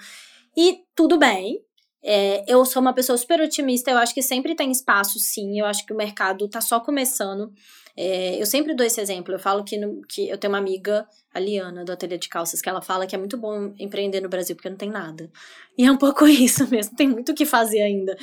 E 0.55 0.85
tudo 0.95 1.17
bem. 1.17 1.61
É, 2.03 2.43
eu 2.51 2.65
sou 2.65 2.81
uma 2.81 2.93
pessoa 2.93 3.17
super 3.17 3.39
otimista. 3.41 3.91
Eu 3.91 3.97
acho 3.97 4.13
que 4.13 4.21
sempre 4.21 4.55
tem 4.55 4.71
espaço, 4.71 5.19
sim. 5.19 5.59
Eu 5.59 5.65
acho 5.65 5.85
que 5.85 5.93
o 5.93 5.97
mercado 5.97 6.47
tá 6.47 6.61
só 6.61 6.79
começando. 6.79 7.53
É, 7.95 8.41
eu 8.41 8.45
sempre 8.45 8.73
dou 8.73 8.85
esse 8.85 8.99
exemplo. 8.99 9.33
Eu 9.33 9.39
falo 9.39 9.63
que, 9.63 9.77
no, 9.77 10.01
que 10.07 10.29
eu 10.29 10.37
tenho 10.37 10.53
uma 10.53 10.59
amiga, 10.59 11.07
a 11.33 11.39
Liana, 11.39 11.83
do 11.83 11.91
Ateliê 11.91 12.17
de 12.17 12.29
Calças, 12.29 12.61
que 12.61 12.69
ela 12.69 12.81
fala 12.81 13.05
que 13.05 13.15
é 13.15 13.17
muito 13.17 13.37
bom 13.37 13.73
empreender 13.77 14.21
no 14.21 14.29
Brasil 14.29 14.55
porque 14.55 14.69
não 14.69 14.77
tem 14.77 14.89
nada. 14.89 15.29
E 15.77 15.85
é 15.85 15.91
um 15.91 15.97
pouco 15.99 16.27
isso 16.27 16.67
mesmo, 16.69 16.95
tem 16.95 17.07
muito 17.07 17.31
o 17.31 17.35
que 17.35 17.45
fazer 17.45 17.81
ainda. 17.81 18.17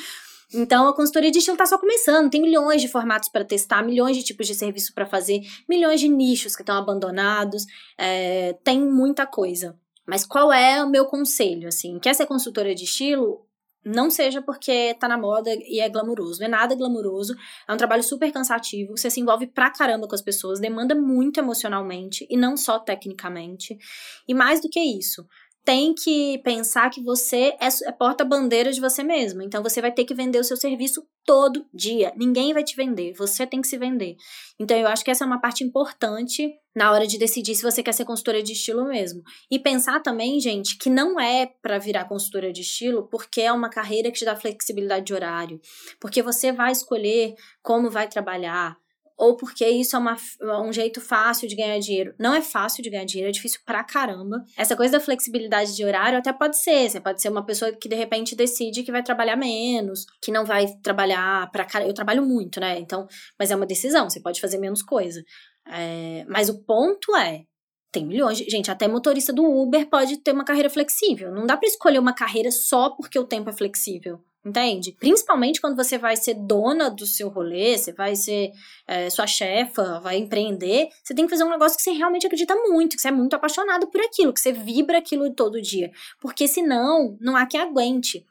Então, 0.53 0.89
a 0.89 0.97
consultoria 0.97 1.31
de 1.31 1.39
estilo 1.39 1.57
está 1.57 1.67
só 1.67 1.77
começando. 1.77 2.31
Tem 2.31 2.41
milhões 2.41 2.81
de 2.81 2.89
formatos 2.89 3.29
para 3.29 3.45
testar, 3.45 3.83
milhões 3.83 4.17
de 4.17 4.23
tipos 4.23 4.47
de 4.47 4.55
serviço 4.55 4.95
para 4.95 5.05
fazer, 5.05 5.43
milhões 5.69 6.01
de 6.01 6.09
nichos 6.09 6.57
que 6.57 6.63
estão 6.63 6.77
abandonados. 6.77 7.67
É, 7.99 8.55
tem 8.65 8.81
muita 8.81 9.27
coisa. 9.27 9.79
Mas 10.07 10.25
qual 10.25 10.51
é 10.51 10.83
o 10.83 10.89
meu 10.89 11.05
conselho? 11.05 11.69
Assim, 11.69 11.99
quer 11.99 12.15
ser 12.15 12.25
consultora 12.25 12.75
de 12.75 12.85
estilo? 12.85 13.47
Não 13.85 14.11
seja 14.11 14.43
porque 14.43 14.95
tá 14.99 15.09
na 15.09 15.17
moda 15.17 15.51
e 15.51 15.81
é 15.81 15.89
glamuroso. 15.89 16.41
Não 16.41 16.47
é 16.47 16.51
nada 16.51 16.75
glamuroso. 16.75 17.35
É 17.67 17.73
um 17.73 17.77
trabalho 17.77 18.03
super 18.03 18.31
cansativo. 18.33 18.97
Você 18.97 19.09
se 19.09 19.21
envolve 19.21 19.47
pra 19.47 19.71
caramba 19.71 20.07
com 20.07 20.15
as 20.15 20.23
pessoas, 20.23 20.61
demanda 20.61 20.95
muito 20.95 21.39
emocionalmente 21.39 22.27
e 22.29 22.37
não 22.37 22.57
só 22.57 22.79
tecnicamente. 22.79 23.79
E 24.27 24.35
mais 24.35 24.61
do 24.61 24.69
que 24.69 24.81
isso, 24.81 25.27
tem 25.69 25.93
que 25.93 26.39
pensar 26.39 26.89
que 26.89 27.03
você 27.03 27.55
é, 27.61 27.69
é 27.85 27.93
porta-bandeira 27.93 28.73
de 28.73 28.81
você 28.81 29.03
mesmo. 29.03 29.43
Então 29.43 29.63
você 29.63 29.83
vai 29.83 29.93
ter 29.93 30.07
que 30.07 30.15
vender 30.15 30.39
o 30.39 30.45
seu 30.45 30.57
serviço 30.57 31.07
todo 31.27 31.67
dia. 31.75 32.11
Ninguém 32.17 32.55
vai 32.55 32.65
te 32.65 32.75
vender, 32.75 33.13
você 33.13 33.47
tem 33.47 33.61
que 33.61 33.69
se 33.69 33.77
vender. 33.77 34.17
Então 34.59 34.75
eu 34.75 34.89
acho 34.89 35.05
que 35.05 35.11
essa 35.11 35.25
é 35.25 35.27
uma 35.27 35.43
parte 35.43 35.63
importante 35.63 36.51
na 36.75 36.91
hora 36.91 37.07
de 37.07 37.19
decidir 37.19 37.55
se 37.55 37.63
você 37.63 37.83
quer 37.83 37.93
ser 37.93 38.07
consultora 38.07 38.43
de 38.43 38.55
estilo 38.55 38.89
mesmo. 38.89 39.21
E 39.51 39.59
pensar 39.59 40.01
também, 40.01 40.41
gente, 40.41 40.79
que 40.79 40.89
não 40.89 41.21
é 41.21 41.45
para 41.61 41.79
virar 41.79 42.07
consultora 42.07 42.51
de 42.51 42.63
estilo 42.63 43.07
porque 43.07 43.43
é 43.43 43.53
uma 43.53 43.69
carreira 43.69 44.11
que 44.11 44.19
te 44.21 44.25
dá 44.25 44.35
flexibilidade 44.35 45.05
de 45.05 45.13
horário, 45.13 45.61
porque 46.01 46.23
você 46.23 46.51
vai 46.51 46.73
escolher 46.73 47.35
como 47.63 47.91
vai 47.91 48.09
trabalhar, 48.09 48.75
ou 49.19 49.37
porque 49.37 49.69
isso 49.69 49.97
é 49.97 49.99
uma, 49.99 50.17
um 50.65 50.73
jeito 50.73 51.01
fácil 51.01 51.49
de 51.49 51.57
ganhar 51.57 51.77
dinheiro. 51.81 52.15
Não 52.17 52.33
é 52.33 52.41
fácil 52.41 52.85
de 52.85 52.89
ganhar 52.89 53.05
dinheiro, 53.05 53.29
é 53.29 53.33
difícil 53.33 53.59
pra 53.67 53.83
caramba. 53.83 54.45
Essa 54.57 54.77
coisa 54.77 54.93
da 54.93 55.05
flexibilidade 55.05 55.75
de 55.75 55.85
horário 55.85 56.17
até 56.17 56.33
pode 56.33 56.57
ser. 56.57 56.89
Você 56.89 57.01
pode 57.01 57.21
ser 57.21 57.29
uma 57.29 57.45
pessoa 57.45 57.73
que 57.73 57.89
de 57.89 57.97
repente 57.97 58.37
decide 58.37 58.85
que 58.85 58.93
vai 58.93 59.03
trabalhar 59.03 59.35
menos, 59.35 60.07
que 60.23 60.31
não 60.31 60.45
vai 60.45 60.67
trabalhar 60.85 61.51
pra 61.51 61.65
caramba. 61.65 61.91
Eu 61.91 61.95
trabalho 61.95 62.25
muito, 62.25 62.61
né? 62.61 62.79
Então, 62.79 63.09
mas 63.37 63.51
é 63.51 63.57
uma 63.57 63.67
decisão, 63.67 64.09
você 64.09 64.21
pode 64.21 64.41
fazer 64.41 64.59
menos 64.59 64.83
coisa. 64.83 65.25
É, 65.67 66.25
mas 66.29 66.49
o 66.49 66.63
ponto 66.63 67.17
é, 67.17 67.43
tem 67.91 68.07
milhões 68.07 68.39
de. 68.39 68.49
Gente, 68.49 68.71
até 68.71 68.87
motorista 68.87 69.33
do 69.33 69.45
Uber 69.45 69.85
pode 69.91 70.19
ter 70.19 70.31
uma 70.31 70.45
carreira 70.45 70.71
flexível. 70.71 71.33
Não 71.33 71.45
dá 71.45 71.57
para 71.57 71.69
escolher 71.69 71.99
uma 71.99 72.15
carreira 72.15 72.53
só 72.53 72.91
porque 72.91 73.19
o 73.19 73.25
tempo 73.25 73.51
é 73.51 73.53
flexível. 73.53 74.21
Entende? 74.49 74.93
Principalmente 74.99 75.61
quando 75.61 75.77
você 75.77 75.99
vai 75.99 76.17
ser 76.17 76.33
dona 76.33 76.89
do 76.89 77.05
seu 77.05 77.29
rolê, 77.29 77.77
você 77.77 77.93
vai 77.93 78.17
ser 78.17 78.51
é, 78.87 79.11
sua 79.11 79.27
chefa, 79.27 80.01
vai 80.01 80.17
empreender, 80.17 80.89
você 81.05 81.15
tem 81.15 81.27
que 81.27 81.31
fazer 81.31 81.45
um 81.45 81.51
negócio 81.51 81.77
que 81.77 81.83
você 81.83 81.91
realmente 81.91 82.27
acredita 82.27 82.55
muito, 82.55 82.97
que 82.97 83.03
você 83.03 83.09
é 83.09 83.13
muito 83.13 83.37
apaixonado 83.37 83.87
por 83.89 84.01
aquilo, 84.01 84.33
que 84.33 84.41
você 84.41 84.51
vibra 84.51 84.97
aquilo 84.97 85.31
todo 85.35 85.61
dia. 85.61 85.91
Porque 86.19 86.49
senão, 86.49 87.15
não 87.21 87.37
há 87.37 87.45
quem 87.45 87.61
aguente. 87.61 88.25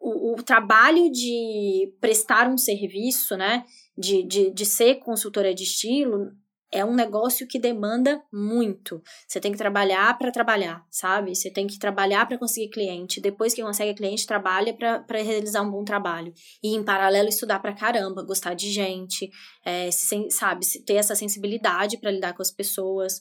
O, 0.00 0.32
o 0.32 0.42
trabalho 0.42 1.08
de 1.12 1.94
prestar 2.00 2.48
um 2.48 2.58
serviço, 2.58 3.36
né? 3.36 3.64
De, 3.96 4.24
de, 4.24 4.50
de 4.50 4.66
ser 4.66 4.96
consultora 4.96 5.54
de 5.54 5.62
estilo, 5.62 6.32
é 6.72 6.84
um 6.84 6.94
negócio 6.94 7.46
que 7.46 7.58
demanda 7.58 8.22
muito. 8.32 9.02
Você 9.26 9.40
tem 9.40 9.50
que 9.50 9.58
trabalhar 9.58 10.16
para 10.16 10.30
trabalhar, 10.30 10.86
sabe? 10.90 11.34
Você 11.34 11.50
tem 11.50 11.66
que 11.66 11.78
trabalhar 11.78 12.26
para 12.26 12.38
conseguir 12.38 12.68
cliente. 12.68 13.20
Depois 13.20 13.52
que 13.52 13.62
consegue 13.62 13.94
cliente, 13.94 14.26
trabalha 14.26 14.72
para 14.72 15.22
realizar 15.22 15.62
um 15.62 15.70
bom 15.70 15.84
trabalho. 15.84 16.32
E 16.62 16.74
em 16.74 16.84
paralelo, 16.84 17.28
estudar 17.28 17.58
para 17.58 17.74
caramba, 17.74 18.22
gostar 18.22 18.54
de 18.54 18.70
gente, 18.70 19.30
é, 19.64 19.90
se, 19.90 20.30
sabe? 20.30 20.64
Ter 20.86 20.94
essa 20.94 21.14
sensibilidade 21.14 21.98
para 21.98 22.10
lidar 22.10 22.34
com 22.34 22.42
as 22.42 22.52
pessoas. 22.52 23.20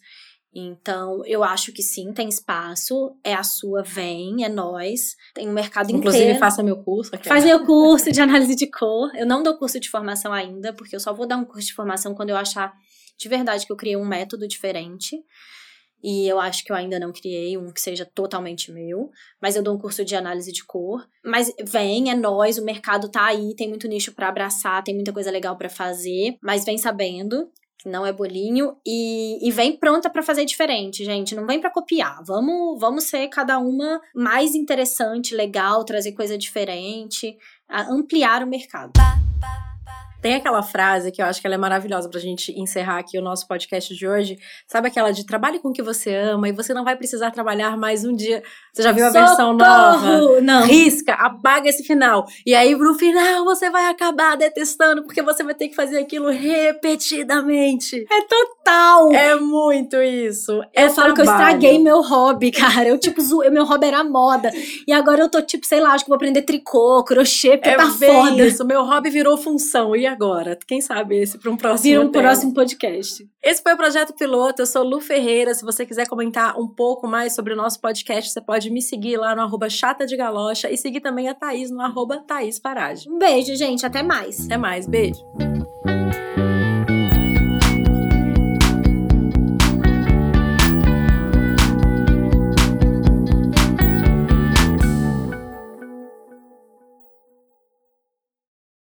Então, 0.54 1.24
eu 1.26 1.44
acho 1.44 1.72
que 1.72 1.82
sim, 1.82 2.12
tem 2.12 2.28
espaço. 2.30 3.16
É 3.24 3.34
a 3.34 3.44
sua, 3.44 3.84
vem, 3.84 4.44
é 4.44 4.50
nós. 4.50 5.16
Tem 5.34 5.48
um 5.48 5.54
mercado 5.54 5.92
Inclusive, 5.92 6.24
inteiro. 6.24 6.40
faça 6.40 6.62
meu 6.62 6.78
curso. 6.78 7.16
Aqui. 7.16 7.28
Faz 7.28 7.44
meu 7.44 7.66
curso 7.66 8.12
de 8.12 8.22
análise 8.22 8.56
de 8.56 8.68
cor. 8.70 9.12
Eu 9.16 9.26
não 9.26 9.42
dou 9.42 9.58
curso 9.58 9.80
de 9.80 9.90
formação 9.90 10.34
ainda, 10.34 10.74
porque 10.74 10.96
eu 10.96 11.00
só 11.00 11.14
vou 11.14 11.28
dar 11.28 11.38
um 11.38 11.46
curso 11.46 11.68
de 11.68 11.74
formação 11.74 12.14
quando 12.14 12.30
eu 12.30 12.38
achar 12.38 12.74
de 13.20 13.28
verdade 13.28 13.66
que 13.66 13.72
eu 13.72 13.78
criei 13.78 13.98
um 13.98 14.06
método 14.06 14.48
diferente. 14.48 15.22
E 16.02 16.26
eu 16.26 16.40
acho 16.40 16.64
que 16.64 16.72
eu 16.72 16.76
ainda 16.78 16.98
não 16.98 17.12
criei 17.12 17.58
um 17.58 17.74
que 17.74 17.82
seja 17.82 18.06
totalmente 18.06 18.72
meu. 18.72 19.12
Mas 19.42 19.58
eu 19.58 19.62
dou 19.62 19.76
um 19.76 19.78
curso 19.78 20.06
de 20.06 20.16
análise 20.16 20.52
de 20.54 20.64
cor. 20.64 21.06
Mas 21.24 21.54
vem, 21.62 22.10
é 22.10 22.16
nós, 22.16 22.58
o 22.58 22.64
mercado 22.64 23.10
tá 23.10 23.26
aí, 23.26 23.54
tem 23.56 23.68
muito 23.68 23.88
nicho 23.88 24.14
para 24.14 24.30
abraçar, 24.30 24.82
tem 24.82 24.96
muita 24.96 25.12
coisa 25.12 25.30
legal 25.30 25.58
para 25.58 25.70
fazer. 25.70 26.38
Mas 26.42 26.64
vem 26.64 26.78
sabendo 26.78 27.52
que 27.78 27.90
não 27.90 28.06
é 28.06 28.12
bolinho 28.12 28.76
e, 28.86 29.46
e 29.46 29.52
vem 29.52 29.78
pronta 29.78 30.10
para 30.10 30.24
fazer 30.24 30.46
diferente, 30.46 31.04
gente. 31.04 31.36
Não 31.36 31.46
vem 31.46 31.60
para 31.60 31.70
copiar. 31.70 32.22
Vamos, 32.26 32.80
vamos 32.80 33.04
ser 33.06 33.28
cada 33.28 33.60
uma 33.60 34.02
mais 34.16 34.56
interessante, 34.56 35.36
legal, 35.36 35.84
trazer 35.84 36.14
coisa 36.14 36.38
diferente, 36.38 37.38
ampliar 37.70 38.44
o 38.44 38.48
mercado. 38.48 38.94
Tem 40.22 40.36
aquela 40.36 40.62
frase 40.62 41.12
que 41.14 41.22
eu 41.22 41.26
acho 41.26 41.40
que 41.40 41.48
ela 41.48 41.56
é 41.56 41.58
maravilhosa 41.58 42.10
pra 42.10 42.20
gente 42.20 42.52
encerrar 42.60 42.98
aqui 43.00 43.18
o 43.18 43.22
nosso 43.22 43.48
podcast 43.48 43.96
de 43.96 44.06
hoje. 44.06 44.38
Sabe 44.68 44.90
aquela 44.90 45.12
de 45.12 45.26
trabalhe 45.26 45.60
com 45.60 45.70
o 45.70 45.74
que 45.74 45.82
você 45.82 46.14
ama 46.14 46.50
e 46.50 46.52
você 46.52 46.74
não 46.74 46.84
vai 46.84 46.98
precisar 46.98 47.32
trabalhar 47.32 47.78
mais 47.78 48.04
um 48.04 48.14
dia. 48.14 48.44
Você 48.74 48.84
já 48.84 48.92
viu 48.92 49.06
a 49.06 49.12
Socorro! 49.12 49.28
versão 49.28 49.54
nova? 49.54 50.42
Não. 50.42 50.66
Risca, 50.66 51.14
apaga 51.14 51.70
esse 51.70 51.84
final. 51.86 52.26
E 52.46 52.54
aí, 52.54 52.76
no 52.76 52.94
final, 52.96 53.46
você 53.46 53.70
vai 53.70 53.86
acabar 53.86 54.36
detestando, 54.36 55.04
porque 55.04 55.22
você 55.22 55.42
vai 55.42 55.54
ter 55.56 55.70
que 55.70 55.76
fazer 55.76 55.98
aquilo 56.00 56.30
repetidamente. 56.30 58.06
É 58.12 58.22
total. 58.24 59.14
É 59.14 59.36
muito 59.36 59.96
isso. 60.02 60.62
É 60.76 60.86
eu 60.86 60.90
falo 60.92 61.14
que 61.14 61.22
eu 61.22 61.26
trabalho. 61.26 61.46
estraguei 61.56 61.80
meu 61.80 62.02
hobby, 62.02 62.52
cara. 62.52 62.90
Eu, 62.90 62.98
tipo, 62.98 63.22
zo... 63.22 63.38
meu 63.52 63.64
hobby 63.64 63.88
era 63.88 64.04
moda. 64.04 64.52
E 64.86 64.92
agora 64.92 65.22
eu 65.22 65.30
tô, 65.30 65.42
tipo, 65.42 65.66
sei 65.66 65.80
lá, 65.80 65.94
acho 65.94 66.04
que 66.04 66.10
vou 66.10 66.18
aprender 66.18 66.42
tricô, 66.42 67.04
crochê, 67.06 67.52
porque 67.58 67.70
É 67.70 67.76
tá 67.78 67.88
foda. 67.90 68.46
isso. 68.46 68.66
Meu 68.66 68.84
hobby 68.84 69.10
virou 69.10 69.38
função. 69.38 69.96
E 69.96 70.09
agora? 70.10 70.58
Quem 70.68 70.82
sabe 70.82 71.18
esse 71.18 71.38
para 71.38 71.52
um 71.52 71.58
próximo 71.58 71.84
Vira 71.84 72.02
um 72.02 72.12
próximo 72.12 72.54
podcast. 72.54 73.28
Esse 73.42 73.62
foi 73.62 73.74
o 73.74 73.78
Projeto 73.78 74.14
Piloto, 74.14 74.62
eu 74.62 74.66
sou 74.66 74.84
Lu 74.84 75.00
Ferreira. 75.00 75.54
Se 75.54 75.64
você 75.64 75.86
quiser 75.86 76.08
comentar 76.08 76.60
um 76.60 76.68
pouco 76.68 77.08
mais 77.08 77.34
sobre 77.34 77.54
o 77.54 77.56
nosso 77.56 77.80
podcast, 77.80 78.32
você 78.32 78.42
pode 78.42 78.70
me 78.70 78.82
seguir 78.82 79.18
lá 79.18 79.36
no 79.36 79.42
arroba 79.42 79.70
chata 79.70 80.06
de 80.06 80.18
galocha 80.18 80.70
e 80.70 80.78
seguir 80.78 81.02
também 81.02 81.30
a 81.30 81.34
Thaís 81.34 81.72
no 81.72 81.82
arroba 81.82 82.18
Thaís 82.18 82.60
Farage. 82.60 83.10
Um 83.10 83.18
beijo, 83.18 83.56
gente. 83.56 83.86
Até 83.86 84.04
mais. 84.04 84.46
Até 84.46 84.58
mais, 84.58 84.88
beijo! 84.88 85.24